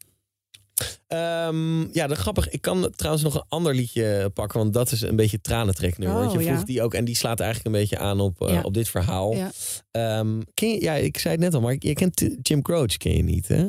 Ehm, 1.08 1.80
ja, 1.94 2.08
dat 2.08 2.18
grappig. 2.18 2.50
Ik 2.50 2.62
kan 2.62 2.92
trouwens 2.96 3.24
nog 3.24 3.36
een 3.36 3.44
ander 3.50 3.76
liedje 3.76 4.32
pakken, 4.34 4.60
want 4.60 4.74
dat 4.74 4.92
is 4.92 5.02
een 5.02 5.16
beetje 5.16 5.42
tranentreknummer. 5.42 6.18
want 6.20 6.32
Oh, 6.34 6.40
je 6.42 6.46
vroeg 6.48 6.60
ja. 6.60 6.66
die 6.66 6.82
ook 6.82 6.94
en 6.94 7.06
die 7.06 7.16
slaat 7.16 7.40
eigenlijk 7.40 7.76
een 7.76 7.82
beetje 7.82 7.98
aan 7.98 8.20
op, 8.20 8.42
eh, 8.42 8.54
Ja. 8.54 8.62
op 8.62 8.74
dit 8.74 8.90
verhaal. 8.90 9.36
Ja. 9.36 9.52
Ehm, 9.92 10.42
ken 10.54 10.70
je, 10.70 10.82
ja, 10.82 10.94
ik 10.94 11.18
zei 11.18 11.34
het 11.34 11.44
net 11.44 11.54
al, 11.54 11.62
maar 11.62 11.76
je 11.80 11.94
kent 11.94 12.28
Jim 12.42 12.62
Croce, 12.62 12.98
ken 12.98 13.16
je 13.18 13.24
niet, 13.24 13.48
hè? 13.48 13.64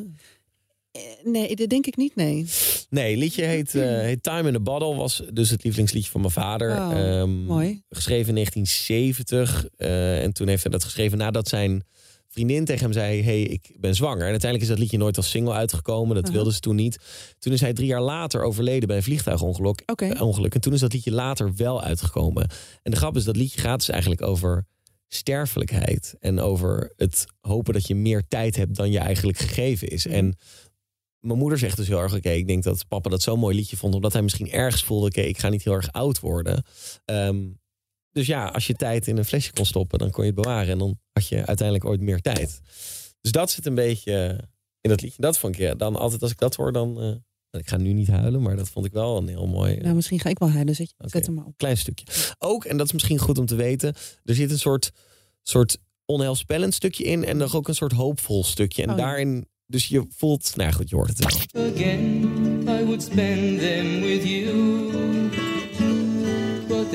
Eh, 0.92 1.02
Nee, 1.24 1.56
dat 1.56 1.68
denk 1.68 1.86
ik 1.86 1.96
niet, 1.96 2.14
nee. 2.16 2.46
Nee, 2.90 3.10
het 3.10 3.18
liedje 3.20 3.44
heet, 3.44 3.72
heet 3.72 4.22
Time 4.22 4.46
in 4.48 4.52
the 4.54 4.60
Bottle. 4.60 4.94
Was 4.94 5.22
dus 5.32 5.50
het 5.50 5.62
lievelingsliedje 5.62 6.10
van 6.10 6.20
mijn 6.20 6.32
vader. 6.32 6.70
Oh, 6.70 6.98
Ehm, 6.98 7.30
mooi. 7.30 7.82
Geschreven 7.90 8.28
in 8.28 8.34
1970. 8.34 9.66
eh, 9.76 10.22
en 10.22 10.32
toen 10.32 10.48
heeft 10.48 10.62
hij 10.62 10.72
dat 10.72 10.84
geschreven 10.84 11.18
nadat 11.18 11.48
zijn 11.48 11.84
vriendin 12.36 12.64
tegen 12.64 12.82
hem 12.82 12.92
zei... 12.92 13.22
hey, 13.22 13.42
ik 13.42 13.76
ben 13.80 13.94
zwanger. 13.94 14.24
En 14.24 14.30
uiteindelijk 14.30 14.62
is 14.62 14.68
dat 14.68 14.78
liedje 14.78 14.98
nooit 14.98 15.16
als 15.16 15.30
single 15.30 15.52
uitgekomen. 15.52 16.14
Dat 16.14 16.24
Aha. 16.24 16.32
wilde 16.32 16.52
ze 16.52 16.60
toen 16.60 16.76
niet. 16.76 16.98
Toen 17.38 17.52
is 17.52 17.60
hij 17.60 17.72
drie 17.72 17.86
jaar 17.86 18.02
later 18.02 18.42
overleden 18.42 18.88
bij 18.88 18.96
een 18.96 19.02
vliegtuigongeluk. 19.02 19.82
Oké. 19.86 20.06
eh, 20.06 20.22
ongeluk. 20.22 20.54
En 20.54 20.60
toen 20.60 20.72
is 20.72 20.80
dat 20.80 20.92
liedje 20.92 21.12
later 21.12 21.54
wel 21.54 21.82
uitgekomen. 21.82 22.48
En 22.82 22.90
de 22.90 22.96
grap 22.96 23.16
is, 23.16 23.24
dat 23.24 23.36
liedje 23.36 23.60
gaat 23.60 23.78
dus 23.78 23.88
eigenlijk 23.88 24.22
over 24.22 24.66
sterfelijkheid. 25.08 26.14
En 26.18 26.40
over 26.40 26.92
het 26.96 27.26
hopen 27.40 27.72
dat 27.72 27.86
je 27.86 27.94
meer 27.94 28.22
tijd 28.28 28.56
hebt 28.56 28.76
dan 28.76 28.90
je 28.90 28.98
eigenlijk 28.98 29.38
gegeven 29.38 29.88
is. 29.88 30.06
Mhm. 30.06 30.14
En 30.14 30.36
mijn 31.20 31.38
moeder 31.38 31.58
zegt 31.58 31.76
dus 31.76 31.88
heel 31.88 32.00
erg, 32.00 32.14
oké, 32.14 32.30
ik 32.30 32.46
denk 32.46 32.62
dat 32.62 32.88
papa 32.88 33.10
dat 33.10 33.22
zo'n 33.22 33.38
mooi 33.38 33.56
liedje 33.56 33.76
vond, 33.76 33.94
omdat 33.94 34.12
hij 34.12 34.22
misschien 34.22 34.50
ergens 34.50 34.84
voelde, 34.84 35.06
oké, 35.06 35.20
ik 35.20 35.38
ga 35.38 35.48
niet 35.48 35.64
heel 35.64 35.72
erg 35.72 35.92
oud 35.92 36.20
worden. 36.20 36.64
Ehm, 37.04 37.44
dus 38.16 38.26
ja, 38.26 38.46
als 38.48 38.66
je 38.66 38.74
tijd 38.74 39.06
in 39.06 39.16
een 39.16 39.24
flesje 39.24 39.52
kon 39.52 39.64
stoppen, 39.66 39.98
dan 39.98 40.10
kon 40.10 40.24
je 40.24 40.30
het 40.32 40.40
bewaren 40.42 40.72
en 40.72 40.78
dan 40.78 40.98
had 41.12 41.28
je 41.28 41.46
uiteindelijk 41.46 41.84
ooit 41.88 42.00
meer 42.00 42.20
tijd. 42.20 42.60
Dus 43.20 43.32
dat 43.32 43.50
zit 43.50 43.66
een 43.66 43.74
beetje 43.74 44.40
in 44.80 44.90
dat 44.90 45.00
liedje. 45.02 45.22
Dat 45.22 45.38
vond 45.38 45.54
ik 45.54 45.60
ja, 45.60 45.74
dan 45.74 45.96
altijd 45.96 46.22
als 46.22 46.30
ik 46.30 46.38
dat 46.38 46.54
hoor, 46.54 46.72
dan. 46.72 47.00
eh, 47.00 47.60
ik 47.60 47.68
ga 47.68 47.76
nu 47.76 47.92
niet 47.92 48.08
huilen, 48.08 48.42
maar 48.42 48.56
dat 48.56 48.68
vond 48.68 48.86
ik 48.86 48.92
wel 48.92 49.16
een 49.16 49.28
heel 49.28 49.46
mooi. 49.46 49.74
eh, 49.74 49.82
Nou, 49.82 49.94
misschien 49.94 50.20
ga 50.20 50.28
ik 50.30 50.38
wel 50.38 50.50
huilen. 50.50 50.74
Zet, 50.74 50.94
Oké. 50.98 51.08
zet 51.08 51.26
hem 51.26 51.34
maar 51.34 51.44
op. 51.44 51.56
klein 51.56 51.76
stukje. 51.76 52.06
Ook, 52.38 52.64
en 52.64 52.76
dat 52.76 52.86
is 52.86 52.92
misschien 52.92 53.18
goed 53.18 53.38
om 53.38 53.46
te 53.46 53.54
weten, 53.54 53.94
er 54.24 54.34
zit 54.34 54.50
een 54.50 54.58
soort, 54.58 54.90
soort 55.42 55.78
onheilspellend 56.04 56.74
stukje 56.74 57.04
in 57.04 57.24
en 57.24 57.36
nog 57.36 57.54
ook 57.54 57.68
een 57.68 57.74
soort 57.74 57.92
hoopvol 57.92 58.44
stukje. 58.44 58.82
En 58.82 58.90
Oh 58.90 58.96
ja. 58.96 59.02
daarin, 59.04 59.48
dus 59.66 59.86
je 59.88 60.06
voelt, 60.16 60.56
nou 60.56 60.72
goed, 60.72 60.88
je 60.90 60.96
hoort 60.96 61.08
het 61.08 61.18
wel. 61.52 61.64
again, 61.72 62.22
I 62.68 62.84
would 62.84 63.02
spend 63.02 63.58
them 63.58 64.00
with 64.00 64.22
you. 64.24 65.45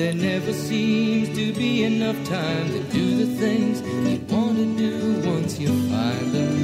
There 0.02 0.14
never 0.14 0.52
seems 0.52 1.28
to 1.28 1.52
be 1.52 1.84
enough 1.84 2.16
time 2.24 2.66
to 2.72 2.80
do 2.92 3.24
the 3.24 3.36
things 3.38 3.80
you 4.10 4.18
want 4.34 4.56
to 4.56 4.66
do 4.76 5.20
once 5.30 5.60
you 5.60 5.68
find 5.68 6.32
them. 6.34 6.54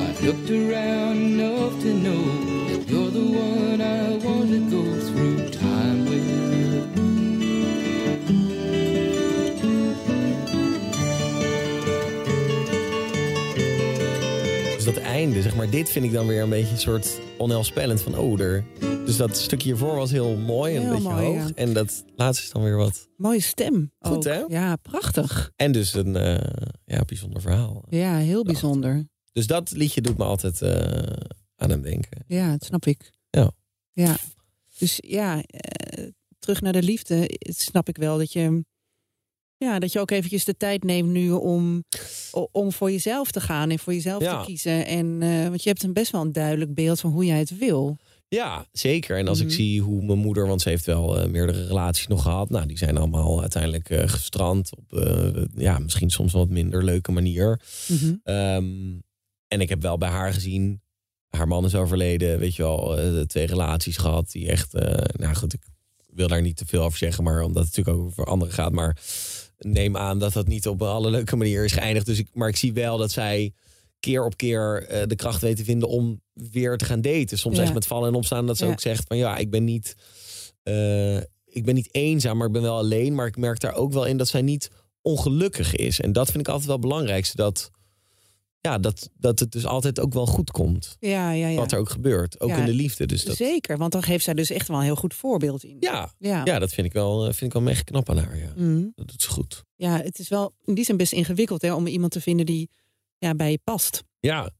I've 0.00 0.22
looked 0.24 0.50
around 0.50 1.16
enough 1.18 1.82
to 1.82 1.92
know 2.04 2.22
that 2.68 2.88
you're 2.88 3.10
the 3.10 3.26
one 3.36 3.82
I 3.82 4.16
want 4.24 4.48
to 4.56 4.60
go 4.70 4.84
through 5.08 5.50
time 5.50 6.04
with. 6.04 6.30
Dus 14.74 14.84
dat 14.84 14.96
einde, 14.96 15.42
zeg 15.42 15.56
maar, 15.56 15.70
dit 15.70 15.90
vind 15.90 16.04
ik 16.04 16.12
dan 16.12 16.26
weer 16.26 16.42
een 16.42 16.48
beetje 16.48 16.72
een 16.72 16.78
soort 16.80 17.20
onheilspellend 17.36 18.00
van, 18.00 18.18
oh, 18.18 18.40
er. 18.40 18.64
Dus 19.10 19.18
dat 19.18 19.36
stukje 19.36 19.68
hiervoor 19.68 19.94
was 19.96 20.10
heel 20.10 20.36
mooi 20.36 20.76
en 20.76 20.82
een 20.82 20.90
beetje 20.90 21.08
mooi, 21.08 21.24
hoog. 21.24 21.48
ja. 21.48 21.54
En 21.54 21.72
dat 21.72 22.04
laatste 22.16 22.44
is 22.44 22.50
dan 22.50 22.62
weer 22.62 22.76
wat. 22.76 23.08
Mooie 23.16 23.40
stem. 23.40 23.92
Goed, 23.98 24.16
ook. 24.16 24.24
hè? 24.24 24.38
Ja, 24.48 24.76
prachtig. 24.76 25.52
En 25.56 25.72
dus 25.72 25.94
een 25.94 26.12
ja, 26.84 27.02
bijzonder 27.06 27.40
verhaal. 27.40 27.84
Ja, 27.88 28.16
heel 28.16 28.44
bijzonder. 28.44 29.08
Dus 29.32 29.46
dat 29.46 29.70
liedje 29.70 30.00
doet 30.00 30.16
me 30.18 30.24
altijd, 30.24 30.62
eh, 30.62 31.02
aan 31.56 31.70
hem 31.70 31.82
denken. 31.82 32.24
Ja, 32.26 32.50
dat 32.50 32.64
snap 32.64 32.86
ik. 32.86 33.10
Ja. 33.30 33.50
Ja. 33.92 34.16
Dus 34.78 34.98
ja, 35.06 35.42
eh, 35.42 36.06
terug 36.38 36.60
naar 36.60 36.72
de 36.72 36.82
liefde. 36.82 37.14
Het 37.38 37.60
snap 37.60 37.88
ik 37.88 37.96
wel 37.96 38.18
dat 38.18 38.32
je... 38.32 38.64
Ja, 39.56 39.78
dat 39.78 39.92
je 39.92 40.00
ook 40.00 40.10
eventjes 40.10 40.44
de 40.44 40.56
tijd 40.56 40.84
neemt 40.84 41.08
nu 41.08 41.30
om, 41.30 41.84
o- 42.30 42.48
om 42.52 42.72
voor 42.72 42.90
jezelf 42.90 43.30
te 43.30 43.40
gaan 43.40 43.70
en 43.70 43.78
voor 43.78 43.92
jezelf 43.92 44.22
Ja. 44.22 44.40
te 44.40 44.46
kiezen. 44.46 44.86
En, 44.86 45.22
eh, 45.22 45.48
want 45.48 45.62
je 45.62 45.68
hebt 45.68 45.82
een 45.82 45.92
best 45.92 46.10
wel 46.12 46.20
een 46.20 46.32
duidelijk 46.32 46.74
beeld 46.74 47.00
van 47.00 47.10
hoe 47.10 47.24
jij 47.24 47.38
het 47.38 47.58
wil. 47.58 47.96
Ja, 48.36 48.66
zeker. 48.72 49.18
En 49.18 49.28
als 49.28 49.38
Mhm. 49.38 49.46
ik 49.48 49.54
zie 49.54 49.80
hoe 49.80 50.04
mijn 50.04 50.18
moeder, 50.18 50.46
want 50.46 50.60
ze 50.62 50.68
heeft 50.68 50.84
wel 50.86 51.18
eh, 51.18 51.28
meerdere 51.28 51.66
relaties 51.66 52.06
nog 52.06 52.22
gehad. 52.22 52.50
Nou, 52.50 52.66
die 52.66 52.78
zijn 52.78 52.96
allemaal 52.96 53.40
uiteindelijk 53.40 53.90
eh, 53.90 54.08
gestrand 54.08 54.70
op, 54.76 54.92
eh, 54.92 55.44
ja, 55.54 55.78
misschien 55.78 56.10
soms 56.10 56.32
wel 56.32 56.42
wat 56.42 56.50
minder 56.50 56.84
leuke 56.84 57.12
manier. 57.12 57.60
Mhm. 57.88 58.14
Ehm, 58.22 58.98
en 59.48 59.60
ik 59.60 59.68
heb 59.68 59.82
wel 59.82 59.98
bij 59.98 60.08
haar 60.08 60.32
gezien, 60.32 60.82
haar 61.28 61.48
man 61.48 61.64
is 61.64 61.74
overleden, 61.74 62.38
weet 62.38 62.54
je 62.56 62.62
wel, 62.62 62.98
twee 63.26 63.46
relaties 63.46 63.96
gehad 63.96 64.30
die 64.30 64.48
echt, 64.48 64.72
nou 65.12 65.34
goed, 65.34 65.52
ik 65.52 65.62
wil 66.06 66.28
daar 66.28 66.42
niet 66.42 66.56
te 66.56 66.66
veel 66.66 66.82
over 66.82 66.98
zeggen, 66.98 67.24
maar 67.24 67.42
omdat 67.42 67.64
het 67.66 67.76
natuurlijk 67.76 67.96
ook 68.04 68.10
over 68.10 68.24
anderen 68.24 68.54
gaat, 68.54 68.72
maar 68.72 68.96
neem 69.58 69.96
aan 69.96 70.18
dat 70.18 70.32
dat 70.32 70.46
niet 70.46 70.68
op 70.68 70.82
alle 70.82 71.10
leuke 71.10 71.36
manier 71.36 71.64
is 71.64 71.72
geëindigd. 71.72 72.06
Dus 72.06 72.18
ik, 72.18 72.28
maar 72.32 72.48
ik 72.48 72.56
zie 72.56 72.72
wel 72.72 72.98
dat 72.98 73.10
zij 73.10 73.52
keer 74.00 74.24
op 74.24 74.36
keer 74.36 74.86
eh, 74.88 75.06
de 75.06 75.16
kracht 75.16 75.40
weet 75.40 75.56
te 75.56 75.64
vinden 75.64 75.88
om 75.88 76.20
weer 76.32 76.76
te 76.76 76.84
gaan 76.84 77.00
daten. 77.00 77.38
Soms 77.38 77.56
Ja. 77.56 77.62
echt 77.62 77.74
met 77.74 77.86
vallen 77.86 78.08
en 78.08 78.14
opstaan 78.14 78.46
dat 78.46 78.56
ze 78.56 78.64
Ja. 78.64 78.70
ook 78.70 78.80
zegt 78.80 79.04
van 79.06 79.16
ja, 79.16 79.36
ik 79.36 79.50
ben 79.50 79.64
niet, 79.64 79.94
eh, 80.62 81.16
ik 81.44 81.64
ben 81.64 81.74
niet 81.74 81.94
eenzaam, 81.94 82.36
maar 82.36 82.46
ik 82.46 82.52
ben 82.52 82.62
wel 82.62 82.76
alleen. 82.76 83.14
Maar 83.14 83.26
ik 83.26 83.36
merk 83.36 83.60
daar 83.60 83.74
ook 83.74 83.92
wel 83.92 84.04
in 84.04 84.16
dat 84.16 84.28
zij 84.28 84.42
niet 84.42 84.70
ongelukkig 85.02 85.74
is. 85.76 86.00
En 86.00 86.12
dat 86.12 86.26
vind 86.26 86.38
ik 86.40 86.46
altijd 86.48 86.66
wel 86.66 86.76
het 86.76 86.86
belangrijkste. 86.88 87.36
Dat, 87.36 87.70
ja, 88.60 88.78
dat, 88.78 89.10
dat 89.18 89.38
het 89.38 89.52
dus 89.52 89.66
altijd 89.66 90.00
ook 90.00 90.12
wel 90.12 90.26
goed 90.26 90.50
komt. 90.50 90.96
Ja, 90.98 91.30
ja, 91.32 91.48
ja. 91.48 91.56
Wat 91.56 91.72
er 91.72 91.78
ook 91.78 91.90
gebeurt. 91.90 92.40
Ook 92.40 92.50
in 92.50 92.64
de 92.64 92.72
liefde. 92.72 93.06
Dus 93.06 93.24
dat, 93.24 93.36
Zeker, 93.36 93.78
want 93.78 93.92
dan 93.92 94.02
geeft 94.02 94.24
zij 94.24 94.34
dus 94.34 94.50
echt 94.50 94.68
wel 94.68 94.76
een 94.76 94.82
heel 94.82 94.96
goed 94.96 95.14
voorbeeld 95.14 95.64
in. 95.64 95.76
ja, 95.80 96.12
Ja. 96.18 96.40
ja, 96.44 96.58
dat 96.58 96.72
vind 96.72 96.86
ik 96.86 96.92
wel, 96.92 97.18
eh, 97.20 97.24
vind 97.24 97.42
ik 97.42 97.52
wel 97.52 97.62
mega 97.62 97.82
knap 97.82 98.10
aan 98.10 98.18
haar. 98.18 98.36
Ja. 98.38 98.52
Mhm. 98.56 98.84
Dat 98.94 99.08
doet 99.08 99.22
ze 99.22 99.28
goed. 99.28 99.64
ja, 99.76 100.00
het 100.02 100.18
is 100.18 100.28
wel 100.28 100.54
in 100.64 100.74
die 100.74 100.84
zin 100.84 100.96
best 100.96 101.12
ingewikkeld 101.12 101.62
hè, 101.62 101.74
om 101.74 101.86
iemand 101.86 102.12
te 102.12 102.20
vinden 102.20 102.46
die 102.46 102.70
ja, 103.20 103.34
bij 103.34 103.50
je 103.50 103.60
past. 103.64 104.02
Ja, 104.20 104.50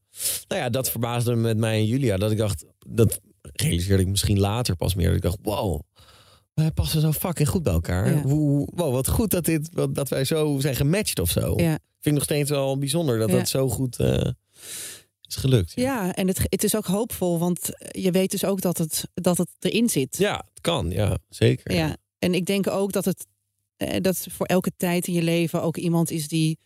nou 0.47 0.61
ja, 0.61 0.69
dat 0.69 0.89
verbaasde 0.89 1.35
me 1.35 1.41
met 1.41 1.57
mij 1.57 1.77
en 1.77 1.85
Julia. 1.85 2.17
Dat 2.17 2.31
ik 2.31 2.37
dacht, 2.37 2.65
dat 2.87 3.19
realiseerde 3.41 4.03
ik 4.03 4.09
misschien 4.09 4.39
later 4.39 4.75
pas 4.75 4.95
meer. 4.95 5.07
Dat 5.07 5.15
ik 5.15 5.21
dacht, 5.21 5.37
wow, 5.41 5.81
wij 6.53 6.71
passen 6.71 7.01
zo 7.01 7.11
fucking 7.11 7.47
goed 7.49 7.63
bij 7.63 7.73
elkaar. 7.73 8.09
Ja. 8.09 8.21
Hoe, 8.21 8.69
wow, 8.75 8.93
wat 8.93 9.07
goed 9.07 9.31
dat, 9.31 9.45
dit, 9.45 9.69
dat 9.89 10.09
wij 10.09 10.23
zo 10.23 10.59
zijn 10.59 10.75
gematcht 10.75 11.19
of 11.19 11.29
zo. 11.29 11.53
Ja. 11.57 11.69
Vind 11.69 11.79
ik 12.01 12.13
nog 12.13 12.23
steeds 12.23 12.49
wel 12.49 12.77
bijzonder 12.77 13.19
dat 13.19 13.29
Ja. 13.29 13.35
dat 13.35 13.49
zo 13.49 13.69
goed 13.69 13.99
eh, 13.99 14.29
is 15.21 15.35
gelukt. 15.35 15.71
Ja, 15.75 16.15
en 16.15 16.27
het, 16.27 16.39
het 16.43 16.63
is 16.63 16.75
ook 16.75 16.85
hoopvol, 16.85 17.39
want 17.39 17.69
je 17.91 18.11
weet 18.11 18.31
dus 18.31 18.45
ook 18.45 18.61
dat 18.61 18.77
het, 18.77 19.07
dat 19.13 19.37
het 19.37 19.49
erin 19.59 19.89
zit. 19.89 20.17
Ja, 20.17 20.45
het 20.49 20.61
kan. 20.61 20.89
Ja, 20.89 21.17
zeker. 21.29 21.73
Ja, 21.73 21.97
en 22.19 22.33
ik 22.33 22.45
denk 22.45 22.67
ook 22.67 22.91
dat 22.91 23.05
het 23.05 23.25
eh, 23.77 24.01
dat 24.01 24.27
voor 24.29 24.45
elke 24.45 24.71
tijd 24.77 25.07
in 25.07 25.13
je 25.13 25.21
leven 25.21 25.61
ook 25.61 25.77
iemand 25.77 26.11
is 26.11 26.27
die, 26.27 26.59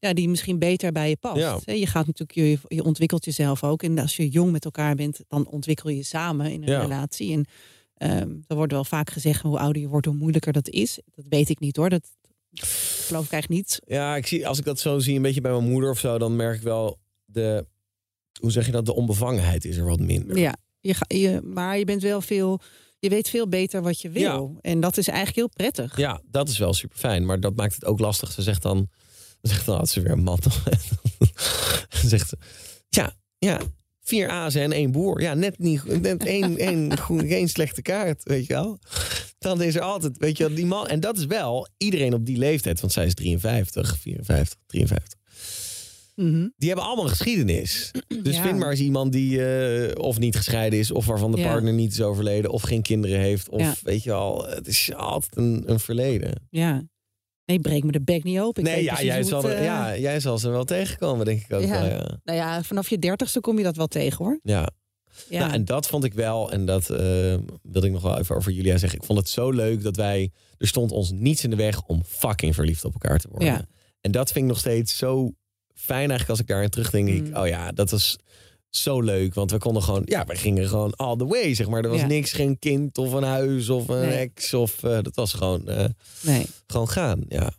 ja, 0.00 0.12
die 0.12 0.28
misschien 0.28 0.58
beter 0.58 0.92
bij 0.92 1.08
je 1.08 1.16
past. 1.16 1.36
Ja. 1.40 1.58
Je 1.74 1.86
gaat 1.86 2.06
natuurlijk, 2.06 2.32
je, 2.32 2.58
je 2.76 2.84
ontwikkelt 2.84 3.24
jezelf 3.24 3.64
ook. 3.64 3.82
En 3.82 3.98
als 3.98 4.16
je 4.16 4.28
jong 4.28 4.52
met 4.52 4.64
elkaar 4.64 4.94
bent, 4.94 5.20
dan 5.28 5.46
ontwikkel 5.46 5.90
je 5.90 6.02
samen 6.02 6.50
in 6.52 6.62
een 6.62 6.68
Ja. 6.68 6.80
relatie. 6.80 7.32
En 7.32 7.46
ehm 7.94 8.30
er 8.46 8.56
wordt 8.56 8.72
wel 8.72 8.84
vaak 8.84 9.10
gezegd, 9.10 9.42
hoe 9.42 9.58
ouder 9.58 9.82
je 9.82 9.88
wordt, 9.88 10.06
hoe 10.06 10.14
moeilijker 10.14 10.52
dat 10.52 10.68
is. 10.68 10.98
Dat 11.14 11.24
weet 11.28 11.48
ik 11.48 11.58
niet 11.60 11.76
hoor. 11.76 11.88
Dat 11.88 12.08
geloof 13.06 13.24
ik 13.24 13.32
eigenlijk 13.32 13.48
niet. 13.62 13.80
Ja, 13.86 14.16
ik 14.16 14.26
zie, 14.26 14.46
als 14.48 14.58
ik 14.58 14.64
dat 14.64 14.80
zo 14.80 14.98
zie, 14.98 15.16
een 15.16 15.22
beetje 15.22 15.40
bij 15.40 15.52
mijn 15.52 15.68
moeder 15.70 15.90
of 15.90 15.98
zo, 15.98 16.18
dan 16.18 16.36
merk 16.36 16.56
ik 16.56 16.62
wel 16.62 16.98
de, 17.24 17.66
hoe 18.40 18.50
zeg 18.50 18.66
je 18.66 18.72
dat, 18.72 18.86
de 18.86 18.94
onbevangenheid 18.94 19.64
is 19.64 19.76
er 19.76 19.84
wat 19.84 20.00
minder. 20.00 20.38
Ja, 20.38 20.56
je, 20.80 20.94
ga- 20.94 21.16
je, 21.16 21.40
maar 21.44 21.78
je 21.78 21.84
bent 21.84 22.02
wel 22.02 22.20
veel, 22.20 22.60
je 22.98 23.08
weet 23.08 23.28
veel 23.28 23.48
beter 23.48 23.82
wat 23.82 24.00
je 24.00 24.10
wil. 24.10 24.58
En 24.60 24.80
dat 24.80 24.96
is 24.96 25.08
eigenlijk 25.08 25.36
heel 25.36 25.48
prettig. 25.48 25.96
Ja, 25.96 26.20
dat 26.30 26.48
is 26.48 26.58
wel 26.58 26.74
super 26.74 26.98
fijn, 26.98 27.26
maar 27.26 27.40
dat 27.40 27.56
maakt 27.56 27.74
het 27.74 27.84
ook 27.84 27.98
lastig. 27.98 28.32
Ze 28.32 28.42
zegt 28.42 28.62
dan, 28.62 28.88
ze 29.42 29.48
zegt 29.48 29.66
dan 29.66 29.76
had 29.76 29.88
ze 29.88 30.00
weer 30.00 30.18
man. 30.18 30.38
ze 31.90 32.08
zegt 32.08 32.28
ze, 32.28 32.36
ja, 32.88 33.12
ja, 33.38 33.60
vier 34.02 34.28
azen 34.28 34.62
en 34.62 34.72
één 34.72 34.92
boer. 34.92 35.20
Ja, 35.22 35.34
net 35.34 35.58
niet, 35.58 36.00
net 36.00 36.24
één, 36.24 36.56
één, 36.68 36.98
geen 37.08 37.48
slechte 37.48 37.82
kaart, 37.82 38.22
weet 38.24 38.46
je 38.46 38.52
wel. 38.52 38.78
Dan 39.38 39.62
is 39.62 39.74
er 39.74 39.80
altijd, 39.82 40.16
weet 40.18 40.36
je 40.36 40.46
wel, 40.46 40.56
die 40.56 40.66
man. 40.66 40.86
En 40.88 41.00
dat 41.00 41.18
is 41.18 41.26
wel 41.26 41.68
iedereen 41.76 42.14
op 42.14 42.26
die 42.26 42.36
leeftijd, 42.38 42.80
want 42.80 42.92
zij 42.92 43.06
is 43.06 43.14
53, 43.14 43.98
54, 43.98 44.58
53. 44.66 45.18
Mhm. 46.14 46.48
Die 46.56 46.68
hebben 46.68 46.86
allemaal 46.86 47.04
een 47.04 47.10
geschiedenis. 47.10 47.90
Dus 48.22 48.36
Ja. 48.36 48.42
vind 48.42 48.58
maar 48.58 48.70
eens 48.70 48.80
iemand 48.80 49.12
die 49.12 49.44
eh, 49.44 50.02
of 50.02 50.18
niet 50.18 50.36
gescheiden 50.36 50.78
is, 50.78 50.90
of 50.90 51.06
waarvan 51.06 51.30
de 51.32 51.38
Ja. 51.38 51.50
partner 51.50 51.72
niet 51.72 51.92
is 51.92 52.00
overleden, 52.00 52.50
of 52.50 52.62
geen 52.62 52.82
kinderen 52.82 53.18
heeft, 53.20 53.48
of 53.48 53.60
Ja. 53.60 53.74
weet 53.82 54.02
je 54.02 54.12
al, 54.12 54.46
het 54.48 54.66
is 54.66 54.90
altijd 54.94 55.36
een, 55.36 55.62
een 55.66 55.80
verleden. 55.80 56.46
Ja. 56.50 56.82
Nee, 57.50 57.60
breek 57.60 57.84
me 57.84 57.92
de 57.92 58.00
bek 58.02 58.24
niet 58.24 58.38
open. 58.40 58.62
Ik 58.64 58.68
nee, 58.68 58.82
ja 58.84 59.02
jij, 59.02 59.22
zal, 59.22 59.42
het, 59.42 59.52
er- 59.52 59.58
eh, 59.58 59.64
ja, 59.64 59.96
jij 59.96 60.20
zal 60.20 60.38
ze 60.38 60.50
wel 60.50 60.64
tegenkomen, 60.64 61.24
denk 61.24 61.40
ik 61.44 61.52
ook 61.52 61.60
Ja. 61.62 61.68
wel. 61.68 61.84
Ja. 61.84 62.18
Nou 62.24 62.38
ja, 62.38 62.62
vanaf 62.62 62.88
je 62.90 62.98
dertigste 62.98 63.40
kom 63.40 63.56
je 63.58 63.64
dat 63.64 63.76
wel 63.76 63.86
tegen 63.86 64.24
hoor. 64.24 64.40
ja. 64.42 64.68
Ja. 65.28 65.38
Nou, 65.40 65.52
en 65.52 65.64
dat 65.64 65.86
vond 65.86 66.04
ik 66.04 66.14
wel, 66.14 66.52
en 66.52 66.64
dat 66.64 66.90
eh, 66.90 66.98
wilde 67.62 67.86
ik 67.86 67.92
nog 67.92 68.02
wel 68.02 68.18
even 68.18 68.36
over 68.36 68.52
Julia 68.52 68.76
zeggen. 68.76 68.98
Ik 68.98 69.04
vond 69.04 69.18
het 69.18 69.28
zo 69.28 69.50
leuk 69.50 69.82
dat 69.82 69.96
wij, 69.96 70.30
er 70.58 70.66
stond 70.66 70.92
ons 70.92 71.10
niets 71.10 71.44
in 71.44 71.50
de 71.50 71.56
weg 71.56 71.82
om 71.86 72.02
fucking 72.06 72.54
verliefd 72.54 72.84
op 72.84 72.92
elkaar 72.92 73.18
te 73.18 73.28
worden. 73.30 73.48
Ja. 73.48 73.64
En 74.00 74.10
dat 74.10 74.32
vind 74.32 74.44
ik 74.44 74.50
nog 74.50 74.58
steeds 74.60 74.96
zo 74.96 75.30
fijn 75.74 75.98
eigenlijk 75.98 76.28
als 76.30 76.40
ik 76.40 76.46
daarin 76.46 76.68
terugdenk. 76.70 77.06
denk 77.06 77.18
Ik, 77.26 77.28
Mm. 77.32 77.36
oh 77.36 77.46
ja, 77.46 77.72
dat 77.72 77.90
was 77.90 78.16
zo 78.70 79.00
leuk. 79.00 79.34
Want 79.34 79.50
we 79.50 79.58
konden 79.58 79.82
gewoon, 79.82 80.02
ja, 80.04 80.24
we 80.24 80.36
gingen 80.36 80.68
gewoon 80.68 80.94
all 80.96 81.16
the 81.16 81.26
way, 81.26 81.54
zeg 81.54 81.68
maar. 81.68 81.82
Er 81.84 81.90
was 81.90 82.00
Ja. 82.00 82.06
niks, 82.06 82.32
geen 82.32 82.58
kind 82.58 82.98
of 82.98 83.12
een 83.12 83.22
huis 83.22 83.68
of 83.68 83.88
een 83.88 84.00
Nee. 84.00 84.18
ex. 84.18 84.54
Of, 84.54 84.82
eh, 84.82 84.98
dat 85.02 85.14
was 85.14 85.32
gewoon, 85.32 85.68
eh, 85.68 85.84
Nee. 86.22 86.46
gewoon 86.66 86.88
gaan, 86.88 87.24
ja. 87.28 87.50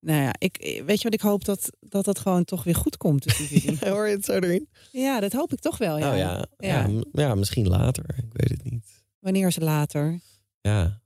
Nou 0.00 0.22
ja, 0.22 0.34
ik, 0.38 0.82
weet 0.86 0.96
je 0.98 1.02
wat 1.04 1.14
ik 1.14 1.20
hoop 1.20 1.44
dat 1.44 1.70
dat, 1.80 2.04
dat 2.04 2.18
gewoon 2.18 2.44
toch 2.44 2.64
weer 2.64 2.74
goed 2.74 2.96
komt. 2.96 3.24
Hoor 3.80 4.06
je 4.08 4.14
het 4.16 4.24
zo 4.24 4.32
erin? 4.32 4.68
ja, 4.92 5.20
dat 5.20 5.32
hoop 5.32 5.52
ik 5.52 5.58
toch 5.60 5.78
wel. 5.78 5.98
Ja. 5.98 6.10
Oh 6.12 6.16
ja, 6.58 6.88
ja. 7.12 7.34
Misschien 7.34 7.68
later. 7.68 8.04
Ik 8.16 8.24
weet 8.32 8.48
het 8.50 8.64
niet. 8.70 8.84
Wanneer 9.20 9.46
is 9.46 9.54
het 9.54 9.64
later? 9.64 10.20
Ja. 10.60 11.00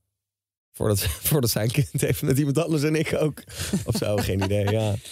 Voordat, 0.81 1.01
voordat 1.28 1.51
zij 1.51 1.62
een 1.62 1.70
kind 1.70 2.01
heeft 2.01 2.22
met 2.22 2.39
iemand 2.39 2.59
anders 2.59 2.83
en 2.83 2.95
ik 2.95 3.14
ook. 3.18 3.43
Of 3.85 3.97
zo, 3.97 4.16
geen 4.16 4.43
idee. 4.43 4.70
Ja. 4.70 4.95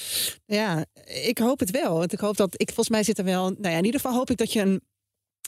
Ja, 0.47 0.85
ik 1.25 1.39
hoop 1.39 1.59
het 1.59 1.71
wel. 1.71 1.99
Want 1.99 2.13
ik 2.13 2.21
hoop 2.21 2.37
dat 2.37 2.55
ik 2.57 2.67
volgens 2.67 2.89
mij 2.89 3.03
zit 3.03 3.19
er 3.19 3.25
wel. 3.25 3.51
Nou 3.51 3.69
ja, 3.69 3.79
in 3.79 3.85
ieder 3.85 4.01
geval 4.01 4.17
hoop 4.17 4.31
ik 4.31 4.37
dat 4.37 4.53
je 4.53 4.61
een, 4.61 4.81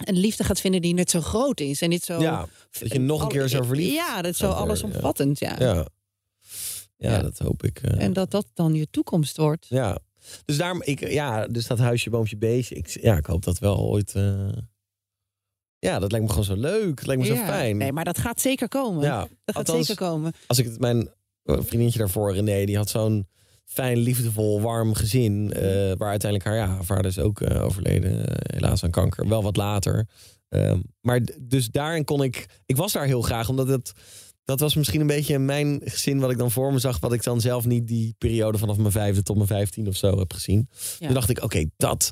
een 0.04 0.16
liefde 0.18 0.44
gaat 0.44 0.60
vinden 0.60 0.82
die 0.82 0.94
net 0.94 1.10
zo 1.10 1.20
groot 1.20 1.60
is 1.60 1.82
en 1.82 1.88
niet 1.88 2.04
zo. 2.04 2.20
ja, 2.20 2.46
dat 2.80 2.92
je 2.92 2.98
nog 3.00 3.22
een 3.22 3.28
keer 3.28 3.48
zo 3.48 3.62
verliefd 3.62 3.94
Ja, 3.94 4.22
dat 4.22 4.32
is 4.32 4.38
zo 4.38 4.50
allesomvattend. 4.50 5.38
Ja. 5.38 5.56
ja. 5.58 5.74
Ja, 6.96 7.10
Ja. 7.10 7.22
dat 7.22 7.38
hoop 7.38 7.62
ik. 7.62 7.78
eh. 7.82 8.02
En 8.04 8.12
dat 8.12 8.30
dat 8.30 8.46
dan 8.54 8.74
je 8.74 8.86
toekomst 8.90 9.36
wordt. 9.36 9.66
Ja. 9.68 9.98
Dus 10.44 10.56
daarom, 10.56 10.82
ik, 10.82 11.10
ja, 11.10 11.46
dus 11.46 11.66
dat 11.66 11.78
huisje, 11.78 12.10
boompje, 12.10 12.36
beestje. 12.36 12.74
Ik, 12.74 12.88
ja, 12.88 13.16
ik 13.16 13.26
hoop 13.26 13.44
dat 13.44 13.58
wel 13.58 13.78
ooit. 13.78 14.14
eh, 14.14 14.48
Ja, 15.80 15.98
dat 15.98 16.10
lijkt 16.10 16.26
me 16.26 16.32
gewoon 16.32 16.46
zo 16.56 16.56
leuk. 16.56 16.98
Het 16.98 17.06
lijkt 17.06 17.22
me 17.22 17.28
zo 17.28 17.34
fijn. 17.44 17.76
Nee, 17.76 17.92
maar 17.92 18.04
dat 18.04 18.18
gaat 18.18 18.40
zeker 18.40 18.68
komen. 18.68 19.02
ja, 19.02 19.18
dat 19.20 19.28
gaat 19.44 19.56
althans, 19.56 19.86
zeker 19.86 20.06
komen. 20.06 20.32
als 20.46 20.58
ik 20.58 20.64
het 20.64 20.78
mijn 20.80 21.08
eh, 21.42 21.54
vriendinnetje 21.56 21.98
daarvoor, 21.98 22.34
René, 22.34 22.64
die 22.64 22.76
had 22.76 22.88
zo'n 22.90 23.26
fijn, 23.64 23.98
liefdevol, 23.98 24.60
warm 24.60 24.94
gezin. 24.94 25.52
eh, 25.52 25.62
waar 25.96 26.10
uiteindelijk 26.10 26.44
haar, 26.44 26.56
ja, 26.56 26.82
vader 26.82 27.06
is 27.06 27.18
ook 27.18 27.40
eh, 27.40 27.64
overleden, 27.64 28.24
helaas 28.54 28.84
aan 28.84 28.90
kanker. 28.90 29.28
Wel 29.28 29.42
wat 29.42 29.56
later. 29.56 30.06
Ehm, 30.48 30.80
maar 31.00 31.20
dus 31.40 31.68
daarin 31.68 32.04
kon 32.04 32.22
ik, 32.22 32.46
ik 32.66 32.76
was 32.76 32.92
daar 32.92 33.06
heel 33.06 33.22
graag, 33.22 33.48
omdat 33.48 33.68
het, 33.68 33.92
dat 34.44 34.60
was 34.60 34.74
misschien 34.74 35.00
een 35.00 35.06
beetje 35.06 35.38
mijn 35.38 35.80
gezin 35.84 36.18
wat 36.20 36.30
ik 36.30 36.38
dan 36.38 36.50
voor 36.50 36.72
me 36.72 36.78
zag, 36.78 37.00
wat 37.00 37.12
ik 37.12 37.22
dan 37.22 37.40
zelf 37.40 37.66
niet 37.66 37.86
die 37.88 38.14
periode 38.18 38.58
vanaf 38.58 38.76
mijn 38.76 38.92
vijfde 38.92 39.22
tot 39.22 39.36
mijn 39.36 39.48
vijftien 39.48 39.88
of 39.88 39.96
zo 39.96 40.18
heb 40.18 40.32
gezien. 40.32 40.68
Ja. 40.98 41.06
Toen 41.06 41.14
dacht 41.14 41.30
ik, 41.30 41.42
oké, 41.42 41.64
dat, 41.76 42.10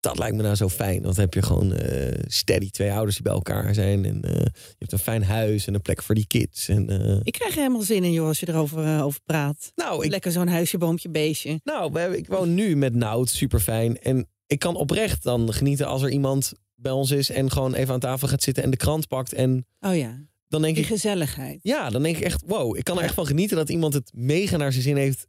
dat 0.00 0.18
lijkt 0.18 0.36
me 0.36 0.42
nou 0.42 0.54
zo 0.54 0.68
fijn. 0.68 1.02
Want 1.02 1.14
dan 1.14 1.24
heb 1.24 1.34
je 1.34 1.42
gewoon 1.42 1.72
eh, 1.74 2.18
steady 2.26 2.70
twee 2.70 2.92
ouders 2.92 3.14
die 3.14 3.24
bij 3.24 3.32
elkaar 3.32 3.74
zijn. 3.74 4.04
En 4.04 4.22
eh, 4.22 4.32
je 4.44 4.74
hebt 4.78 4.92
een 4.92 4.98
fijn 4.98 5.24
huis 5.24 5.66
en 5.66 5.74
een 5.74 5.82
plek 5.82 6.02
voor 6.02 6.14
die 6.14 6.26
kids. 6.26 6.68
En, 6.68 6.90
eh, 6.90 7.16
Ik 7.22 7.32
krijg 7.32 7.52
er 7.52 7.58
helemaal 7.60 7.82
zin 7.82 8.04
in, 8.04 8.12
joh, 8.12 8.26
als 8.26 8.40
je 8.40 8.48
erover 8.48 9.02
over 9.02 9.20
praat. 9.24 9.72
nou, 9.74 10.04
ik, 10.04 10.10
Lekker 10.10 10.32
zo'n 10.32 10.48
huisje, 10.48 10.78
boompje, 10.78 11.10
beestje. 11.10 11.60
nou 11.64 11.92
we 11.92 11.98
hebben, 12.00 12.18
ik 12.18 12.26
woon 12.28 12.54
nu 12.54 12.76
met 12.76 12.94
Nout, 12.94 13.28
super 13.28 13.60
fijn. 13.60 13.98
En 14.00 14.26
ik 14.46 14.58
kan 14.58 14.76
oprecht 14.76 15.22
dan 15.22 15.52
genieten 15.52 15.86
als 15.86 16.02
er 16.02 16.10
iemand 16.10 16.52
bij 16.74 16.92
ons 16.92 17.10
is 17.10 17.30
en 17.30 17.50
gewoon 17.50 17.74
even 17.74 17.94
aan 17.94 18.00
tafel 18.00 18.28
gaat 18.28 18.42
zitten 18.42 18.62
en 18.62 18.70
de 18.70 18.76
krant 18.76 19.08
pakt. 19.08 19.32
En 19.32 19.66
Oh 19.80 19.96
ja, 19.96 20.26
dan 20.48 20.62
denk 20.62 20.74
die 20.74 20.84
ik, 20.84 20.90
gezelligheid. 20.90 21.58
ja, 21.62 21.90
dan 21.90 22.02
denk 22.02 22.16
ik 22.16 22.22
echt, 22.22 22.42
wow, 22.46 22.76
ik 22.76 22.84
kan 22.84 22.98
er 22.98 23.04
echt 23.04 23.14
van 23.14 23.26
genieten 23.26 23.56
dat 23.56 23.68
iemand 23.68 23.94
het 23.94 24.10
mega 24.14 24.56
naar 24.56 24.72
zijn 24.72 24.82
zin 24.84 24.96
heeft 24.96 25.26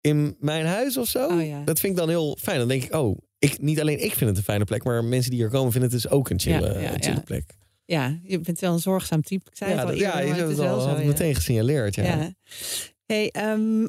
in 0.00 0.36
mijn 0.38 0.66
huis 0.66 0.96
of 0.96 1.08
zo. 1.08 1.26
Oh 1.28 1.46
ja. 1.46 1.64
Dat 1.64 1.80
vind 1.80 1.92
ik 1.92 1.98
dan 1.98 2.08
heel 2.08 2.36
fijn. 2.40 2.58
Dan 2.58 2.68
denk 2.68 2.82
ik, 2.84 2.94
oh, 2.94 3.18
ik, 3.40 3.60
niet 3.62 3.80
alleen 3.80 4.04
ik 4.04 4.12
vind 4.14 4.30
het 4.30 4.38
een 4.38 4.44
fijne 4.44 4.64
plek, 4.64 4.84
maar 4.84 5.04
mensen 5.04 5.30
die 5.30 5.40
hier 5.40 5.50
komen 5.50 5.72
vinden 5.72 5.90
het 5.90 6.02
dus 6.02 6.10
ook 6.10 6.30
een 6.30 6.40
chille, 6.40 6.72
Ja, 6.74 6.80
ja, 6.80 6.94
een 6.94 7.02
chille 7.02 7.20
plek. 7.22 7.58
Ja, 7.84 8.18
je 8.22 8.40
bent 8.40 8.60
wel 8.60 8.72
een 8.72 8.78
zorgzaam 8.78 9.22
type. 9.22 9.50
Ik 9.50 9.56
zei 9.56 9.70
Ja, 9.70 9.76
het 9.76 9.84
al 9.84 9.90
dat- 9.90 10.00
ja, 10.00 10.12
eerder, 10.20 10.26
je 10.36 10.40
hebt 10.42 10.56
het 10.58 10.68
al 10.68 10.80
zo. 10.80 11.04
meteen 11.04 11.34
gesignaleerd. 11.34 11.94
Ja. 11.94 12.32
Hey, 13.06 13.30
ehm, 13.30 13.86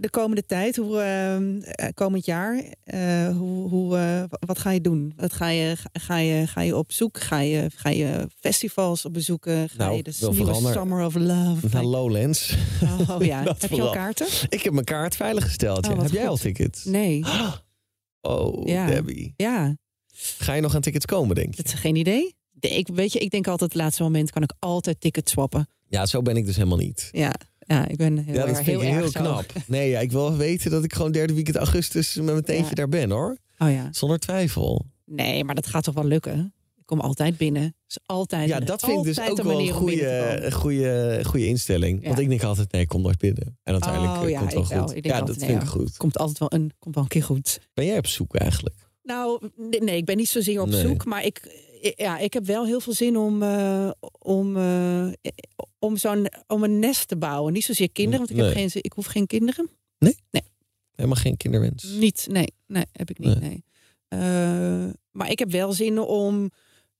de 0.00 0.10
komende 0.10 0.46
tijd, 0.46 0.76
hoe, 0.76 1.00
ehm, 1.00 1.58
eh, 1.62 1.88
komend 1.94 2.24
jaar, 2.24 2.64
eh, 2.84 3.28
hoe, 3.36 3.68
hoe, 3.68 3.96
eh, 3.98 4.22
wat 4.46 4.58
ga 4.58 4.70
je 4.70 4.80
doen? 4.80 5.12
Wat 5.16 5.32
ga 5.32 5.48
je, 5.48 5.76
ga 5.92 6.16
je, 6.18 6.46
ga 6.46 6.60
je 6.60 6.76
op 6.76 6.92
zoek? 6.92 7.20
Ga 7.20 7.38
je, 7.40 7.70
ga 7.74 7.88
je 7.90 8.28
festivals 8.40 9.04
op 9.04 9.12
bezoeken? 9.12 9.68
Ga 9.68 9.76
Nou, 9.76 9.96
je 9.96 10.02
de 10.02 10.12
nieuwe 10.30 10.54
Summer 10.72 11.04
of 11.04 11.14
Love? 11.14 11.68
Naar 11.72 11.84
Lowlands. 11.84 12.56
Oh 13.08 13.24
ja, 13.24 13.42
heb 13.58 13.70
je 13.70 13.82
al 13.82 13.90
kaarten? 13.90 14.26
Ik 14.48 14.62
heb 14.62 14.72
mijn 14.72 14.84
kaart 14.84 15.16
veiliggesteld. 15.16 15.88
Oh, 15.88 15.94
ja. 15.96 16.02
Heb 16.02 16.10
jij 16.12 16.28
al 16.28 16.36
tickets? 16.36 16.84
Nee. 16.84 17.24
Oh, 18.26 18.66
Ja. 18.66 18.86
Debbie. 18.86 19.34
Ja, 19.36 19.76
Ga 20.38 20.52
je 20.52 20.60
nog 20.60 20.74
aan 20.74 20.80
tickets 20.80 21.04
komen, 21.04 21.34
denk 21.34 21.54
je? 21.54 21.62
dat 21.62 21.72
is 21.72 21.78
geen 21.80 21.96
idee. 21.96 22.34
De- 22.50 22.68
Ik, 22.68 22.88
weet 22.88 23.12
je, 23.12 23.18
ik 23.18 23.30
denk 23.30 23.46
altijd, 23.48 23.72
het 23.72 23.80
laatste 23.82 24.02
moment 24.02 24.30
kan 24.30 24.42
ik 24.42 24.52
altijd 24.58 25.00
tickets 25.00 25.32
swappen. 25.32 25.68
Ja, 25.88 26.06
zo 26.06 26.22
ben 26.22 26.36
ik 26.36 26.46
dus 26.46 26.56
helemaal 26.56 26.78
niet. 26.78 27.08
Ja, 27.12 27.34
ja 27.58 27.88
ik 27.88 27.96
ben 27.96 28.16
heel, 28.18 28.34
ja, 28.34 28.40
dat 28.40 28.48
erg- 28.48 28.64
vind 28.64 28.82
ik 28.82 28.88
heel, 28.88 29.08
zo. 29.08 29.20
knap. 29.20 29.44
Nee, 29.66 29.88
ja, 29.90 30.00
ik 30.00 30.12
wil 30.12 30.36
weten 30.36 30.70
dat 30.70 30.84
ik 30.84 30.92
gewoon 30.94 31.12
derde 31.12 31.34
weekend 31.34 31.56
augustus 31.56 32.14
met 32.14 32.24
mijn 32.24 32.42
teentje 32.44 32.68
Ja. 32.68 32.74
daar 32.74 32.88
ben, 32.88 33.10
hoor. 33.10 33.36
Oh 33.58 33.70
ja. 33.70 33.88
Zonder 33.92 34.18
twijfel. 34.18 34.86
Nee, 35.04 35.44
maar 35.44 35.54
dat 35.54 35.66
gaat 35.66 35.84
toch 35.84 35.94
wel 35.94 36.04
lukken? 36.04 36.54
Ik 36.86 36.96
kom 36.96 37.00
altijd 37.00 37.36
binnen. 37.36 37.74
is 37.88 37.98
altijd, 38.06 38.48
Ja, 38.48 38.60
dat 38.60 38.84
vind 38.84 38.98
ik 38.98 39.04
dus 39.04 39.20
ook 39.30 39.38
een 39.38 39.44
wel 39.44 39.60
een 39.60 39.68
goede, 39.70 40.48
goede, 40.52 41.20
goede 41.24 41.46
instelling. 41.46 42.00
Ja. 42.02 42.06
Want 42.08 42.18
ik 42.20 42.28
denk 42.28 42.42
altijd, 42.42 42.72
nee, 42.72 42.82
ik 42.82 42.88
kom 42.88 43.02
nooit 43.02 43.18
binnen. 43.18 43.58
En 43.62 43.72
uiteindelijk 43.72 44.12
Oh, 44.12 44.22
eh, 44.24 44.30
ja, 44.30 44.38
komt 44.38 44.52
het 44.52 44.68
wel 44.68 44.86
goed. 44.86 45.04
Ja, 45.04 45.18
altijd, 45.18 45.26
dat 45.26 45.36
nee, 45.36 45.48
vind 45.48 45.62
ik 45.62 45.68
goed. 45.68 45.96
Komt 45.96 46.18
altijd 46.18 46.38
wel 46.38 46.52
een, 46.52 46.72
komt 46.78 46.94
wel 46.94 47.04
een 47.04 47.10
keer 47.10 47.22
goed. 47.22 47.60
Ben 47.74 47.84
jij 47.86 47.98
op 47.98 48.06
zoek 48.06 48.34
eigenlijk? 48.34 48.76
Nou, 49.02 49.50
nee, 49.56 49.80
nee, 49.82 49.96
ik 49.96 50.04
ben 50.04 50.16
niet 50.16 50.28
zozeer 50.28 50.60
op 50.60 50.68
Nee. 50.68 50.80
zoek, 50.80 51.04
maar 51.04 51.24
ik, 51.24 51.64
ja, 51.96 52.18
ik 52.18 52.32
heb 52.32 52.44
wel 52.46 52.64
heel 52.66 52.80
veel 52.80 52.92
zin 52.92 53.16
om, 53.16 53.42
eh, 53.42 53.90
om, 54.18 54.56
eh, 54.56 55.06
om, 55.78 55.96
zo'n, 55.96 56.26
om 56.46 56.64
een 56.64 56.78
nest 56.78 57.08
te 57.08 57.16
bouwen. 57.16 57.52
Niet 57.52 57.64
zozeer 57.64 57.90
kinderen, 57.90 58.18
want 58.18 58.30
ik, 58.30 58.36
heb 58.36 58.44
Nee. 58.46 58.54
geen, 58.54 58.70
zin- 58.70 58.82
ik 58.84 58.92
hoef 58.92 59.06
geen 59.06 59.26
kinderen. 59.26 59.68
Helemaal 60.94 61.20
geen 61.20 61.36
kinderwens. 61.36 61.84
Niet, 61.84 62.26
nee, 62.30 62.52
nee, 62.66 62.84
heb 62.92 63.10
ik 63.10 63.18
niet. 63.18 63.40
Nee. 63.40 63.64
Maar 65.10 65.30
ik 65.30 65.38
heb 65.38 65.50
wel 65.50 65.72
zin 65.72 65.98
om, 65.98 66.50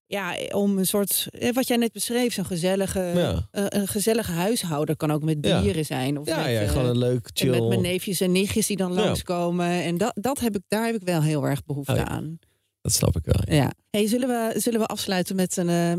ja, 0.07 0.36
om 0.50 0.78
een 0.78 0.86
soort, 0.86 1.26
eh, 1.30 1.52
wat 1.52 1.66
jij 1.66 1.76
net 1.76 1.92
beschreef, 1.92 2.32
zo'n 2.34 2.44
gezellige, 2.44 3.00
Ja. 3.00 3.48
eh, 3.50 3.64
een 3.80 3.88
gezellige 3.88 4.32
huishouden 4.32 4.96
kan 4.96 5.11
ook 5.11 5.22
met 5.22 5.36
Ja. 5.40 5.61
dieren 5.61 5.84
zijn. 5.84 6.18
Of 6.18 6.26
Ja, 6.26 6.36
met, 6.36 6.46
ja, 6.46 6.61
eh, 6.61 6.68
gewoon 6.70 6.86
een 6.86 6.98
leuk, 6.98 7.30
chill... 7.32 7.50
met 7.50 7.68
mijn 7.68 7.80
neefjes 7.80 8.20
en 8.20 8.32
nichtjes 8.32 8.66
die 8.66 8.76
dan 8.76 8.92
langskomen. 8.92 9.66
En 9.82 9.98
dat, 9.98 10.12
dat 10.20 10.40
heb 10.40 10.57
ik, 10.57 10.62
daar 10.68 10.86
heb 10.86 10.94
ik 10.94 11.02
wel 11.02 11.22
heel 11.22 11.46
erg 11.46 11.64
behoefte 11.64 11.92
Oh 11.92 12.02
aan. 12.02 12.38
Dat 12.80 12.92
snap 12.92 13.16
ik 13.16 13.24
wel. 13.24 13.57
Ja. 13.57 13.72
Hey, 13.90 14.07
zullen, 14.09 14.28
we, 14.28 14.61
zullen 14.61 14.80
we 14.80 14.86
afsluiten 14.86 15.36
met 15.36 15.57
een, 15.57 15.68
eh, 15.68 15.92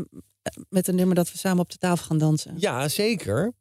met 0.68 0.88
een 0.88 0.94
nummer 0.94 1.14
dat 1.14 1.32
we 1.32 1.38
samen 1.38 1.58
op 1.62 1.70
de 1.70 1.76
tafel 1.78 2.06
gaan 2.06 2.18
dansen? 2.18 2.54
Ja, 2.56 2.88
zeker. 2.88 3.52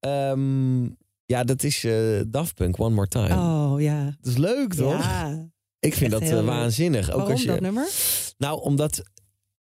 Ehm, 0.00 0.84
ja, 1.26 1.44
dat 1.44 1.62
is 1.62 1.84
eh 1.84 2.20
Daft 2.26 2.54
Punk, 2.54 2.80
One 2.80 2.94
More 2.94 3.08
Time. 3.08 3.34
Oh 3.34 3.80
ja. 3.80 4.04
Dat 4.04 4.32
is 4.32 4.36
leuk, 4.36 4.74
toch? 4.74 4.98
Ja. 5.02 5.48
ik 5.80 5.94
vind 5.94 6.12
echt 6.12 6.20
dat 6.28 6.38
eh, 6.38 6.44
waanzinnig. 6.44 7.06
Ook 7.08 7.14
Waarom 7.14 7.30
als 7.32 7.40
je, 7.42 7.46
dat 7.48 7.60
nummer? 7.60 7.88
Nou, 8.38 8.60
omdat 8.62 9.02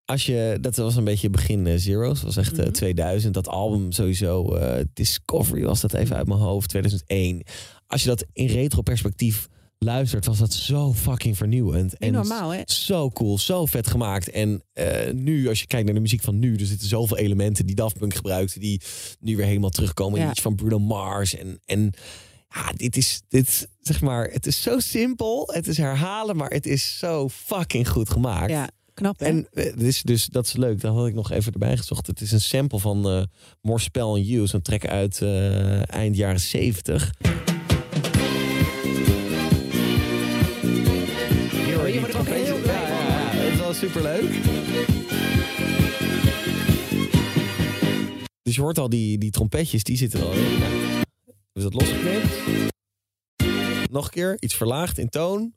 als 0.05 0.25
je, 0.25 0.57
dat 0.61 0.75
was 0.75 0.95
een 0.95 1.03
beetje 1.03 1.29
begin 1.29 1.67
eh, 1.67 1.73
Zero's, 1.77 2.21
was 2.21 2.37
echt 2.37 2.57
eh, 2.57 2.63
Mhm. 2.65 2.71
2000. 2.73 3.33
Dat 3.33 3.47
album 3.47 3.91
sowieso, 3.91 4.55
eh, 4.55 4.83
Discovery 4.93 5.63
was 5.63 5.81
dat 5.81 5.93
even 5.93 6.15
uit 6.15 6.27
mijn 6.27 6.39
hoofd, 6.39 6.69
2001. 6.69 7.43
Als 7.87 8.01
je 8.03 8.07
dat 8.09 8.25
in 8.33 8.47
retro 8.47 8.81
perspectief 8.81 9.47
luistert, 9.77 10.25
was 10.25 10.37
dat 10.37 10.53
zo 10.53 10.93
fucking 10.93 11.37
vernieuwend. 11.37 11.97
En 11.97 12.11
normaal, 12.11 12.49
hè? 12.49 12.61
Zo 12.65 13.09
cool, 13.09 13.37
zo 13.37 13.65
vet 13.65 13.87
gemaakt. 13.87 14.29
En 14.29 14.63
nu, 15.13 15.47
als 15.47 15.59
je 15.59 15.67
kijkt 15.67 15.85
naar 15.85 15.95
de 15.95 16.01
muziek 16.01 16.21
van 16.21 16.39
nu, 16.39 16.55
er 16.55 16.65
zitten 16.65 16.87
zoveel 16.87 17.17
elementen 17.17 17.65
die 17.65 17.75
Daft 17.75 17.97
Punk 17.97 18.13
gebruikte, 18.13 18.59
die 18.59 18.81
nu 19.19 19.35
weer 19.35 19.45
helemaal 19.45 19.69
terugkomen. 19.69 20.19
Ja. 20.19 20.29
Iets 20.29 20.41
van 20.41 20.55
Bruno 20.55 20.79
Mars. 20.79 21.35
En, 21.35 21.61
en 21.65 21.93
ja, 22.49 22.71
dit 22.75 22.97
is, 22.97 23.21
dit, 23.27 23.67
zeg 23.79 24.01
maar, 24.01 24.27
het 24.29 24.45
is 24.45 24.61
zo 24.61 24.79
simpel. 24.79 25.49
Het 25.53 25.67
is 25.67 25.77
herhalen, 25.77 26.35
maar 26.35 26.49
het 26.49 26.65
is 26.65 26.97
zo 26.97 27.29
fucking 27.29 27.89
goed 27.89 28.09
gemaakt. 28.09 28.51
Ja, 28.51 28.69
knap 28.93 29.19
hè? 29.19 29.25
En 29.25 29.47
eh, 29.53 29.63
dit 29.63 29.81
is 29.81 30.01
dus, 30.01 30.25
dat 30.25 30.45
is 30.45 30.53
leuk, 30.53 30.81
dat 30.81 30.95
had 30.95 31.07
ik 31.07 31.13
nog 31.13 31.31
even 31.31 31.53
erbij 31.53 31.77
gezocht. 31.77 32.07
Het 32.07 32.21
is 32.21 32.31
een 32.31 32.41
sample 32.41 32.79
van 32.79 33.09
eh 33.09 33.23
More 33.61 33.79
Spell 33.79 34.01
on 34.03 34.21
You, 34.21 34.47
zo'n 34.47 34.61
track 34.61 34.85
uit 34.85 35.21
eh, 35.21 35.89
eind 35.93 36.15
jaren 36.15 36.39
70. 36.39 37.11
Hier 41.65 41.75
word 41.77 41.87
ik 42.09 42.15
ook 42.15 42.27
heel 42.27 42.59
blij 42.61 42.73
Ja, 42.81 42.87
van. 42.87 42.97
ja, 42.97 43.33
ja, 43.33 43.41
dat 43.43 43.51
is 43.51 43.57
wel 43.59 43.73
superleuk. 43.73 44.31
Dus 48.43 48.55
je 48.55 48.61
hoort 48.61 48.77
al 48.77 48.89
die, 48.89 49.17
die 49.17 49.31
trompetjes, 49.31 49.83
die 49.83 49.97
zitten 49.97 50.19
er 50.19 50.25
al 50.25 50.33
in. 50.33 50.59
Dus 51.53 51.63
dat 51.63 51.73
losgeknipt. 51.73 52.33
Nog 53.91 54.05
een 54.05 54.11
keer, 54.11 54.37
iets 54.39 54.55
verlaagd 54.55 54.97
in 54.97 55.09
toon. 55.09 55.53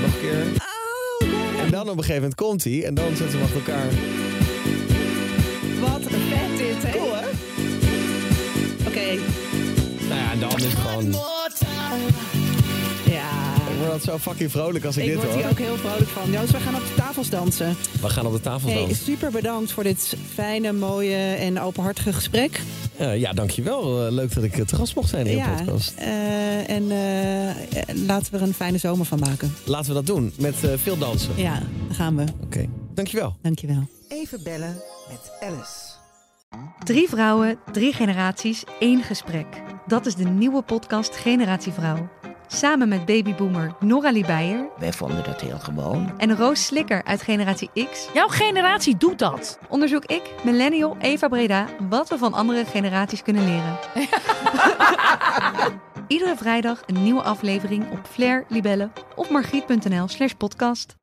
Nog 0.00 0.14
een 0.14 0.20
keer. 0.20 0.46
En 1.68 1.74
dan 1.74 1.82
op 1.82 1.88
een 1.88 2.04
gegeven 2.04 2.14
moment 2.14 2.34
komt 2.34 2.64
hij 2.64 2.84
en 2.84 2.94
dan 2.94 3.16
zetten 3.16 3.30
ze 3.30 3.36
hem 3.36 3.44
achter 3.44 3.58
elkaar. 3.58 3.88
Wat 5.80 6.00
een 6.12 6.20
vet 6.20 6.58
dit, 6.58 6.82
hè? 6.82 6.98
Cool, 6.98 7.14
hè? 7.14 7.26
Oké, 8.88 9.20
Nou 10.08 10.20
ja, 10.20 10.34
dan 10.40 10.56
is 10.56 10.64
het 10.64 10.74
gewoon... 10.74 11.14
Ik 13.78 13.84
word 13.84 13.92
altijd 13.92 14.10
zo 14.22 14.30
fucking 14.30 14.50
vrolijk 14.50 14.84
als 14.84 14.96
ik, 14.96 15.02
Ik 15.04 15.08
dit 15.08 15.16
word 15.18 15.28
hoor. 15.28 15.40
hier 15.40 15.50
ook 15.50 15.58
heel 15.58 15.76
vrolijk 15.76 16.08
van. 16.08 16.30
Dus 16.30 16.50
we 16.50 16.60
gaan 16.60 16.74
op 16.74 16.80
de 16.80 16.94
tafels 16.96 17.30
dansen. 17.30 17.76
We 18.00 18.08
gaan 18.08 18.26
op 18.26 18.32
de 18.32 18.40
tafel 18.40 18.68
Hey, 18.70 18.78
dansen. 18.78 19.04
super 19.04 19.30
bedankt 19.30 19.72
voor 19.72 19.82
dit 19.82 20.14
fijne, 20.34 20.72
mooie 20.72 21.16
en 21.16 21.60
openhartige 21.60 22.12
gesprek. 22.12 22.60
Eh, 22.96 23.18
ja, 23.20 23.32
dankjewel. 23.32 24.06
Eh, 24.06 24.12
leuk 24.12 24.34
dat 24.34 24.44
ik 24.44 24.54
het 24.54 24.72
gast 24.72 24.94
mocht 24.94 25.08
zijn 25.08 25.26
in 25.26 25.32
je 25.32 25.38
ja, 25.38 25.54
podcast. 25.54 25.94
eh, 25.96 26.70
en 26.70 26.90
eh, 26.90 27.48
eh, 27.50 27.56
laten 28.06 28.32
we 28.32 28.38
er 28.38 28.42
een 28.46 28.54
fijne 28.54 28.78
zomer 28.78 29.06
van 29.06 29.18
maken. 29.18 29.54
Laten 29.64 29.88
we 29.88 29.94
dat 29.94 30.06
doen 30.06 30.32
met 30.38 30.64
eh, 30.64 30.70
veel 30.76 30.98
dansen. 30.98 31.30
Ja, 31.36 31.52
daar 31.86 31.94
gaan 31.96 32.16
we. 32.16 32.24
Oké, 32.44 32.66
dankjewel. 32.94 33.36
Dankjewel. 33.42 33.88
Even 34.08 34.42
bellen 34.42 34.80
met 35.08 35.32
Alice. 35.40 35.86
Drie 36.84 37.08
vrouwen, 37.08 37.58
drie 37.72 37.92
generaties, 37.92 38.64
één 38.80 39.02
gesprek. 39.02 39.46
Dat 39.86 40.06
is 40.06 40.14
de 40.14 40.24
nieuwe 40.24 40.62
podcast 40.62 41.16
Generatie 41.16 41.72
Vrouw. 41.72 42.08
Samen 42.50 42.88
met 42.88 43.04
babyboomer 43.04 43.74
Nora 43.80 44.12
Beijer 44.12 44.68
Wij 44.78 44.92
vonden 44.92 45.24
dat 45.24 45.40
heel 45.40 45.58
gewoon. 45.58 46.12
en 46.16 46.36
Roos 46.36 46.64
Slikker 46.64 47.04
uit 47.04 47.22
Generatie 47.22 47.70
X 47.90 48.08
Jouw 48.14 48.28
generatie 48.28 48.96
doet 48.96 49.18
dat. 49.18 49.58
onderzoek 49.68 50.04
ik, 50.04 50.22
millennial 50.44 50.96
Eva 51.00 51.28
Breda, 51.28 51.66
wat 51.88 52.08
we 52.08 52.18
van 52.18 52.34
andere 52.34 52.64
generaties 52.64 53.22
kunnen 53.22 53.44
leren. 53.44 53.78
Iedere 56.08 56.36
vrijdag 56.36 56.82
een 56.86 57.02
nieuwe 57.02 57.22
aflevering 57.22 57.90
op 57.90 58.00
Flair, 58.10 58.44
Libelle 58.48 58.90
of 59.14 59.30
margriet.nl 59.30 60.08
slash 60.08 60.32
podcast. 60.32 60.97